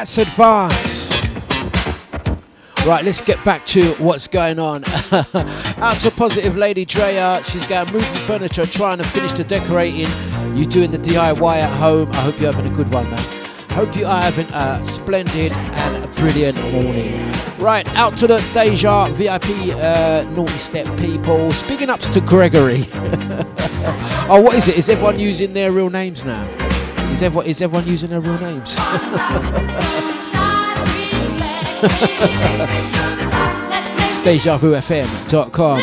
That's 0.00 0.16
advance. 0.16 1.10
Right, 2.86 3.04
let's 3.04 3.20
get 3.20 3.44
back 3.44 3.66
to 3.66 3.82
what's 3.96 4.28
going 4.28 4.58
on. 4.58 4.82
Out 5.12 6.00
to 6.00 6.10
positive 6.10 6.56
lady 6.56 6.86
Drea. 6.86 7.42
She's 7.44 7.66
going 7.66 7.92
moving 7.92 8.14
furniture, 8.22 8.64
trying 8.64 8.96
to 8.96 9.04
finish 9.04 9.32
the 9.32 9.44
decorating. 9.44 10.06
You 10.56 10.64
doing 10.64 10.90
the 10.90 10.96
DIY 10.96 11.56
at 11.56 11.76
home. 11.76 12.10
I 12.12 12.22
hope 12.22 12.40
you're 12.40 12.50
having 12.50 12.72
a 12.72 12.74
good 12.74 12.90
one, 12.90 13.10
man. 13.10 13.18
Hope 13.72 13.94
you 13.94 14.06
are 14.06 14.22
having 14.22 14.46
a 14.54 14.82
splendid 14.82 15.52
and 15.52 16.02
a 16.02 16.08
brilliant 16.18 16.56
morning. 16.72 17.30
Right, 17.58 17.86
out 17.94 18.16
to 18.16 18.26
the 18.26 18.38
Deja 18.54 19.08
VIP 19.08 19.76
uh, 19.76 20.24
Naughty 20.30 20.56
Step 20.56 20.86
people. 20.98 21.52
Speaking 21.52 21.90
ups 21.90 22.08
to 22.08 22.22
Gregory. 22.22 22.88
oh, 24.30 24.40
what 24.42 24.56
is 24.56 24.66
it? 24.66 24.78
Is 24.78 24.88
everyone 24.88 25.20
using 25.20 25.52
their 25.52 25.72
real 25.72 25.90
names 25.90 26.24
now? 26.24 26.59
Is 27.10 27.22
everyone, 27.22 27.46
is 27.46 27.60
everyone 27.60 27.86
using 27.86 28.10
their 28.10 28.20
real 28.20 28.38
names? 28.40 28.76
StageDejaVuFM.com. 34.20 35.80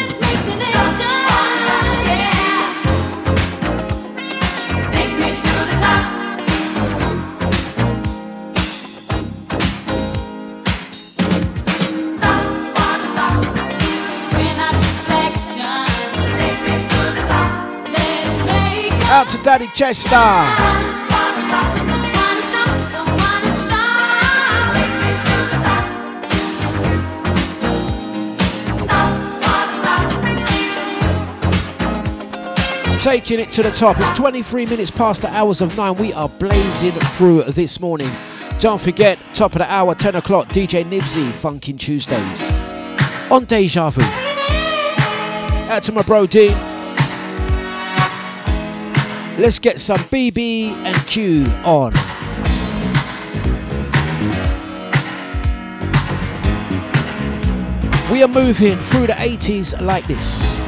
out 19.09 19.27
to 19.29 19.37
Daddy 19.39 19.67
Chester. 19.73 20.86
taking 33.07 33.39
it 33.39 33.49
to 33.53 33.63
the 33.63 33.71
top. 33.71 33.97
It's 34.01 34.09
23 34.09 34.65
minutes 34.65 34.91
past 34.91 35.21
the 35.21 35.29
hours 35.29 35.61
of 35.61 35.77
nine. 35.77 35.95
We 35.95 36.11
are 36.11 36.27
blazing 36.27 36.91
through 36.91 37.43
this 37.43 37.79
morning. 37.79 38.09
Don't 38.59 38.81
forget, 38.81 39.17
top 39.33 39.53
of 39.53 39.59
the 39.59 39.71
hour, 39.71 39.95
10 39.95 40.17
o'clock, 40.17 40.49
DJ 40.49 40.83
Nibsy, 40.83 41.23
Funkin' 41.29 41.79
Tuesdays 41.79 42.51
on 43.31 43.45
Deja 43.45 43.91
Vu. 43.91 44.01
Out 45.71 45.83
to 45.83 45.93
my 45.93 46.01
bro 46.01 46.27
Dean. 46.27 46.51
Let's 49.39 49.57
get 49.57 49.79
some 49.79 49.99
BB 49.99 50.71
and 50.73 50.97
Q 51.07 51.45
on. 51.63 51.93
We 58.11 58.21
are 58.21 58.27
moving 58.27 58.77
through 58.79 59.07
the 59.07 59.13
80s 59.13 59.79
like 59.81 60.05
this. 60.07 60.66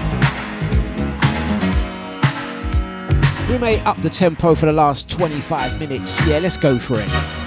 We 3.49 3.57
may 3.57 3.79
up 3.81 3.99
the 4.03 4.11
tempo 4.11 4.53
for 4.53 4.67
the 4.67 4.73
last 4.73 5.09
25 5.09 5.79
minutes. 5.79 6.25
Yeah, 6.27 6.37
let's 6.37 6.55
go 6.55 6.77
for 6.77 6.99
it. 6.99 7.38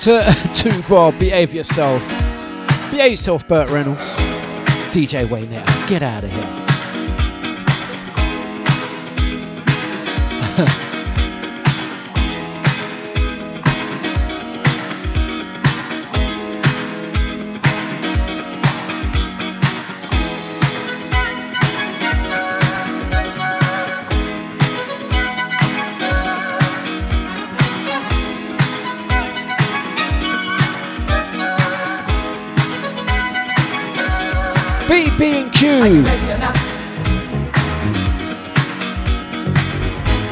To 0.00 0.22
to 0.54 0.82
Bob, 0.88 1.18
Behave 1.18 1.52
Yourself. 1.52 2.02
Behave 2.90 3.10
Yourself, 3.10 3.46
Burt 3.46 3.68
Reynolds. 3.68 4.00
DJ 4.92 5.28
Wayne, 5.28 5.50
now 5.50 5.86
get 5.88 6.02
out 6.02 6.24
of 6.24 6.32
here. 6.32 6.59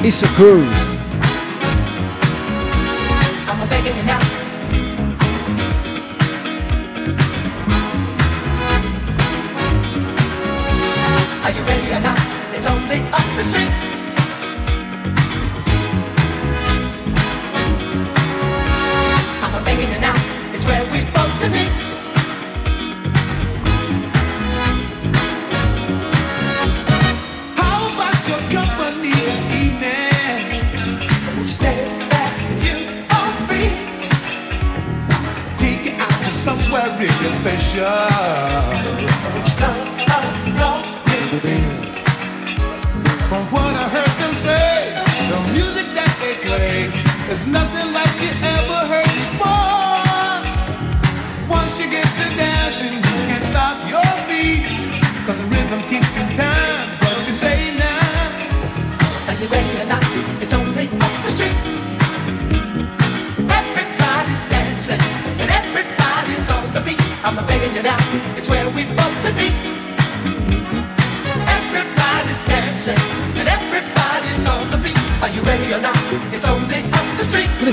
It's 0.01 0.23
a 0.23 0.29
groove. 0.37 0.88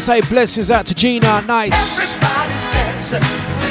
Say 0.06 0.22
blessings 0.22 0.70
out 0.70 0.86
to 0.86 0.94
Gina. 0.94 1.42
Nice. 1.48 1.74
Everybody's 2.14 2.62
dancing. 2.76 3.24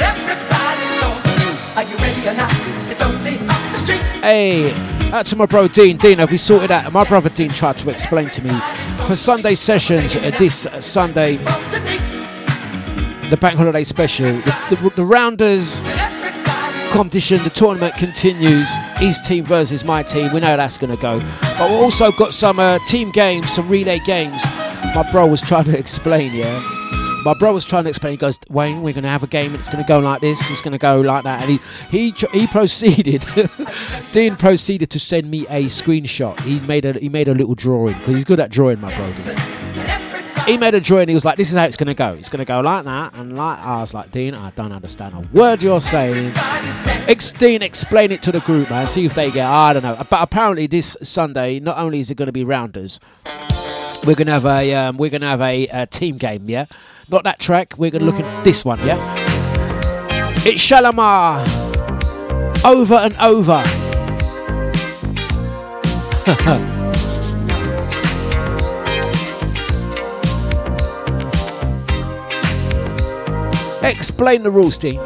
Everybody's 0.03 1.03
on 1.03 1.21
the 1.23 1.29
move. 1.39 1.77
Are 1.77 1.83
you 1.83 1.95
ready 1.95 2.27
or 2.27 2.35
not? 2.35 2.51
It's 2.91 3.01
only 3.01 3.35
up 3.47 3.71
the 3.71 3.77
street. 3.77 4.01
Hey, 4.21 4.73
out 5.13 5.25
to 5.27 5.37
my 5.37 5.45
bro 5.45 5.69
Dean. 5.69 5.95
Dean, 5.95 6.17
have 6.17 6.31
we 6.31 6.37
sorted 6.37 6.71
out? 6.71 6.91
My 6.91 7.05
brother 7.05 7.29
Dean 7.29 7.51
tried 7.51 7.77
to 7.77 7.89
explain 7.89 8.27
to 8.31 8.43
me 8.43 8.49
for 9.07 9.15
Sunday 9.15 9.55
sessions 9.55 10.17
uh, 10.17 10.31
this 10.37 10.65
uh, 10.65 10.81
Sunday, 10.81 11.37
the 13.29 13.37
bank 13.39 13.57
holiday 13.57 13.85
special, 13.85 14.33
the, 14.33 14.77
the, 14.81 14.91
the 14.97 15.05
rounders 15.05 15.81
competition, 16.91 17.41
the 17.43 17.49
tournament 17.49 17.93
continues. 17.95 18.75
His 18.97 19.21
team 19.21 19.45
versus 19.45 19.85
my 19.85 20.03
team. 20.03 20.33
We 20.33 20.41
know 20.41 20.57
that's 20.57 20.77
going 20.77 20.95
to 20.95 21.01
go. 21.01 21.19
But 21.57 21.69
we've 21.69 21.79
also 21.79 22.11
got 22.11 22.33
some 22.33 22.59
uh, 22.59 22.79
team 22.87 23.11
games, 23.11 23.51
some 23.51 23.69
relay 23.69 23.99
games. 23.99 24.41
My 24.95 25.03
bro 25.11 25.27
was 25.27 25.41
trying 25.41 25.65
to 25.65 25.77
explain, 25.77 26.33
yeah. 26.33 26.57
My 27.25 27.33
bro 27.37 27.53
was 27.53 27.65
trying 27.65 27.83
to 27.83 27.89
explain. 27.89 28.11
He 28.11 28.17
goes, 28.17 28.39
Wayne, 28.49 28.81
we're 28.81 28.93
going 28.93 29.03
to 29.03 29.09
have 29.09 29.23
a 29.23 29.27
game 29.27 29.53
it's 29.53 29.67
going 29.67 29.83
to 29.83 29.87
go 29.87 29.99
like 29.99 30.21
this. 30.21 30.49
It's 30.49 30.61
going 30.61 30.71
to 30.71 30.77
go 30.77 31.01
like 31.01 31.25
that. 31.25 31.41
And 31.41 31.59
he 31.89 32.11
he 32.11 32.27
he 32.31 32.47
proceeded. 32.47 33.25
Dean 34.13 34.37
proceeded 34.37 34.89
to 34.91 34.99
send 34.99 35.29
me 35.29 35.41
a 35.47 35.65
screenshot. 35.65 36.39
He 36.39 36.61
made 36.61 36.85
a 36.85 36.93
he 36.93 37.09
made 37.09 37.27
a 37.27 37.33
little 37.33 37.55
drawing 37.55 37.97
because 37.97 38.15
he's 38.15 38.23
good 38.23 38.39
at 38.39 38.51
drawing, 38.51 38.79
my 38.79 38.95
bro. 38.95 39.11
He 40.45 40.57
made 40.57 40.75
a 40.75 40.79
drawing. 40.79 41.09
He 41.09 41.13
was 41.13 41.25
like, 41.25 41.35
"This 41.35 41.51
is 41.51 41.57
how 41.57 41.65
it's 41.65 41.75
going 41.75 41.87
to 41.87 41.93
go. 41.93 42.13
It's 42.13 42.29
going 42.29 42.39
to 42.39 42.45
go 42.45 42.61
like 42.61 42.85
that 42.85 43.15
and 43.15 43.35
like." 43.35 43.59
I 43.59 43.81
was 43.81 43.93
like, 43.93 44.11
"Dean, 44.11 44.33
I 44.33 44.51
don't 44.51 44.71
understand 44.71 45.13
a 45.13 45.27
word 45.35 45.61
you're 45.61 45.81
saying." 45.81 46.31
Ex- 47.09 47.33
Dean, 47.33 47.63
explain 47.63 48.11
it 48.13 48.21
to 48.21 48.31
the 48.31 48.39
group, 48.41 48.69
man. 48.69 48.87
See 48.87 49.03
if 49.03 49.13
they 49.13 49.29
get. 49.29 49.45
I 49.45 49.73
don't 49.73 49.83
know. 49.83 49.97
But 50.09 50.21
apparently, 50.21 50.67
this 50.67 50.95
Sunday, 51.01 51.59
not 51.59 51.77
only 51.79 51.99
is 51.99 52.11
it 52.11 52.15
going 52.15 52.27
to 52.27 52.31
be 52.31 52.45
rounders, 52.45 53.01
we're 54.05 54.15
to 54.27 54.33
have 54.33 54.45
a 54.45 54.73
um, 54.73 54.97
we're 54.97 55.09
to 55.21 55.27
have 55.27 55.41
a, 55.41 55.67
uh 55.67 55.85
team 55.87 56.17
game. 56.17 56.49
Yeah, 56.49 56.65
not 57.09 57.23
that 57.23 57.39
track. 57.39 57.73
We're 57.77 57.91
to 58.03 58.05
look 58.05 58.19
at 58.19 58.43
this 58.43 58.63
one. 58.63 58.79
Yeah, 58.85 58.97
it's 60.45 60.61
Shalamar 60.61 61.43
over 62.63 62.95
and 62.95 63.15
over. 63.17 63.63
Explain 73.83 74.41
the 74.41 74.49
rules, 74.49 74.79
Dean. 74.79 74.99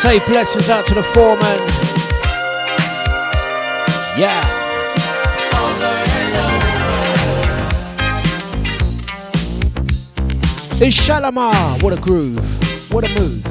Say 0.00 0.18
blessings 0.20 0.70
out 0.70 0.86
to 0.86 0.94
the 0.94 1.02
foreman. 1.02 1.58
Yeah. 4.18 4.40
It's 10.82 10.96
Shalamar. 10.96 11.82
What 11.82 11.92
a 11.92 12.00
groove. 12.00 12.38
What 12.90 13.04
a 13.04 13.20
move. 13.20 13.49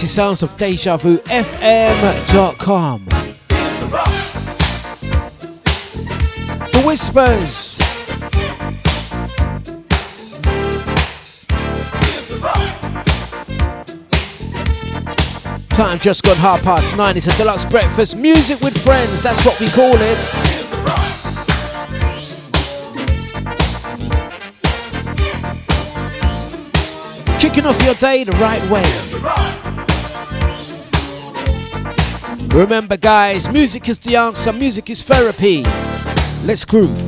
The 0.00 0.06
sounds 0.06 0.44
of 0.44 0.50
DejaVuFM.com. 0.50 3.04
The 6.72 6.82
Whispers. 6.86 7.78
Time 15.70 15.98
just 15.98 16.22
gone 16.22 16.36
half 16.36 16.62
past 16.62 16.96
nine. 16.96 17.16
It's 17.16 17.26
a 17.26 17.30
Dlux 17.30 17.68
breakfast. 17.68 18.16
Music 18.16 18.60
with 18.60 18.80
friends. 18.80 19.24
That's 19.24 19.44
what 19.44 19.58
we 19.58 19.68
call 19.70 19.94
it. 19.94 20.18
kicking 27.40 27.66
off 27.66 27.82
your 27.84 27.94
day 27.94 28.22
the 28.22 28.30
right 28.32 28.62
way. 28.70 29.67
Remember, 32.48 32.96
guys, 32.96 33.48
music 33.48 33.88
is 33.88 33.98
the 33.98 34.16
answer, 34.16 34.52
music 34.52 34.88
is 34.90 35.02
therapy. 35.02 35.64
Let's 36.44 36.64
groove. 36.64 37.07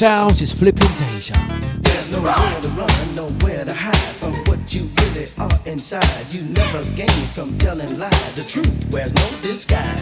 sounds 0.00 0.40
is 0.40 0.50
flipping 0.50 0.88
deja. 0.96 1.34
There's 1.82 2.08
to 2.08 2.20
run, 2.20 3.14
nowhere 3.14 3.66
to 3.66 3.74
hide 3.74 4.14
from 4.16 4.32
what 4.46 4.74
you 4.74 4.88
really 4.96 5.26
are 5.36 5.60
inside. 5.66 6.24
You 6.32 6.40
never 6.40 6.82
gain 6.96 7.26
from 7.34 7.58
telling 7.58 7.98
lies. 7.98 8.34
The 8.34 8.44
truth 8.48 8.90
wears 8.90 9.12
no 9.12 9.28
disguise. 9.42 9.99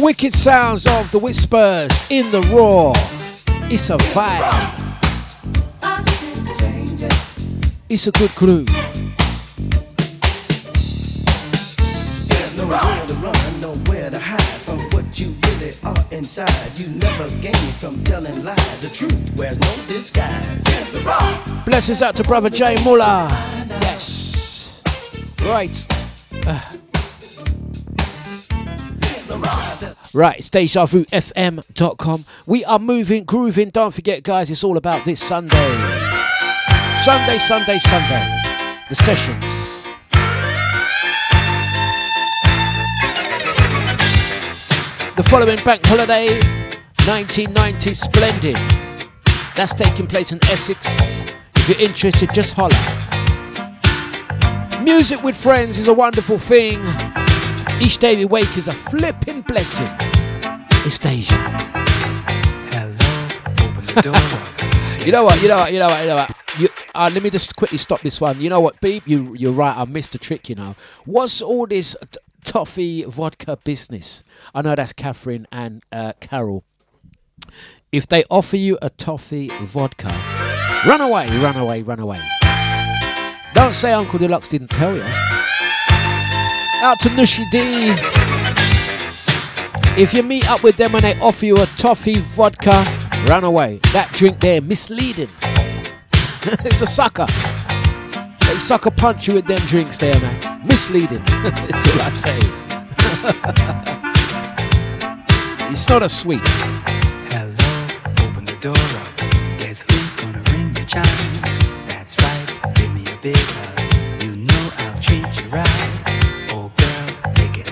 wicked 0.00 0.32
sounds 0.32 0.86
of 0.86 1.10
the 1.10 1.18
Whispers 1.18 1.90
in 2.10 2.30
the 2.30 2.40
roar. 2.52 2.92
It's 3.70 3.90
a 3.90 3.96
vibe. 3.96 4.76
It's 7.88 8.06
a 8.06 8.12
good 8.12 8.34
groove. 8.34 8.66
There's 12.28 12.56
nowhere 12.56 13.06
to 13.06 13.14
run, 13.14 13.60
nowhere 13.60 14.10
to 14.10 14.18
hide 14.18 14.40
from 14.62 14.78
what 14.90 15.20
you 15.20 15.34
really 15.44 15.74
are 15.84 16.04
inside. 16.12 16.78
You 16.78 16.88
never 16.88 17.28
gain 17.40 17.72
from 17.78 18.02
telling 18.04 18.44
lies. 18.44 18.80
The 18.80 18.88
truth 18.94 19.36
wears 19.36 19.58
no 19.58 19.74
disguise. 19.86 20.62
Blessings 21.64 22.00
out 22.00 22.16
to 22.16 22.24
brother 22.24 22.48
Jay 22.48 22.76
Muller. 22.84 23.28
Yes. 23.82 24.82
Right. 25.44 25.86
Uh. 26.46 26.79
Right, 30.12 30.38
it's 30.38 30.50
DejaVuFM.com. 30.50 32.24
We 32.44 32.64
are 32.64 32.80
moving, 32.80 33.22
grooving. 33.22 33.70
Don't 33.70 33.94
forget, 33.94 34.24
guys, 34.24 34.50
it's 34.50 34.64
all 34.64 34.76
about 34.76 35.04
this 35.04 35.22
Sunday. 35.22 35.56
Sunday, 37.04 37.38
Sunday, 37.38 37.78
Sunday. 37.78 38.42
The 38.88 38.96
sessions. 38.96 39.44
The 45.14 45.22
following 45.22 45.62
bank 45.64 45.82
holiday, 45.86 46.40
1990 47.06 47.94
Splendid. 47.94 48.56
That's 49.54 49.74
taking 49.74 50.08
place 50.08 50.32
in 50.32 50.38
Essex. 50.44 51.24
If 51.54 51.68
you're 51.68 51.88
interested, 51.88 52.34
just 52.34 52.56
holler. 52.56 52.74
Music 54.82 55.22
with 55.22 55.36
friends 55.36 55.78
is 55.78 55.86
a 55.86 55.94
wonderful 55.94 56.38
thing. 56.38 56.80
Each 57.82 57.96
day 57.96 58.14
we 58.14 58.26
wake 58.26 58.58
is 58.58 58.68
a 58.68 58.72
flipping 58.72 59.40
blessing. 59.40 59.86
It's 60.84 60.98
Deja. 60.98 61.34
you 65.06 65.12
know 65.12 65.24
what? 65.24 65.40
You 65.42 65.48
know 65.48 65.56
what? 65.56 65.72
You 65.72 65.78
know 65.78 65.88
what? 65.88 66.00
You 66.02 66.06
know 66.08 66.16
what? 66.16 66.42
You, 66.58 66.68
uh, 66.94 67.10
let 67.12 67.22
me 67.22 67.30
just 67.30 67.56
quickly 67.56 67.78
stop 67.78 68.02
this 68.02 68.20
one. 68.20 68.38
You 68.38 68.50
know 68.50 68.60
what, 68.60 68.78
Beep? 68.82 69.08
You, 69.08 69.34
you're 69.34 69.52
right. 69.52 69.74
I 69.74 69.86
missed 69.86 70.12
the 70.12 70.18
trick. 70.18 70.50
You 70.50 70.56
know, 70.56 70.76
what's 71.06 71.40
all 71.40 71.66
this 71.66 71.96
t- 72.10 72.18
toffee 72.44 73.04
vodka 73.04 73.56
business? 73.64 74.24
I 74.54 74.60
know 74.60 74.74
that's 74.74 74.92
Catherine 74.92 75.46
and 75.50 75.82
uh, 75.90 76.12
Carol. 76.20 76.64
If 77.92 78.06
they 78.06 78.24
offer 78.30 78.58
you 78.58 78.76
a 78.82 78.90
toffee 78.90 79.48
vodka, 79.62 80.08
run 80.86 81.00
away, 81.00 81.28
run 81.38 81.56
away, 81.56 81.82
run 81.82 81.98
away. 81.98 82.20
Don't 83.54 83.74
say 83.74 83.94
Uncle 83.94 84.18
Dlux 84.18 84.48
didn't 84.48 84.68
tell 84.68 84.94
you. 84.94 85.39
Out 86.82 86.98
to 87.00 87.10
Nushi 87.10 87.44
D. 87.50 87.60
If 90.00 90.14
you 90.14 90.22
meet 90.22 90.50
up 90.50 90.62
with 90.62 90.78
them 90.78 90.94
and 90.94 91.04
they 91.04 91.18
offer 91.20 91.44
you 91.44 91.56
a 91.56 91.66
toffee 91.76 92.16
vodka, 92.16 92.72
run 93.28 93.44
away. 93.44 93.80
That 93.92 94.10
drink 94.14 94.40
there 94.40 94.62
misleading. 94.62 95.28
it's 96.64 96.80
a 96.80 96.86
sucker. 96.86 97.26
They 97.26 98.58
sucker 98.58 98.90
punch 98.90 99.28
you 99.28 99.34
with 99.34 99.46
them 99.46 99.58
drinks 99.68 99.98
there, 99.98 100.18
man. 100.20 100.66
Misleading. 100.66 101.22
That's 101.42 101.94
all 101.94 102.02
I 102.02 102.10
say. 102.14 102.38
it's 105.70 105.88
not 105.88 106.02
a 106.02 106.08
sweet. 106.08 106.40
Open 108.26 108.44
the 108.46 108.56
door 108.60 108.72
up. 108.72 109.16
Guess 109.58 109.82
who's 109.82 110.14
gonna 110.14 110.42
ring 110.52 110.72
the 110.72 110.84
chimes? 110.86 111.29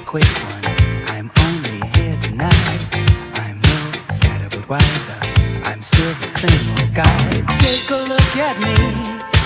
Quick 0.09 0.24
one. 0.24 0.64
I'm 1.12 1.30
only 1.44 1.85
here 1.93 2.16
tonight. 2.16 2.80
I'm 3.44 3.60
no 3.60 3.76
sadder 4.09 4.48
but 4.56 4.66
wiser. 4.66 5.20
I'm 5.68 5.82
still 5.82 6.14
the 6.24 6.30
same 6.40 6.64
old 6.80 6.94
guy. 6.97 7.28
Take 7.60 7.90
a 7.93 8.01
look 8.09 8.32
at 8.40 8.56
me. 8.56 8.72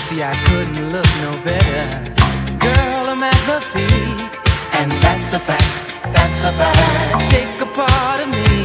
See, 0.07 0.23
I 0.23 0.31
couldn't 0.47 0.79
look 0.95 1.11
no 1.19 1.31
better. 1.43 1.83
Girl, 2.63 3.03
I'm 3.11 3.21
at 3.21 3.41
the 3.43 3.59
peak. 3.75 4.31
And 4.79 4.89
that's 5.03 5.33
a 5.33 5.39
fact. 5.39 5.99
That's 6.15 6.45
a 6.47 6.53
fact. 6.55 7.29
Take 7.29 7.59
a 7.59 7.67
part 7.75 8.23
of 8.23 8.29
me. 8.31 8.63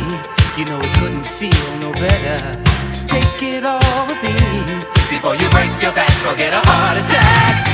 You 0.54 0.70
know 0.70 0.78
it 0.78 0.94
couldn't 1.02 1.26
feel 1.26 1.66
no 1.82 1.90
better. 1.98 2.62
Take 3.10 3.42
it 3.42 3.66
all 3.66 4.06
with 4.06 4.22
ease 4.22 4.86
before 5.10 5.34
you 5.34 5.50
break 5.50 5.74
your 5.82 5.94
back 5.98 6.14
or 6.30 6.36
get 6.36 6.54
a 6.54 6.62
heart 6.62 6.96
attack. 7.02 7.67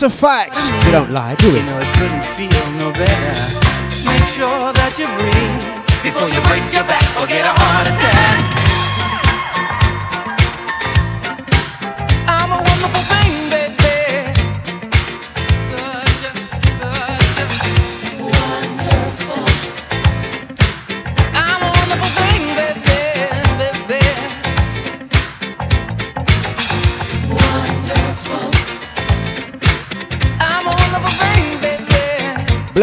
It's 0.00 0.04
a 0.04 0.10
fact. 0.10 0.54
You 0.86 0.92
don't 0.92 1.10
lie, 1.10 1.34
do 1.34 1.48
You 1.50 1.56
it? 1.56 1.66
know 1.66 1.78
it 1.80 1.92
couldn't 1.98 2.22
feel 2.38 2.70
no 2.78 2.92
better. 2.92 3.34
Make 4.06 4.28
sure 4.30 4.70
that 4.72 4.94
you 4.94 5.10
breathe 5.18 5.58
before 6.06 6.28
you 6.30 6.38
break 6.46 6.62
your 6.72 6.86
back 6.86 7.02
or 7.18 7.26
get 7.26 7.42
a 7.44 7.50
heart 7.50 7.88
attack. 7.90 8.47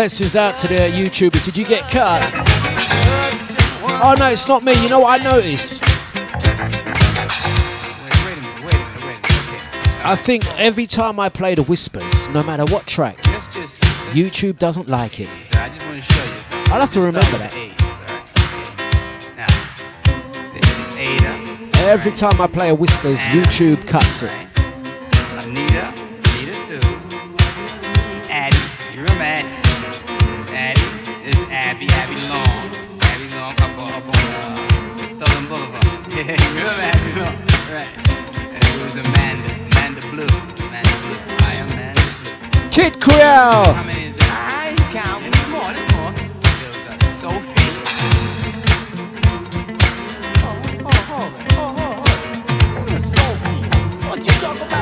Blessings 0.05 0.35
out 0.35 0.55
to 0.57 0.67
the 0.67 0.75
YouTubers. 0.75 1.43
Did 1.45 1.57
you 1.57 1.65
get 1.65 1.89
cut? 1.89 2.21
Oh 4.03 4.13
no, 4.19 4.27
it's 4.27 4.47
not 4.47 4.61
me. 4.61 4.79
You 4.83 4.87
know 4.87 4.99
what 4.99 5.19
I 5.19 5.23
noticed? 5.23 5.81
I 10.05 10.15
think 10.15 10.45
every 10.59 10.85
time 10.85 11.19
I 11.19 11.27
play 11.29 11.55
the 11.55 11.63
whispers, 11.63 12.29
no 12.29 12.43
matter 12.43 12.65
what 12.71 12.85
track, 12.85 13.17
YouTube 14.13 14.59
doesn't 14.59 14.87
like 14.87 15.19
it. 15.19 15.29
I'll 16.71 16.81
have 16.81 16.91
to 16.91 16.99
remember 16.99 17.37
that. 17.39 17.51
Every 21.87 22.11
time 22.11 22.39
I 22.39 22.45
play 22.45 22.69
a 22.69 22.75
whispers, 22.75 23.21
YouTube 23.21 23.87
cuts 23.87 24.21
it. 24.21 24.44
remember 36.17 36.71
Abby 36.79 37.11
Right. 37.75 37.91
It 38.55 38.63
was 38.81 38.95
Amanda, 38.95 39.51
Amanda 39.51 39.99
Blue, 40.11 40.31
Amanda 40.63 40.95
Blue. 41.03 41.19
I 41.27 41.55
am 41.59 41.67
Amanda 41.71 41.99
Blue. 42.23 42.69
Kid 42.71 43.01
Creole. 43.01 43.73
How 43.73 43.83
many 43.83 44.05
is 44.05 44.15
that? 44.15 44.31
I 44.47 44.69
ain't 44.69 44.79
counting. 44.95 45.31
There's 45.31 45.49
more, 45.51 45.73
there's 45.75 45.91
more. 45.91 46.15
There 46.15 46.71
was 46.71 46.87
uh, 46.87 46.95
Sophie. 47.03 47.67
Oh, 50.39 50.55
oh, 50.85 50.95
hold 51.11 51.35
it. 51.35 51.51
Oh, 51.59 51.75
hold 51.75 52.91
it. 52.91 53.01
Sophie. 53.01 54.07
What 54.07 54.19
you 54.19 54.33
talk 54.39 54.55
about 54.55 54.74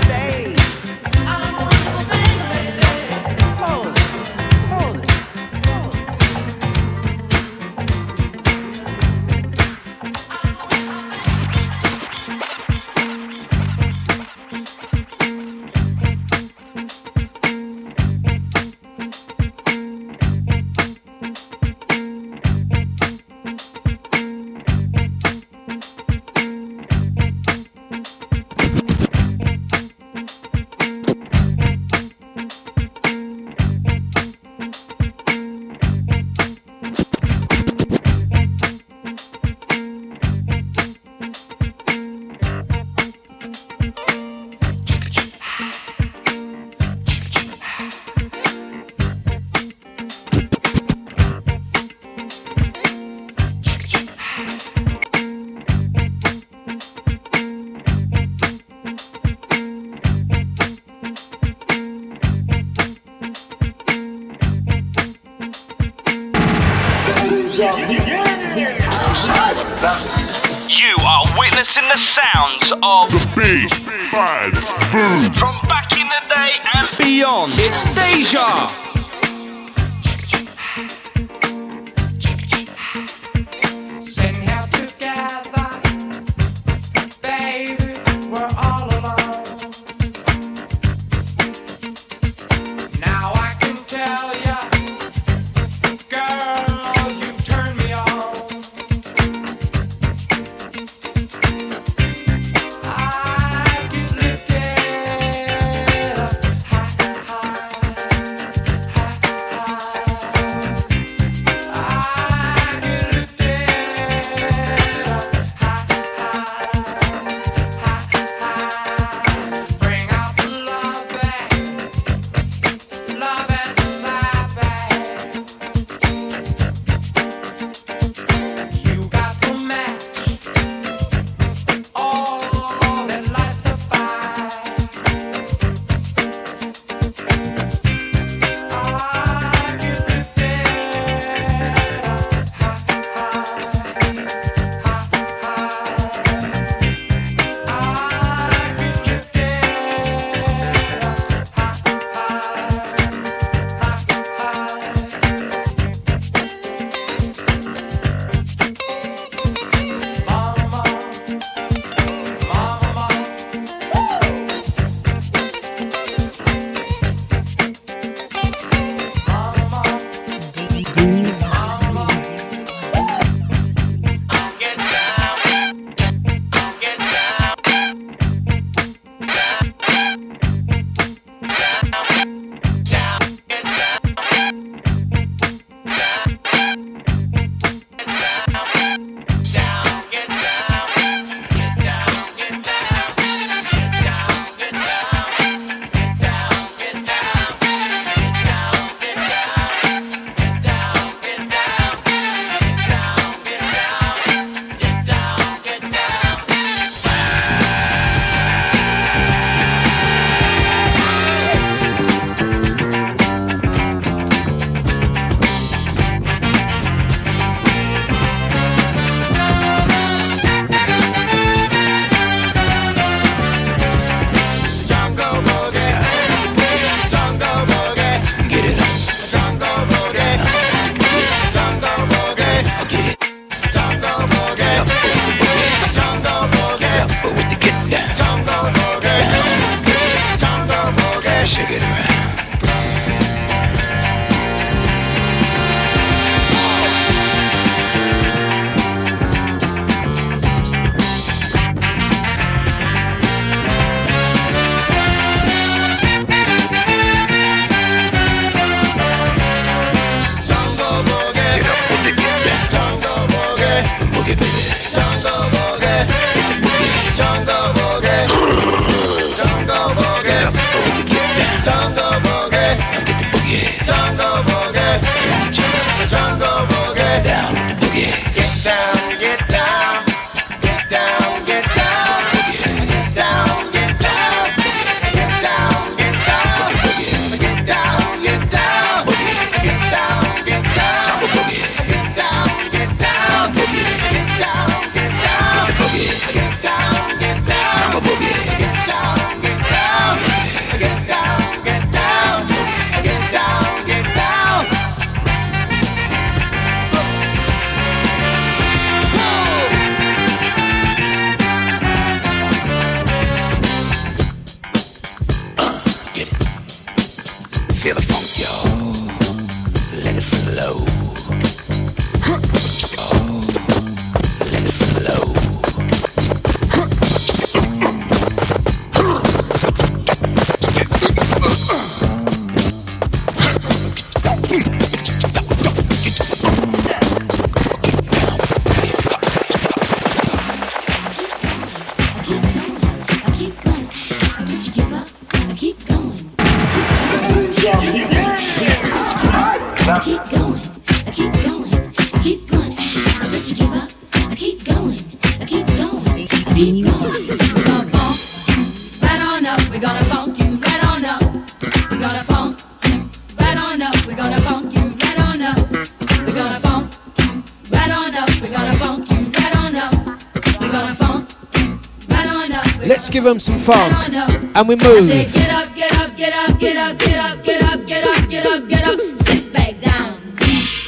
Let's 372.85 373.09
give 373.09 373.23
them 373.23 373.39
some 373.39 373.57
fun. 373.57 374.13
And 374.13 374.67
we 374.67 374.75
move. 374.75 375.07
Say, 375.07 375.31
get 375.31 375.49
up, 375.51 375.73
get 375.73 375.91
up, 376.01 376.17
get 376.17 376.33
up, 376.33 376.59
get 376.59 376.77
up, 376.77 376.99
get 376.99 377.23
up, 377.23 377.45
get 377.45 377.63
up, 377.63 377.87
get 377.87 378.05
up, 378.05 378.29
get 378.29 378.45
up, 378.45 378.67
get 378.67 378.83
up. 378.87 378.99
Sit 379.25 379.53
back 379.53 379.79
down. 379.81 380.19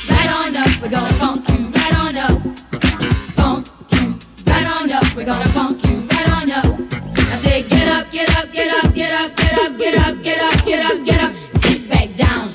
Right 0.09 0.29
on 0.29 0.55
up. 0.57 0.81
We're 0.81 0.89
gonna 0.89 1.13
funk 1.13 1.49
you 1.49 1.71
right 1.71 1.95
on 1.99 2.17
up. 2.17 2.41
Funk 3.35 3.67
you 3.93 4.19
right 4.45 4.67
on 4.81 4.91
up. 4.91 5.15
We're 5.15 5.25
gonna 5.25 5.45
funk 5.45 5.85
you 5.87 6.05
right 6.07 6.29
on 6.31 6.51
up. 6.51 6.65
I 7.15 7.35
say, 7.37 7.63
get 7.63 7.87
up, 7.87 8.11
get 8.11 8.29
up, 8.37 8.51
get 8.51 8.83
up, 8.83 8.93
get 8.93 9.13
up, 9.13 9.35
get 9.35 9.53
up, 9.57 9.77
get 9.77 9.97
up, 9.97 10.21
get 10.21 10.41
up, 10.41 10.65
get 10.65 10.85
up, 10.85 11.05
get 11.05 11.23
up. 11.23 11.33
Sit 11.63 11.89
back 11.89 12.15
down. 12.17 12.53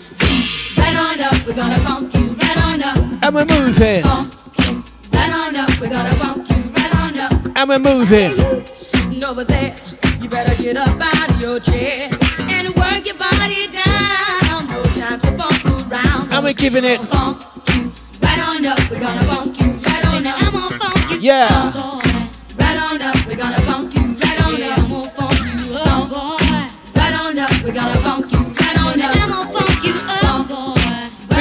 Right 0.77 0.97
on 0.97 1.21
up. 1.21 1.47
We're 1.47 1.55
gonna 1.55 1.77
funk 1.79 2.15
you 2.15 2.35
right 2.35 2.57
on 2.65 2.83
up. 2.83 3.23
And 3.25 3.35
we're 3.35 3.47
moving. 3.47 4.40
And 5.93 7.69
we're 7.69 7.79
moving. 7.79 8.31
Sitting 8.77 9.25
over 9.25 9.43
there, 9.43 9.75
you 10.21 10.29
better 10.29 10.63
get 10.63 10.77
up 10.77 10.89
out 11.01 11.31
of 11.31 11.41
your 11.41 11.59
chair 11.59 12.09
and 12.49 12.69
work 12.77 13.05
your 13.05 13.17
body 13.17 13.67
down. 13.67 14.67
No 14.69 14.83
time 14.85 15.19
to 15.19 15.33
funk 15.37 15.91
around. 15.91 16.33
And 16.33 16.45
we're 16.45 16.55
giving 16.55 16.85
it. 16.85 17.01
Funk 17.01 17.43
you 17.75 17.93
right 18.23 18.39
on 18.39 18.65
up. 18.67 18.79
We're 18.91 19.01
gonna 19.01 19.23
funk 19.25 19.61
you 19.61 19.73
right 19.73 20.07
on 20.07 20.27
up. 20.27 20.43
I'm 20.43 20.53
gonna 20.53 20.79
funk 20.79 21.11
you. 21.11 21.19
Yeah. 21.19 22.00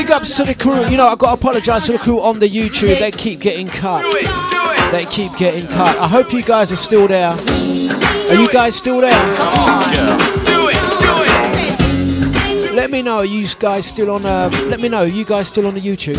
Big 0.10 0.16
ups 0.16 0.38
to 0.38 0.44
the 0.44 0.56
crew. 0.56 0.84
You 0.88 0.98
know, 0.98 1.08
I've 1.08 1.20
got 1.20 1.28
to 1.28 1.34
apologise 1.40 1.86
to 1.86 1.92
the 1.92 2.00
crew 2.00 2.20
on 2.20 2.40
the 2.40 2.50
YouTube. 2.50 2.98
They 2.98 3.12
keep 3.12 3.42
getting 3.42 3.68
cut. 3.68 4.02
They 4.92 5.06
keep 5.06 5.38
getting 5.38 5.68
cut. 5.68 5.96
I 6.00 6.08
hope 6.08 6.34
you 6.34 6.42
guys 6.42 6.72
are 6.72 6.78
still 6.78 7.08
there. 7.08 7.30
Are 7.30 8.34
you 8.34 8.50
guys 8.50 8.76
still 8.76 9.02
there? 9.02 9.12
Let 12.74 12.90
me 12.90 13.04
know. 13.04 13.18
Are 13.18 13.26
you 13.26 13.46
guys 13.60 13.86
still 13.86 14.10
on? 14.10 14.26
Uh, 14.26 14.50
let 14.66 14.82
me 14.82 14.90
know. 14.90 15.02
Are 15.02 15.06
you 15.06 15.26
guys 15.26 15.48
still 15.48 15.68
on 15.68 15.76
the 15.76 15.82
YouTube? 15.82 16.18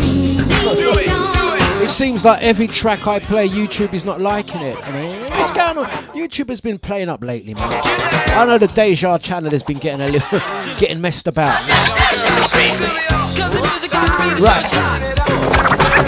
It 1.81 1.89
seems 1.89 2.23
like 2.23 2.41
every 2.41 2.67
track 2.67 3.07
I 3.07 3.19
play, 3.19 3.49
YouTube 3.49 3.93
is 3.93 4.05
not 4.05 4.21
liking 4.21 4.61
it. 4.61 4.77
I 4.87 4.91
mean, 4.93 5.10
what's 5.41 5.51
going 5.51 5.77
on? 5.77 5.85
YouTube 6.15 6.49
has 6.49 6.61
been 6.61 6.77
playing 6.77 7.09
up 7.09 7.23
lately, 7.23 7.53
man. 7.53 7.63
I 7.63 8.45
know 8.45 8.57
the 8.57 8.67
Deja 8.67 9.17
channel 9.17 9.49
has 9.51 9.63
been 9.63 9.79
getting 9.79 10.01
a 10.01 10.07
little, 10.07 10.39
getting 10.79 11.01
messed 11.01 11.27
about. 11.27 11.59
Right. 14.39 14.65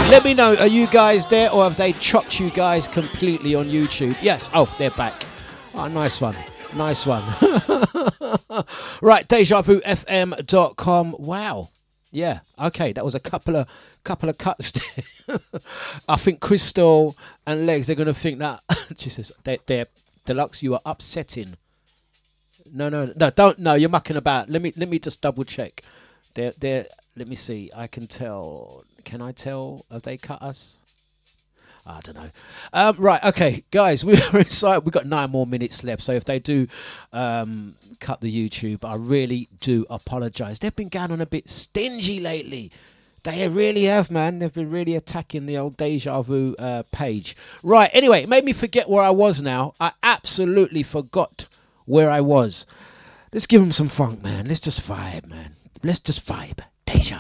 Let 0.10 0.24
me 0.24 0.34
know. 0.34 0.56
Are 0.58 0.68
you 0.68 0.88
guys 0.88 1.26
there, 1.26 1.52
or 1.52 1.64
have 1.64 1.78
they 1.78 1.94
chopped 1.94 2.40
you 2.40 2.52
guys 2.52 2.88
completely 2.88 3.56
on 3.56 3.66
YouTube? 3.66 4.16
Yes. 4.22 4.50
Oh, 4.54 4.74
they're 4.78 4.92
back. 4.92 5.26
Oh, 5.74 5.88
nice 5.88 6.22
one. 6.22 6.36
Nice 6.76 7.06
one. 7.06 7.24
right, 9.02 9.28
DejaVuFM.com. 9.28 11.16
Wow. 11.18 11.70
Yeah. 12.14 12.42
Okay, 12.60 12.94
that 12.94 13.04
was 13.04 13.16
a 13.16 13.20
couple 13.20 13.56
of 13.56 13.68
couple 14.04 14.30
of 14.30 14.38
cuts. 14.38 14.72
I 16.08 16.16
think 16.16 16.40
Crystal 16.42 17.18
and 17.46 17.66
Legs 17.66 17.88
they're 17.88 17.96
gonna 17.96 18.14
think 18.14 18.38
that 18.40 18.62
Jesus, 18.96 19.32
they, 19.44 19.58
they're 19.66 19.88
Dlux. 20.28 20.62
You 20.62 20.76
are 20.76 20.82
upsetting. 20.86 21.58
No, 22.72 22.88
no, 22.88 23.12
no. 23.16 23.30
Don't. 23.32 23.58
No, 23.60 23.74
you're 23.74 23.90
mucking 23.90 24.16
about. 24.16 24.48
Let 24.48 24.62
me 24.62 24.74
let 24.78 24.90
me 24.90 25.00
just 25.00 25.22
double 25.22 25.44
check. 25.44 25.84
They're 26.36 26.54
they're. 26.58 26.86
Let 27.16 27.28
me 27.28 27.36
see. 27.36 27.72
I 27.76 27.88
can 27.88 28.06
tell. 28.06 28.86
Can 29.04 29.22
I 29.22 29.32
tell? 29.32 29.86
Have 29.92 30.04
they 30.04 30.18
cut 30.18 30.42
us? 30.42 30.80
I 31.86 32.00
don't 32.02 32.16
know. 32.16 32.30
Um, 32.72 32.96
right, 32.98 33.24
okay, 33.24 33.64
guys, 33.72 34.06
we're 34.06 34.20
inside. 34.34 34.80
We've 34.80 34.94
got 34.94 35.06
nine 35.06 35.30
more 35.30 35.46
minutes 35.46 35.84
left. 35.84 36.02
So 36.02 36.14
if 36.14 36.26
they 36.26 36.40
do 36.40 36.68
um, 37.12 37.76
cut 38.00 38.22
the 38.22 38.32
YouTube, 38.32 38.88
I 38.88 38.96
really 38.96 39.50
do 39.60 39.86
apologise. 39.90 40.60
They've 40.60 40.76
been 40.76 40.90
going 40.90 41.12
on 41.12 41.20
a 41.22 41.26
bit 41.26 41.50
stingy 41.50 42.20
lately. 42.20 42.72
They 43.24 43.48
really 43.48 43.84
have, 43.84 44.12
man. 44.12 44.40
They've 44.40 44.54
been 44.54 44.70
really 44.70 44.96
attacking 44.96 45.46
the 45.46 45.58
old 45.58 45.78
Deja 45.78 46.22
Vu 46.22 46.56
uh, 46.60 46.84
page. 46.92 47.38
Right, 47.64 47.90
anyway, 47.94 48.24
it 48.24 48.30
made 48.30 48.44
me 48.44 48.52
forget 48.54 48.90
where 48.90 49.04
I 49.04 49.12
was 49.12 49.42
now. 49.42 49.76
I 49.80 49.94
absolutely 50.04 50.84
forgot 50.84 51.48
where 51.86 52.10
I 52.10 52.20
was. 52.20 52.66
Let's 53.32 53.48
give 53.48 53.62
them 53.62 53.72
some 53.72 53.88
funk, 53.88 54.22
man. 54.22 54.48
Let's 54.48 54.60
just 54.60 54.82
vibe, 54.82 55.28
man. 55.28 55.52
Let's 55.82 56.00
just 56.00 56.26
vibe. 56.28 56.60
Deja. 56.86 57.20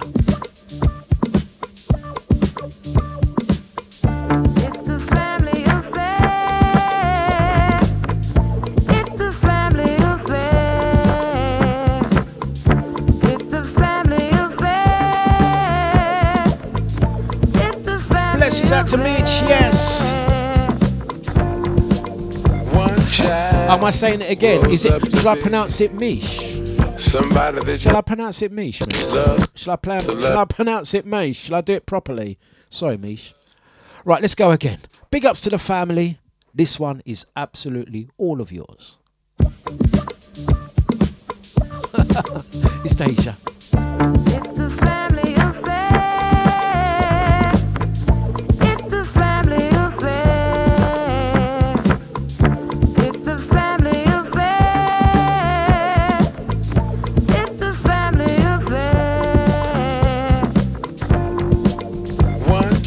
To 18.83 18.97
Mitch, 18.97 19.41
yes. 19.47 20.03
Am 23.69 23.83
I 23.83 23.89
saying 23.89 24.21
it 24.21 24.29
again? 24.29 24.69
Is 24.69 24.85
it? 24.85 25.09
Shall 25.11 25.29
I 25.29 25.39
pronounce 25.39 25.79
it 25.81 25.93
Mish? 25.93 26.53
Somebody 26.97 27.77
Shall 27.77 27.97
I 27.97 28.01
pronounce 28.01 28.41
it 28.41 28.51
Mish? 28.51 28.85
Mish? 28.85 29.07
Shall 29.55 29.73
I 29.73 29.75
plan? 29.77 30.01
Shall 30.01 30.37
I 30.37 30.45
pronounce 30.45 30.93
it 30.93 31.05
Mish? 31.05 31.37
Shall 31.37 31.55
I 31.55 31.61
do 31.61 31.73
it 31.73 31.85
properly? 31.85 32.37
Sorry, 32.69 32.97
Mish. 32.97 33.33
Right, 34.05 34.21
let's 34.21 34.35
go 34.35 34.51
again. 34.51 34.79
Big 35.09 35.25
ups 35.25 35.41
to 35.41 35.49
the 35.49 35.57
family. 35.57 36.19
This 36.53 36.79
one 36.79 37.01
is 37.05 37.25
absolutely 37.35 38.09
all 38.17 38.41
of 38.41 38.51
yours. 38.51 38.99
it's 42.83 42.95
Deja. 42.95 43.35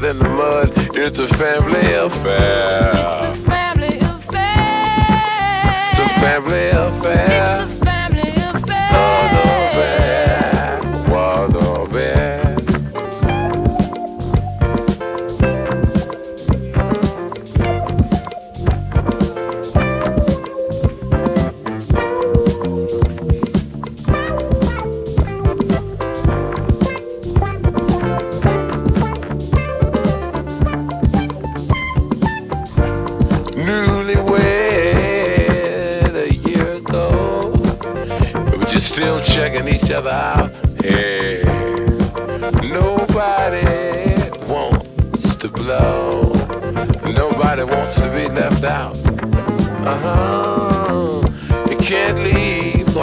lived 0.00 0.20
the 0.20 0.28
mud. 0.28 0.72
It's 0.96 1.18
a 1.18 1.28
family 1.28 1.92
affair. 1.92 2.90
It's 2.90 3.38
a 3.38 3.50
family 3.50 3.98
affair. 3.98 5.90
It's 5.90 5.98
a 5.98 6.08
family 6.20 6.68
affair. 6.68 7.77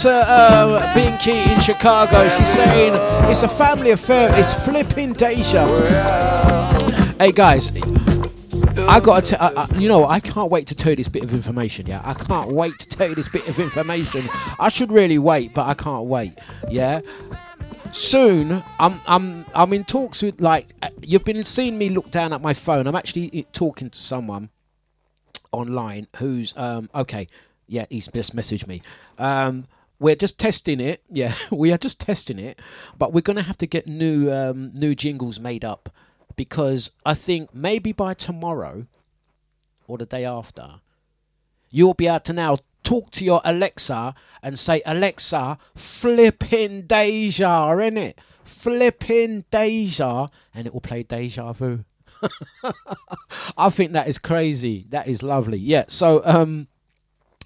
to 0.00 0.10
uh, 0.10 0.94
Binky 0.94 1.46
in 1.52 1.60
Chicago. 1.60 2.26
She's 2.30 2.48
saying 2.48 2.94
it's 3.30 3.42
a 3.42 3.48
family 3.48 3.90
affair. 3.90 4.30
It's 4.34 4.64
flipping 4.64 5.12
Deja. 5.12 5.66
Hey 7.18 7.32
guys, 7.32 7.70
I 8.88 8.98
got 8.98 9.26
to. 9.26 9.68
You 9.78 9.90
know, 9.90 10.06
I 10.06 10.18
can't 10.20 10.50
wait 10.50 10.66
to 10.68 10.74
tell 10.74 10.92
you 10.92 10.96
this 10.96 11.08
bit 11.08 11.22
of 11.22 11.34
information. 11.34 11.86
Yeah, 11.86 12.00
I 12.02 12.14
can't 12.14 12.50
wait 12.50 12.78
to 12.78 12.88
tell 12.88 13.10
you 13.10 13.14
this 13.14 13.28
bit 13.28 13.46
of 13.46 13.58
information. 13.58 14.22
I 14.58 14.70
should 14.70 14.90
really 14.90 15.18
wait, 15.18 15.52
but 15.52 15.66
I 15.66 15.74
can't 15.74 16.06
wait. 16.06 16.32
Yeah. 16.70 17.02
Soon, 17.92 18.64
I'm 18.78 19.02
I'm 19.06 19.44
I'm 19.54 19.70
in 19.74 19.84
talks 19.84 20.22
with 20.22 20.40
like 20.40 20.68
uh, 20.80 20.88
you've 21.02 21.24
been 21.24 21.44
seeing 21.44 21.76
me 21.76 21.90
look 21.90 22.10
down 22.10 22.32
at 22.32 22.40
my 22.40 22.54
phone. 22.54 22.86
I'm 22.86 22.96
actually 22.96 23.46
talking 23.52 23.90
to 23.90 23.98
someone 23.98 24.48
online 25.52 26.06
who's 26.16 26.54
um 26.56 26.88
okay 26.94 27.26
yeah 27.66 27.84
he's 27.90 28.06
just 28.06 28.36
messaged 28.36 28.68
me 28.68 28.80
um 29.18 29.66
we're 30.00 30.16
just 30.16 30.38
testing 30.38 30.80
it 30.80 31.02
yeah 31.10 31.34
we 31.52 31.72
are 31.72 31.78
just 31.78 32.00
testing 32.00 32.38
it 32.38 32.58
but 32.98 33.12
we're 33.12 33.20
gonna 33.20 33.42
have 33.42 33.58
to 33.58 33.66
get 33.66 33.86
new 33.86 34.32
um 34.32 34.72
new 34.74 34.94
jingles 34.94 35.38
made 35.38 35.64
up 35.64 35.88
because 36.34 36.90
i 37.06 37.14
think 37.14 37.54
maybe 37.54 37.92
by 37.92 38.14
tomorrow 38.14 38.86
or 39.86 39.98
the 39.98 40.06
day 40.06 40.24
after 40.24 40.80
you'll 41.70 41.94
be 41.94 42.08
able 42.08 42.20
to 42.20 42.32
now 42.32 42.56
talk 42.82 43.10
to 43.10 43.24
your 43.24 43.40
alexa 43.44 44.14
and 44.42 44.58
say 44.58 44.82
alexa 44.84 45.58
flipping 45.76 46.82
deja 46.82 47.68
innit 47.76 48.14
flipping 48.42 49.44
deja 49.50 50.28
and 50.54 50.66
it 50.66 50.72
will 50.72 50.80
play 50.80 51.02
deja 51.02 51.52
vu 51.52 51.84
I 53.56 53.70
think 53.70 53.92
that 53.92 54.08
is 54.08 54.18
crazy. 54.18 54.86
That 54.90 55.08
is 55.08 55.22
lovely. 55.22 55.58
Yeah. 55.58 55.84
So 55.88 56.22
um 56.24 56.68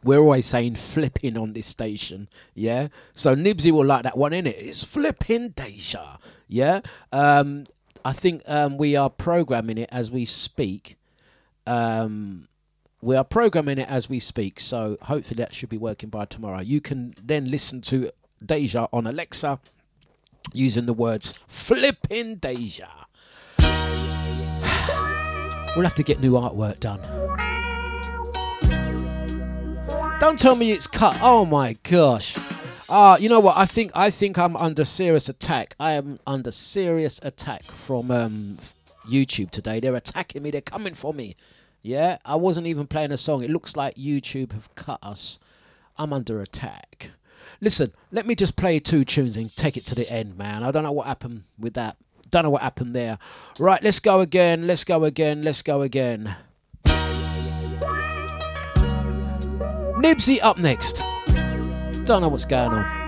we're 0.04 0.18
always 0.18 0.46
saying 0.46 0.76
flipping 0.76 1.36
on 1.38 1.54
this 1.54 1.66
station. 1.66 2.28
Yeah. 2.54 2.88
So 3.14 3.34
Nibsy 3.34 3.72
will 3.72 3.86
like 3.86 4.02
that 4.02 4.16
one 4.16 4.32
in 4.32 4.46
it. 4.46 4.56
It's 4.58 4.84
flipping 4.84 5.48
Deja. 5.50 6.18
Yeah. 6.46 6.80
Um 7.10 7.64
I 8.04 8.12
think 8.12 8.42
um 8.46 8.76
we 8.76 8.96
are 8.96 9.10
programming 9.10 9.78
it 9.78 9.88
as 9.90 10.10
we 10.10 10.26
speak. 10.26 10.98
Um 11.66 12.48
we 13.00 13.16
are 13.16 13.24
programming 13.24 13.78
it 13.78 13.88
as 13.90 14.08
we 14.08 14.18
speak, 14.18 14.58
so 14.58 14.96
hopefully 15.02 15.36
that 15.36 15.52
should 15.54 15.68
be 15.68 15.76
working 15.76 16.08
by 16.08 16.24
tomorrow. 16.24 16.60
You 16.60 16.80
can 16.80 17.12
then 17.22 17.50
listen 17.50 17.82
to 17.82 18.10
Deja 18.44 18.88
on 18.94 19.06
Alexa 19.06 19.60
using 20.52 20.86
the 20.86 20.94
words 20.94 21.32
flipping 21.48 22.36
Deja. 22.36 22.88
We'll 25.76 25.82
have 25.82 25.96
to 25.96 26.04
get 26.04 26.20
new 26.20 26.34
artwork 26.34 26.78
done. 26.78 27.00
Don't 30.24 30.38
tell 30.38 30.56
me 30.56 30.72
it's 30.72 30.86
cut. 30.86 31.18
Oh 31.20 31.44
my 31.44 31.76
gosh. 31.82 32.38
Ah, 32.88 33.18
you 33.18 33.28
know 33.28 33.40
what? 33.40 33.58
I 33.58 33.66
think 33.66 33.90
I 33.94 34.08
think 34.08 34.38
I'm 34.38 34.56
under 34.56 34.82
serious 34.86 35.28
attack. 35.28 35.76
I 35.78 35.92
am 35.92 36.18
under 36.26 36.50
serious 36.50 37.20
attack 37.22 37.62
from 37.64 38.10
um, 38.10 38.58
YouTube 39.06 39.50
today. 39.50 39.80
They're 39.80 39.94
attacking 39.94 40.42
me. 40.42 40.50
They're 40.50 40.62
coming 40.62 40.94
for 40.94 41.12
me. 41.12 41.36
Yeah, 41.82 42.16
I 42.24 42.36
wasn't 42.36 42.68
even 42.68 42.86
playing 42.86 43.12
a 43.12 43.18
song. 43.18 43.44
It 43.44 43.50
looks 43.50 43.76
like 43.76 43.96
YouTube 43.96 44.52
have 44.52 44.74
cut 44.76 44.98
us. 45.02 45.40
I'm 45.98 46.14
under 46.14 46.40
attack. 46.40 47.10
Listen, 47.60 47.92
let 48.10 48.26
me 48.26 48.34
just 48.34 48.56
play 48.56 48.78
two 48.78 49.04
tunes 49.04 49.36
and 49.36 49.54
take 49.54 49.76
it 49.76 49.84
to 49.84 49.94
the 49.94 50.10
end, 50.10 50.38
man. 50.38 50.62
I 50.62 50.70
don't 50.70 50.84
know 50.84 50.92
what 50.92 51.06
happened 51.06 51.42
with 51.58 51.74
that. 51.74 51.98
Don't 52.30 52.44
know 52.44 52.50
what 52.50 52.62
happened 52.62 52.96
there. 52.96 53.18
Right, 53.58 53.82
let's 53.82 54.00
go 54.00 54.20
again. 54.20 54.66
Let's 54.66 54.84
go 54.84 55.04
again. 55.04 55.44
Let's 55.44 55.60
go 55.60 55.82
again. 55.82 56.34
Nibsy 59.96 60.38
up 60.42 60.58
next. 60.58 61.02
Don't 62.04 62.20
know 62.20 62.28
what's 62.28 62.44
going 62.44 62.72
on. 62.72 63.03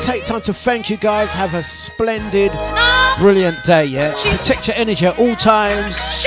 To 0.00 0.06
take 0.06 0.24
time 0.24 0.40
to 0.40 0.54
thank 0.54 0.88
you 0.88 0.96
guys. 0.96 1.32
Have 1.34 1.54
a 1.54 1.62
splendid, 1.62 2.52
brilliant 3.18 3.62
day, 3.64 3.84
yeah? 3.84 4.12
Protect 4.12 4.68
your 4.68 4.76
energy 4.76 5.06
at 5.06 5.18
all 5.18 5.36
times. 5.36 6.24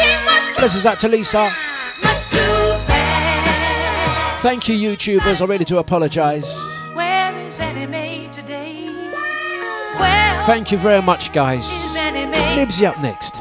Blessings 0.58 0.86
out 0.86 1.00
to 1.00 1.08
Lisa. 1.08 1.50
Thank 4.42 4.68
you, 4.68 4.76
YouTubers. 4.76 5.42
I 5.42 5.46
really 5.46 5.66
do 5.66 5.78
apologize. 5.78 6.54
Where 6.94 7.38
is 7.40 7.60
enemy 7.60 8.28
today? 8.32 8.86
Where 9.98 10.44
Thank 10.46 10.72
you 10.72 10.78
very 10.78 11.02
much, 11.02 11.34
guys. 11.34 11.64
Nibsy 12.56 12.86
up 12.86 13.02
next. 13.02 13.33